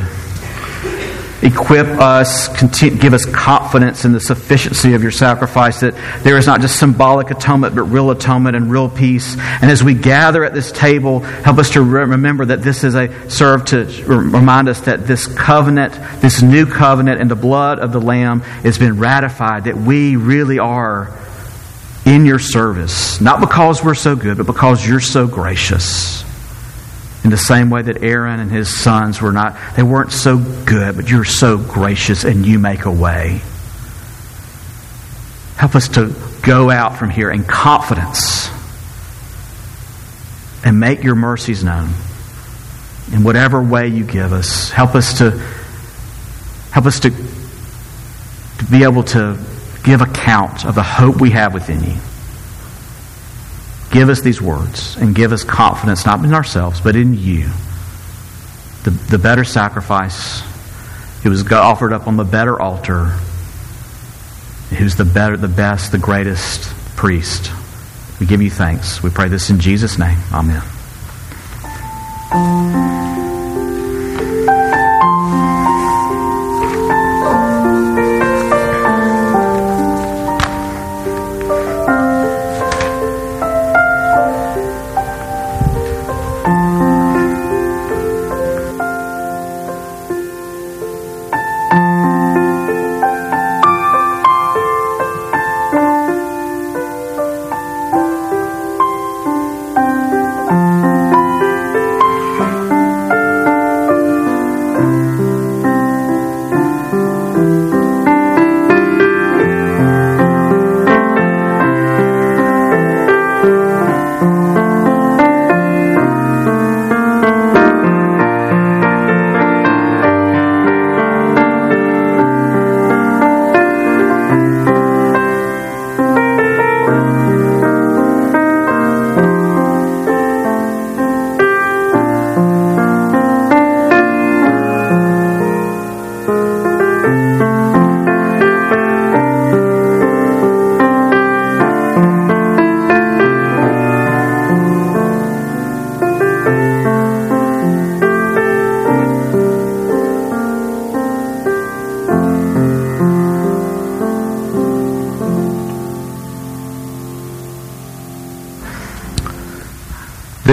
equip 1.42 1.88
us, 1.88 2.50
give 2.80 3.14
us 3.14 3.26
confidence 3.26 4.06
in 4.06 4.12
the 4.12 4.20
sufficiency 4.20 4.94
of 4.94 5.02
your 5.02 5.12
sacrifice, 5.12 5.80
that 5.82 5.96
there 6.24 6.38
is 6.38 6.48
not 6.48 6.62
just 6.62 6.80
symbolic 6.80 7.32
atonement, 7.32 7.76
but 7.76 7.84
real 7.84 8.12
atonement 8.12 8.56
and 8.56 8.72
real 8.72 8.90
peace. 8.90 9.36
And 9.38 9.72
as 9.72 9.84
we 9.84 9.94
gather 9.94 10.44
at 10.44 10.54
this 10.54 10.72
table, 10.72 11.20
help 11.20 11.58
us 11.58 11.72
to 11.72 11.82
remember 11.82 12.46
that 12.46 12.62
this 12.62 12.84
is 12.84 12.96
a 12.96 13.30
serve 13.30 13.66
to 13.66 13.86
remind 14.06 14.70
us 14.70 14.82
that 14.82 15.08
this 15.08 15.28
covenant, 15.28 15.94
this 16.22 16.42
new 16.42 16.66
covenant 16.66 17.22
and 17.22 17.30
the 17.30 17.36
blood 17.36 17.80
of 17.80 17.92
the 17.92 18.02
Lamb 18.02 18.42
has 18.42 18.78
been 18.78 19.00
ratified, 19.00 19.66
that 19.66 19.78
we 19.78 20.16
really 20.16 20.60
are 20.60 21.18
in 22.06 22.26
your 22.26 22.40
service, 22.40 23.22
not 23.22 23.40
because 23.40 23.84
we're 23.84 23.94
so 23.94 24.16
good, 24.16 24.38
but 24.38 24.48
because 24.48 24.88
you're 24.88 25.00
so 25.00 25.28
gracious. 25.28 26.24
In 27.24 27.30
the 27.30 27.38
same 27.38 27.70
way 27.70 27.84
that 27.84 28.02
Aaron 28.02 28.40
and 28.40 28.52
his 28.52 28.76
sons 28.76 29.22
were 29.22 29.32
not, 29.32 29.56
they 29.76 29.84
weren't 29.84 30.12
so 30.12 30.38
good, 30.38 30.96
but 30.96 31.10
you're 31.10 31.24
so 31.24 31.58
gracious 31.58 32.24
and 32.24 32.46
you 32.46 32.58
make 32.58 32.86
a 32.86 32.92
way. 32.92 33.42
Help 35.56 35.76
us 35.76 35.90
to 35.90 36.16
go 36.42 36.72
out 36.72 36.98
from 36.98 37.12
here 37.12 37.30
in 37.30 37.44
confidence 37.44 38.50
and 40.66 40.80
make 40.80 41.04
your 41.04 41.14
mercies 41.16 41.64
known 41.64 41.90
in 43.12 43.24
whatever 43.24 43.62
way 43.62 43.88
you 43.88 44.04
give 44.04 44.34
us. 44.34 44.72
Help 44.72 44.96
us 44.96 45.20
to 45.20 45.32
help 46.72 46.86
us 46.86 47.02
to, 47.02 47.10
to 47.10 48.66
be 48.72 48.84
able 48.84 49.04
to 49.04 49.38
give 49.84 50.02
account 50.02 50.66
of 50.66 50.74
the 50.74 50.84
hope 50.84 51.20
we 51.20 51.32
have 51.32 51.54
within 51.54 51.84
you. 51.84 51.98
Give 53.92 54.08
us 54.10 54.22
these 54.22 54.42
words 54.42 54.96
and 54.98 55.14
give 55.14 55.34
us 55.34 55.44
confidence, 55.44 56.06
not 56.06 56.24
in 56.24 56.34
ourselves, 56.34 56.80
but 56.80 56.96
in 56.96 57.14
you. 57.14 57.50
The, 58.84 58.92
the 59.10 59.20
better 59.20 59.44
sacrifice. 59.44 60.42
It 61.26 61.30
was 61.30 61.50
offered 61.52 61.94
up 61.94 62.08
on 62.08 62.18
the 62.18 62.24
better 62.24 62.60
altar. 62.60 63.06
Who's 64.78 64.96
the 64.96 65.06
better, 65.06 65.36
the 65.36 65.50
best, 65.50 65.92
the 65.92 65.98
greatest 65.98 66.74
priest. 66.96 67.52
We 68.20 68.26
give 68.26 68.42
you 68.42 68.50
thanks. 68.50 69.04
We 69.04 69.10
pray 69.10 69.28
this 69.28 69.50
in 69.50 69.60
Jesus' 69.60 70.00
name. 70.00 70.18
Amen. 70.32 70.62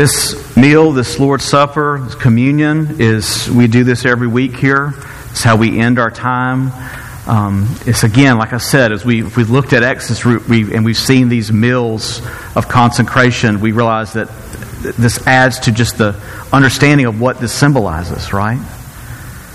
This 0.08 0.56
meal, 0.56 0.92
this 0.92 1.18
Lord's 1.18 1.44
Supper, 1.44 2.00
this 2.02 2.14
communion, 2.14 2.96
is 2.98 3.50
we 3.50 3.66
do 3.66 3.84
this 3.84 4.06
every 4.06 4.26
week 4.26 4.56
here. 4.56 4.94
It's 5.32 5.42
how 5.42 5.56
we 5.56 5.78
end 5.78 5.98
our 5.98 6.10
time. 6.10 6.72
Um, 7.26 7.68
it's 7.84 8.04
again, 8.04 8.38
like 8.38 8.54
I 8.54 8.56
said, 8.56 8.90
as 8.90 9.04
we 9.04 9.22
we 9.22 9.44
looked 9.44 9.74
at 9.74 9.82
Exodus 9.82 10.24
we, 10.24 10.74
and 10.74 10.82
we've 10.82 10.96
seen 10.96 11.28
these 11.28 11.52
meals 11.52 12.26
of 12.56 12.68
consecration, 12.68 13.60
we 13.60 13.72
realize 13.72 14.14
that 14.14 14.28
this 14.96 15.26
adds 15.26 15.58
to 15.60 15.72
just 15.72 15.98
the 15.98 16.18
understanding 16.54 17.04
of 17.04 17.20
what 17.20 17.38
this 17.38 17.52
symbolizes, 17.52 18.32
right? 18.32 18.66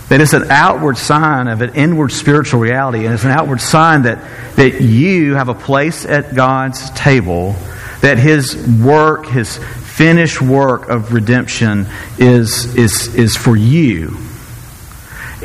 That 0.10 0.22
it's 0.22 0.34
an 0.34 0.52
outward 0.52 1.00
sign 1.00 1.48
of 1.48 1.64
an 1.64 1.74
inward 1.74 2.12
spiritual 2.12 2.60
reality, 2.60 3.06
and 3.06 3.16
it's 3.16 3.24
an 3.24 3.32
outward 3.32 3.60
sign 3.60 4.04
that, 4.04 4.20
that 4.58 4.82
you 4.82 5.34
have 5.34 5.50
a 5.50 5.56
place 5.56 6.06
at 6.06 6.36
God's 6.36 6.92
table, 6.92 7.56
that 8.02 8.20
His 8.20 8.56
work, 8.84 9.26
His 9.26 9.60
finished 10.04 10.42
work 10.42 10.90
of 10.90 11.14
redemption 11.14 11.88
is, 12.18 12.76
is, 12.76 13.16
is 13.16 13.38
for 13.38 13.56
you. 13.56 14.18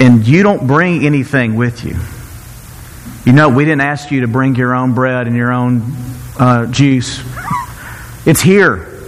And 0.00 0.26
you 0.26 0.42
don't 0.42 0.66
bring 0.66 1.06
anything 1.06 1.54
with 1.54 1.84
you. 1.84 1.96
You 3.24 3.32
know, 3.32 3.50
we 3.50 3.64
didn't 3.64 3.82
ask 3.82 4.10
you 4.10 4.22
to 4.22 4.26
bring 4.26 4.56
your 4.56 4.74
own 4.74 4.94
bread 4.94 5.28
and 5.28 5.36
your 5.36 5.52
own 5.52 5.92
uh, 6.40 6.66
juice. 6.66 7.22
It's 8.26 8.40
here. 8.40 8.98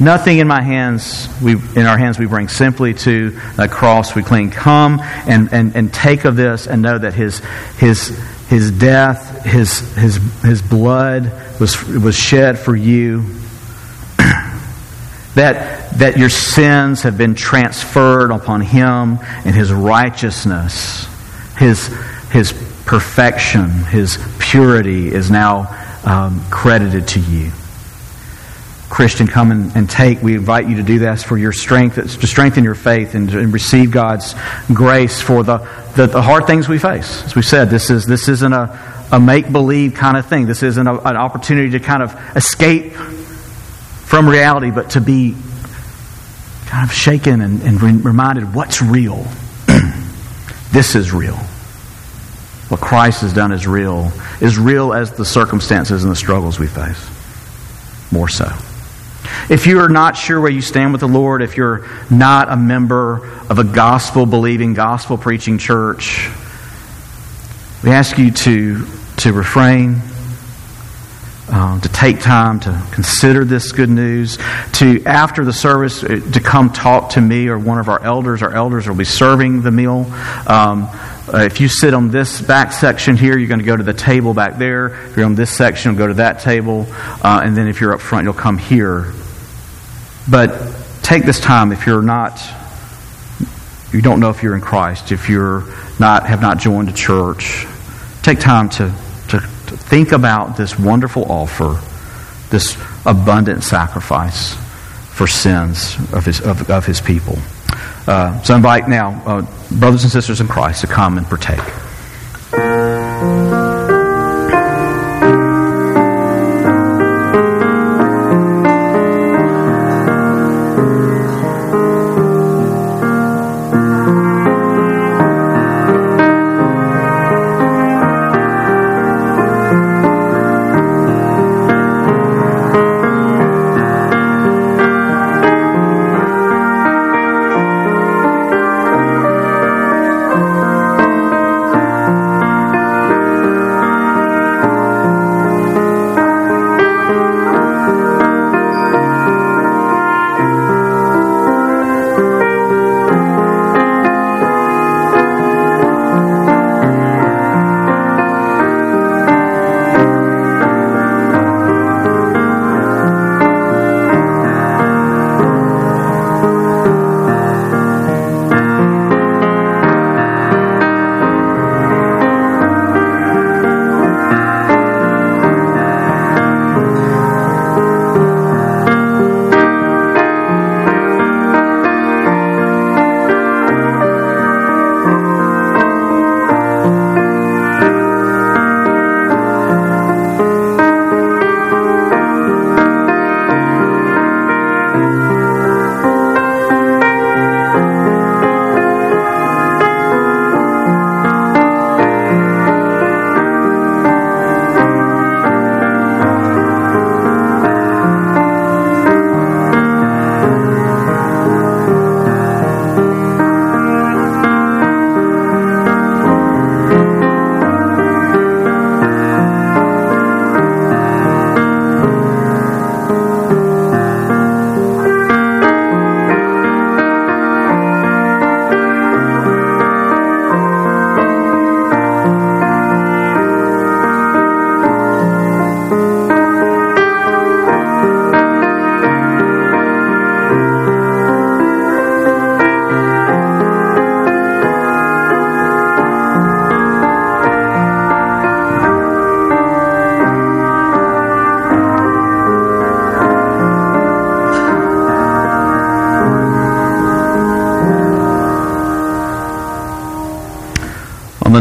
Nothing 0.00 0.38
in 0.38 0.48
my 0.48 0.62
hands, 0.62 1.28
we, 1.42 1.52
in 1.52 1.84
our 1.84 1.98
hands, 1.98 2.18
we 2.18 2.24
bring 2.24 2.48
simply 2.48 2.94
to 2.94 3.38
the 3.56 3.68
cross 3.68 4.14
we 4.14 4.22
cling. 4.22 4.52
Come 4.52 5.00
and, 5.02 5.52
and, 5.52 5.76
and 5.76 5.92
take 5.92 6.24
of 6.24 6.34
this 6.34 6.66
and 6.66 6.80
know 6.80 6.96
that 6.96 7.12
his, 7.12 7.40
his, 7.76 8.18
his 8.48 8.70
death, 8.70 9.44
his, 9.44 9.80
his, 9.96 10.16
his 10.40 10.62
blood 10.62 11.30
was, 11.60 11.86
was 11.86 12.16
shed 12.16 12.58
for 12.58 12.74
you 12.74 13.22
that, 15.34 15.98
that 15.98 16.18
your 16.18 16.28
sins 16.28 17.02
have 17.02 17.16
been 17.16 17.34
transferred 17.34 18.30
upon 18.30 18.60
him 18.60 19.18
and 19.44 19.54
his 19.54 19.72
righteousness, 19.72 21.06
his, 21.56 21.88
his 22.30 22.52
perfection, 22.84 23.70
his 23.84 24.18
purity 24.38 25.08
is 25.08 25.30
now 25.30 25.68
um, 26.04 26.44
credited 26.50 27.08
to 27.08 27.20
you. 27.20 27.50
Christian, 28.90 29.26
come 29.26 29.50
and, 29.50 29.74
and, 29.74 29.88
take. 29.88 30.20
We 30.20 30.34
invite 30.34 30.68
you 30.68 30.76
to 30.76 30.82
do 30.82 30.98
this 30.98 31.22
for 31.22 31.38
your 31.38 31.52
strength, 31.52 31.94
to 31.94 32.26
strengthen 32.26 32.62
your 32.62 32.74
faith 32.74 33.14
and, 33.14 33.32
and 33.32 33.50
receive 33.50 33.90
God's 33.90 34.34
grace 34.68 35.18
for 35.18 35.42
the, 35.42 35.66
the, 35.96 36.08
the, 36.08 36.20
hard 36.20 36.46
things 36.46 36.68
we 36.68 36.78
face. 36.78 37.22
As 37.24 37.34
we 37.34 37.40
said, 37.40 37.70
this, 37.70 37.88
is, 37.88 38.04
this 38.04 38.28
isn't 38.28 38.52
a, 38.52 39.08
a 39.10 39.18
make 39.18 39.50
believe 39.50 39.94
kind 39.94 40.18
of 40.18 40.26
thing. 40.26 40.44
This 40.44 40.62
isn't 40.62 40.86
a, 40.86 40.98
an 41.08 41.16
opportunity 41.16 41.70
to 41.70 41.80
kind 41.80 42.02
of 42.02 42.14
escape 42.36 42.92
from 44.12 44.28
reality, 44.28 44.70
but 44.70 44.90
to 44.90 45.00
be 45.00 45.34
kind 46.66 46.86
of 46.86 46.94
shaken 46.94 47.40
and, 47.40 47.62
and 47.62 47.80
reminded 47.80 48.54
what's 48.54 48.82
real. 48.82 49.26
this 50.70 50.94
is 50.94 51.14
real. 51.14 51.36
What 52.68 52.78
Christ 52.78 53.22
has 53.22 53.32
done 53.32 53.52
is 53.52 53.66
real, 53.66 54.12
as 54.42 54.58
real 54.58 54.92
as 54.92 55.12
the 55.12 55.24
circumstances 55.24 56.02
and 56.02 56.12
the 56.12 56.16
struggles 56.16 56.58
we 56.58 56.66
face. 56.66 57.02
More 58.12 58.28
so. 58.28 58.52
If 59.48 59.66
you 59.66 59.80
are 59.80 59.88
not 59.88 60.18
sure 60.18 60.38
where 60.38 60.52
you 60.52 60.60
stand 60.60 60.92
with 60.92 61.00
the 61.00 61.08
Lord, 61.08 61.40
if 61.40 61.56
you're 61.56 61.88
not 62.10 62.52
a 62.52 62.56
member 62.56 63.26
of 63.48 63.58
a 63.58 63.64
gospel 63.64 64.26
believing, 64.26 64.74
gospel 64.74 65.16
preaching 65.16 65.56
church, 65.56 66.28
we 67.82 67.90
ask 67.92 68.18
you 68.18 68.30
to, 68.30 68.86
to 69.16 69.32
refrain, 69.32 70.02
um, 71.48 71.80
to 71.80 71.88
take 71.88 72.20
time 72.20 72.60
to 72.60 72.82
consider 72.92 73.44
this 73.44 73.72
good 73.72 73.90
news, 73.90 74.38
to, 74.74 75.02
after 75.04 75.44
the 75.44 75.52
service, 75.52 76.02
uh, 76.02 76.20
to 76.32 76.40
come 76.40 76.72
talk 76.72 77.10
to 77.10 77.20
me 77.20 77.48
or 77.48 77.58
one 77.58 77.78
of 77.78 77.88
our 77.88 78.02
elders. 78.02 78.42
Our 78.42 78.52
elders 78.54 78.88
will 78.88 78.94
be 78.94 79.04
serving 79.04 79.62
the 79.62 79.70
meal. 79.70 80.06
Um, 80.46 80.88
uh, 81.32 81.38
if 81.44 81.60
you 81.60 81.68
sit 81.68 81.94
on 81.94 82.10
this 82.10 82.40
back 82.40 82.72
section 82.72 83.16
here, 83.16 83.38
you're 83.38 83.48
going 83.48 83.60
to 83.60 83.66
go 83.66 83.76
to 83.76 83.82
the 83.82 83.92
table 83.92 84.34
back 84.34 84.58
there. 84.58 85.06
If 85.06 85.16
you're 85.16 85.26
on 85.26 85.34
this 85.34 85.50
section, 85.50 85.92
you'll 85.92 85.98
go 85.98 86.08
to 86.08 86.14
that 86.14 86.40
table. 86.40 86.86
Uh, 86.90 87.42
and 87.44 87.56
then 87.56 87.68
if 87.68 87.80
you're 87.80 87.94
up 87.94 88.00
front, 88.00 88.24
you'll 88.24 88.34
come 88.34 88.58
here. 88.58 89.12
But 90.30 90.74
take 91.02 91.24
this 91.24 91.40
time 91.40 91.72
if 91.72 91.86
you're 91.86 92.02
not, 92.02 92.40
you 93.92 94.00
don't 94.00 94.20
know 94.20 94.30
if 94.30 94.42
you're 94.42 94.54
in 94.54 94.60
Christ, 94.60 95.12
if 95.12 95.28
you're 95.28 95.64
not, 95.98 96.26
have 96.26 96.40
not 96.40 96.58
joined 96.58 96.88
a 96.88 96.92
church, 96.92 97.66
take 98.22 98.40
time 98.40 98.68
to, 98.70 98.94
think 99.92 100.12
about 100.12 100.56
this 100.56 100.78
wonderful 100.78 101.30
offer, 101.30 101.78
this 102.48 102.78
abundant 103.04 103.62
sacrifice 103.62 104.54
for 105.10 105.26
sins 105.26 105.98
of 106.14 106.24
his, 106.24 106.40
of, 106.40 106.70
of 106.70 106.86
his 106.86 106.98
people. 106.98 107.36
Uh, 108.06 108.40
so 108.40 108.54
I 108.54 108.56
invite 108.56 108.88
now 108.88 109.22
uh, 109.26 109.42
brothers 109.70 110.02
and 110.04 110.10
sisters 110.10 110.40
in 110.40 110.48
Christ 110.48 110.80
to 110.80 110.86
come 110.86 111.18
and 111.18 111.26
partake. 111.26 111.60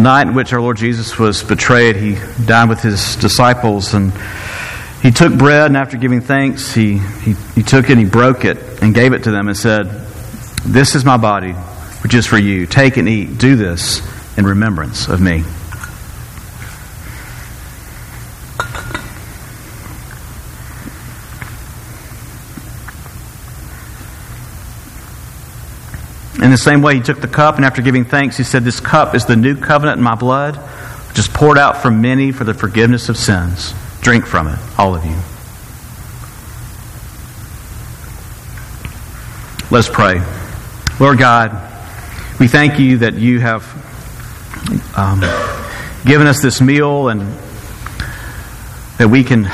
Night 0.01 0.27
in 0.27 0.33
which 0.33 0.53
our 0.53 0.61
Lord 0.61 0.77
Jesus 0.77 1.17
was 1.17 1.43
betrayed, 1.43 1.95
he 1.95 2.17
dined 2.45 2.69
with 2.69 2.81
his 2.81 3.15
disciples 3.17 3.93
and 3.93 4.11
he 5.01 5.11
took 5.11 5.35
bread 5.35 5.67
and 5.67 5.77
after 5.77 5.97
giving 5.97 6.21
thanks, 6.21 6.73
he, 6.73 6.97
he, 6.97 7.33
he 7.55 7.63
took 7.63 7.85
it 7.85 7.91
and 7.91 7.99
he 7.99 8.05
broke 8.05 8.45
it 8.45 8.57
and 8.81 8.93
gave 8.93 9.13
it 9.13 9.23
to 9.23 9.31
them 9.31 9.47
and 9.47 9.57
said, 9.57 9.85
This 10.65 10.95
is 10.95 11.05
my 11.05 11.17
body, 11.17 11.53
which 12.03 12.13
is 12.13 12.27
for 12.27 12.37
you. 12.37 12.65
Take 12.65 12.97
and 12.97 13.09
eat. 13.09 13.37
Do 13.37 13.55
this 13.55 14.01
in 14.37 14.45
remembrance 14.45 15.07
of 15.07 15.21
me. 15.21 15.43
In 26.51 26.55
the 26.55 26.57
same 26.57 26.81
way, 26.81 26.95
he 26.95 27.01
took 27.01 27.21
the 27.21 27.29
cup, 27.29 27.55
and 27.55 27.63
after 27.63 27.81
giving 27.81 28.03
thanks, 28.03 28.35
he 28.35 28.43
said, 28.43 28.65
This 28.65 28.81
cup 28.81 29.15
is 29.15 29.25
the 29.25 29.37
new 29.37 29.55
covenant 29.55 29.99
in 29.99 30.03
my 30.03 30.15
blood, 30.15 30.57
which 31.07 31.17
is 31.17 31.29
poured 31.29 31.57
out 31.57 31.77
for 31.77 31.89
many 31.89 32.33
for 32.33 32.43
the 32.43 32.53
forgiveness 32.53 33.07
of 33.07 33.15
sins. 33.15 33.73
Drink 34.01 34.25
from 34.25 34.49
it, 34.49 34.59
all 34.77 34.93
of 34.93 35.05
you. 35.05 35.15
Let's 39.71 39.87
pray. 39.87 40.21
Lord 40.99 41.19
God, 41.19 41.51
we 42.37 42.49
thank 42.49 42.79
you 42.79 42.97
that 42.97 43.13
you 43.13 43.39
have 43.39 43.63
um, 44.97 45.21
given 46.05 46.27
us 46.27 46.41
this 46.41 46.59
meal 46.59 47.07
and 47.07 47.21
that 48.97 49.07
we 49.09 49.23
can, 49.23 49.45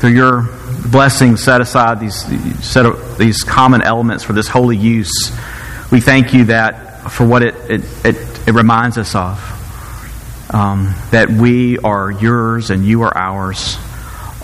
through 0.00 0.10
your 0.10 0.48
blessing, 0.90 1.36
set 1.36 1.60
aside 1.60 2.00
these, 2.00 2.16
set 2.64 3.16
these 3.16 3.44
common 3.44 3.80
elements 3.80 4.24
for 4.24 4.32
this 4.32 4.48
holy 4.48 4.76
use 4.76 5.30
we 5.90 6.00
thank 6.00 6.34
you 6.34 6.46
that 6.46 7.10
for 7.10 7.26
what 7.26 7.42
it, 7.42 7.54
it, 7.70 8.04
it, 8.04 8.48
it 8.48 8.52
reminds 8.52 8.98
us 8.98 9.14
of. 9.14 9.52
Um, 10.52 10.94
that 11.10 11.28
we 11.28 11.78
are 11.78 12.10
yours 12.10 12.70
and 12.70 12.84
you 12.84 13.02
are 13.02 13.16
ours. 13.16 13.76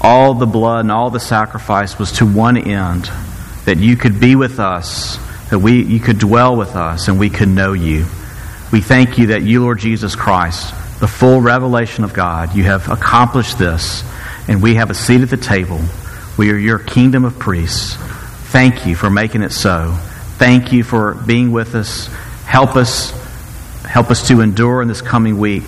All 0.01 0.35
the 0.35 0.47
blood 0.47 0.81
and 0.81 0.93
all 0.93 1.11
the 1.11 1.21
sacrifice 1.21 1.99
was 1.99 2.13
to 2.13 2.27
one 2.27 2.57
end 2.57 3.11
that 3.65 3.79
you 3.79 3.97
could 3.97 4.19
be 4.19 4.35
with 4.35 4.59
us, 4.59 5.17
that 5.51 5.59
we, 5.59 5.83
you 5.83 6.01
could 6.01 6.19
dwell 6.19 6.57
with 6.57 6.75
us, 6.75 7.09
and 7.09 7.19
we 7.19 7.31
could 7.31 7.49
know 7.49 7.73
you. 7.73 8.07
We 8.73 8.81
thank 8.81 9.19
you 9.19 9.29
that 9.29 9.43
you, 9.43 9.63
Lord 9.63 9.79
Jesus 9.79 10.17
Christ, 10.17 10.75
the 10.99 11.07
full 11.07 11.41
revelation 11.41 12.05
of 12.05 12.13
God, 12.15 12.55
you 12.55 12.65
have 12.65 12.89
accomplished 12.89 13.59
this, 13.59 14.03
and 14.49 14.63
we 14.63 14.75
have 14.75 14.91
a 14.91 14.95
seat 14.95 15.21
at 15.21 15.31
the 15.31 15.37
table. 15.37 15.81
We 16.37 16.51
are 16.51 16.57
your 16.57 16.79
kingdom 16.79 17.25
of 17.25 17.39
priests. 17.39 17.97
Thank 18.51 18.87
you 18.87 18.97
for 18.97 19.11
making 19.11 19.43
it 19.43 19.53
so. 19.53 19.97
Thank 20.43 20.73
you 20.73 20.83
for 20.83 21.15
being 21.15 21.53
with 21.53 21.77
us. 21.77 22.09
Help 22.47 22.75
us. 22.75 23.13
Help 23.85 24.11
us 24.11 24.27
to 24.27 24.41
endure 24.41 24.83
in 24.83 24.89
this 24.89 25.01
coming 25.01 25.39
week. 25.39 25.63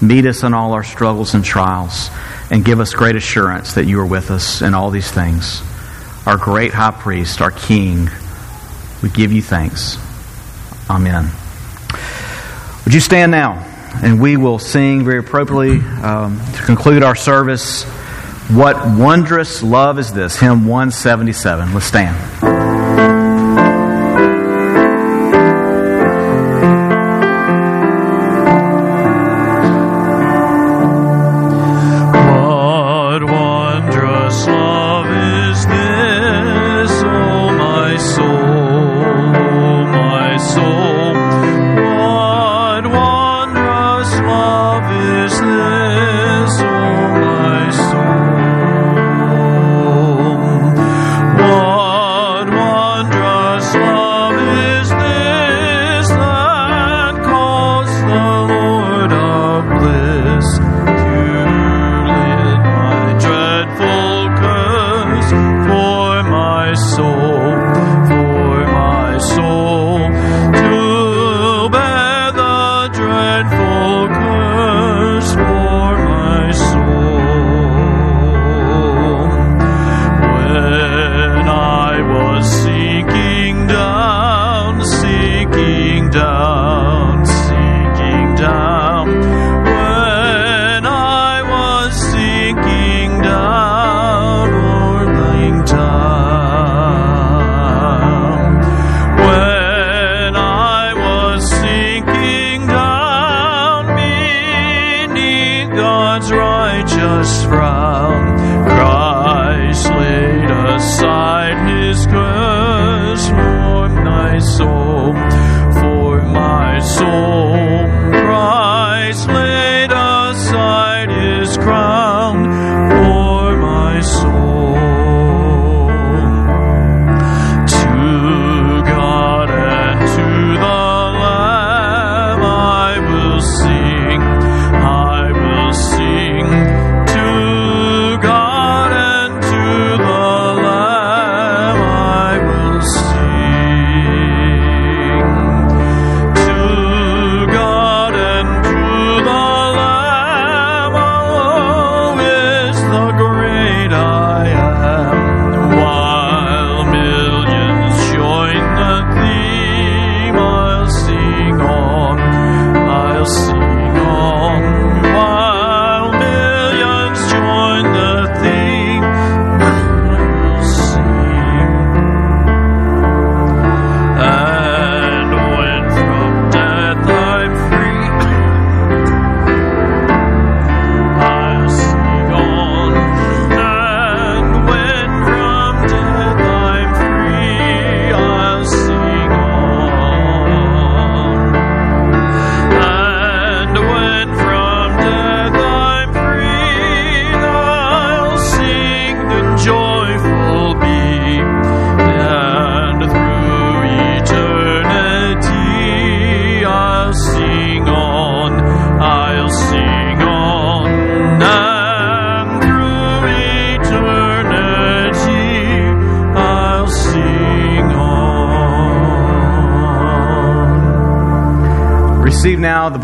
Meet 0.00 0.24
us 0.24 0.44
in 0.44 0.54
all 0.54 0.72
our 0.72 0.84
struggles 0.84 1.34
and 1.34 1.44
trials. 1.44 2.10
And 2.48 2.64
give 2.64 2.78
us 2.78 2.94
great 2.94 3.16
assurance 3.16 3.74
that 3.74 3.86
you 3.86 3.98
are 3.98 4.06
with 4.06 4.30
us 4.30 4.62
in 4.62 4.72
all 4.72 4.92
these 4.92 5.10
things. 5.10 5.60
our 6.26 6.36
great 6.36 6.72
high 6.72 6.92
priest, 6.92 7.40
our 7.40 7.50
king. 7.50 8.08
We 9.02 9.08
give 9.08 9.32
you 9.32 9.42
thanks. 9.42 9.98
Amen. 10.88 11.28
Would 12.84 12.94
you 12.94 13.00
stand 13.00 13.32
now? 13.32 13.54
And 14.00 14.20
we 14.20 14.36
will 14.36 14.60
sing 14.60 15.04
very 15.04 15.18
appropriately 15.18 15.80
um, 16.04 16.40
to 16.54 16.62
conclude 16.62 17.02
our 17.02 17.16
service. 17.16 17.82
What 18.48 18.76
wondrous 18.96 19.60
love 19.64 19.98
is 19.98 20.12
this? 20.12 20.38
Hymn 20.38 20.66
177. 20.66 21.74
Let's 21.74 21.86
stand. 21.86 22.79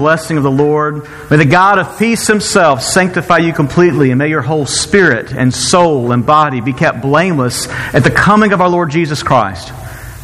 Blessing 0.07 0.37
of 0.37 0.45
the 0.45 0.51
Lord. 0.53 1.03
May 1.33 1.37
the 1.37 1.45
God 1.45 1.81
of 1.81 1.99
peace 1.99 2.29
himself 2.29 2.81
sanctify 2.81 3.39
you 3.39 3.53
completely, 3.53 4.13
and 4.13 4.19
may 4.21 4.29
your 4.29 4.41
whole 4.41 4.65
spirit 4.65 5.33
and 5.33 5.53
soul 5.53 6.13
and 6.13 6.25
body 6.25 6.61
be 6.61 6.73
kept 6.73 7.03
blameless 7.03 7.67
at 7.93 8.05
the 8.05 8.13
coming 8.13 8.53
of 8.53 8.61
our 8.61 8.69
Lord 8.69 8.93
Jesus 8.93 9.25
Christ. 9.25 9.73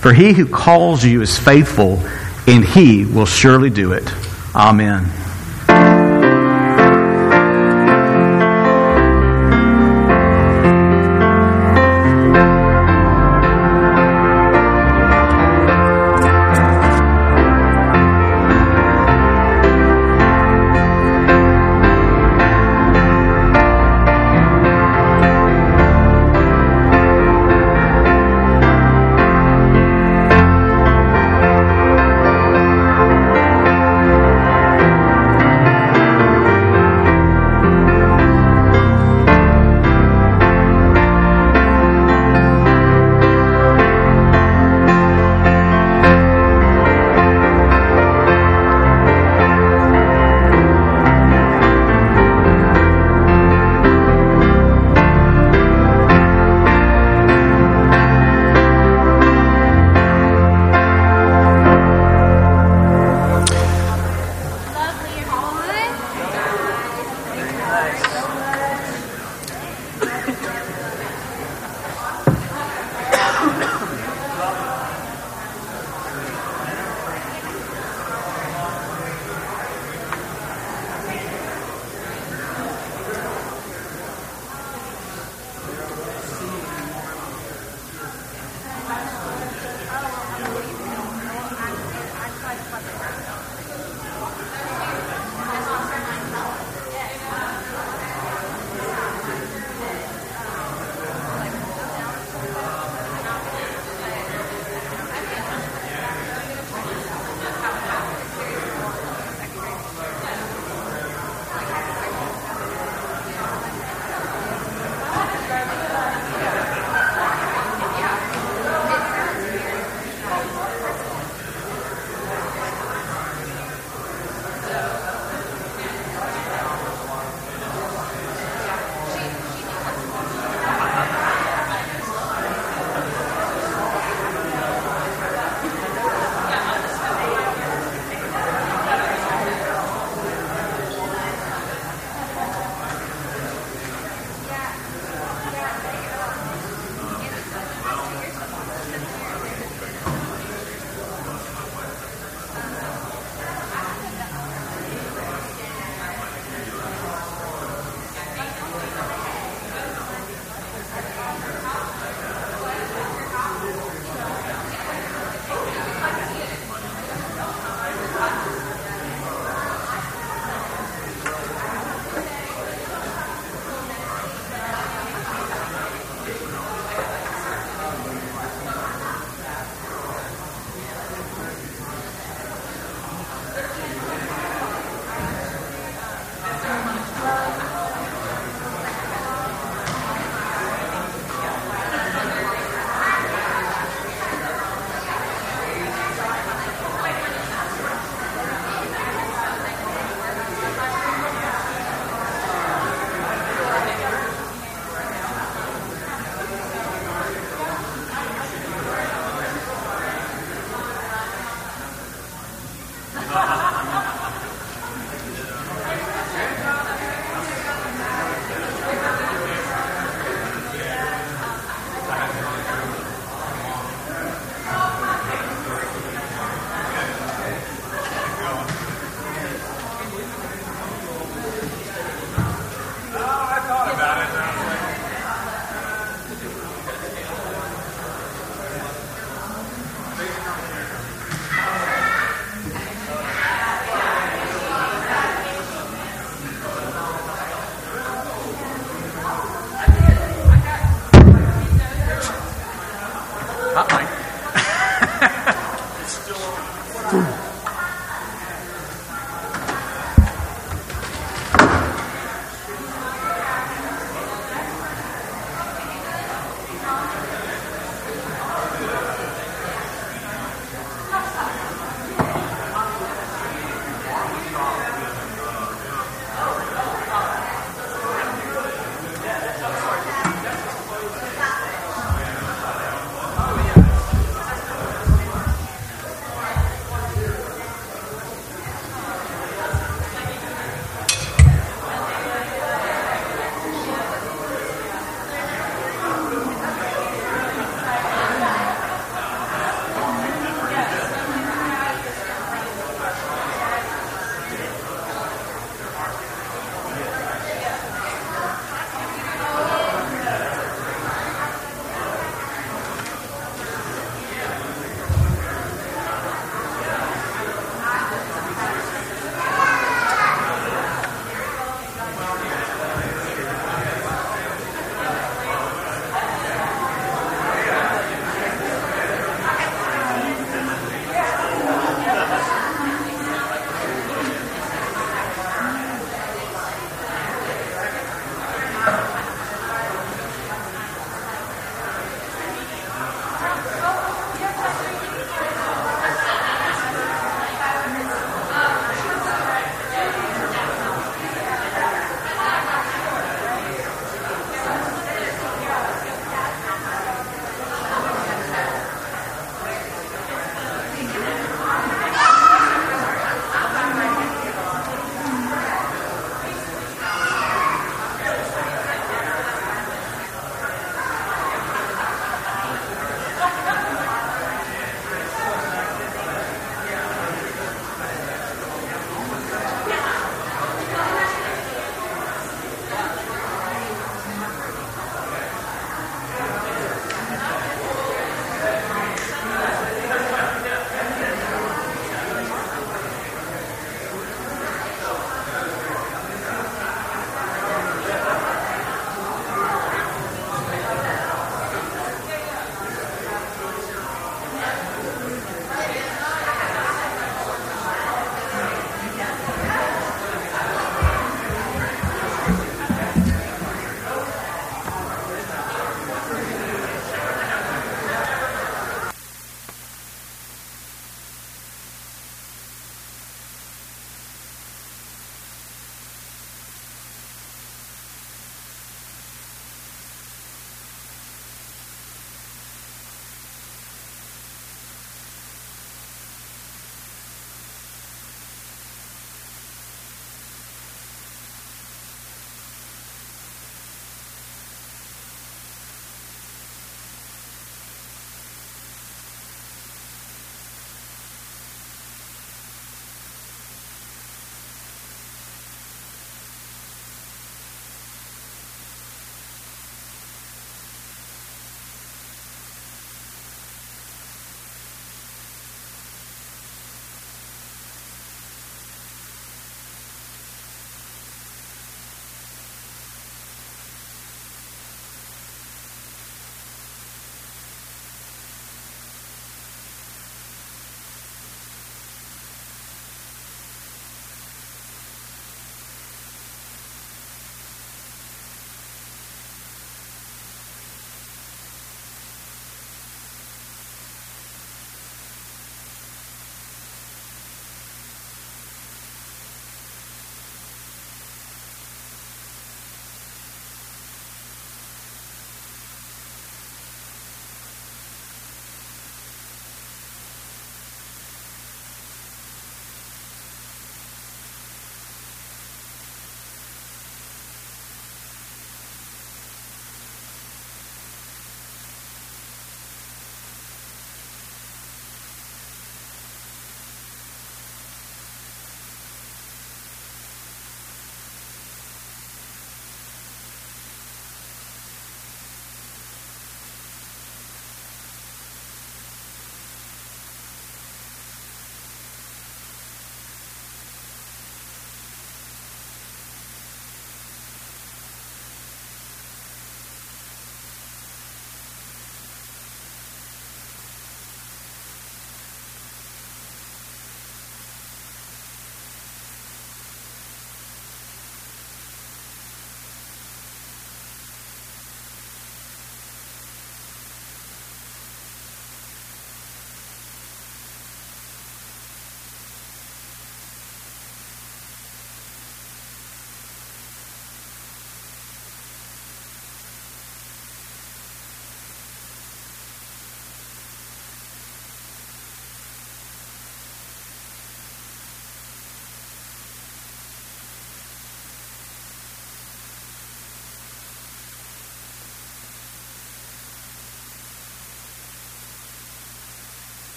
For 0.00 0.12
he 0.12 0.34
who 0.34 0.46
calls 0.46 1.04
you 1.04 1.20
is 1.20 1.36
faithful, 1.36 2.00
and 2.46 2.64
he 2.64 3.04
will 3.04 3.26
surely 3.26 3.70
do 3.70 3.90
it. 3.90 4.08
Amen. 4.54 5.21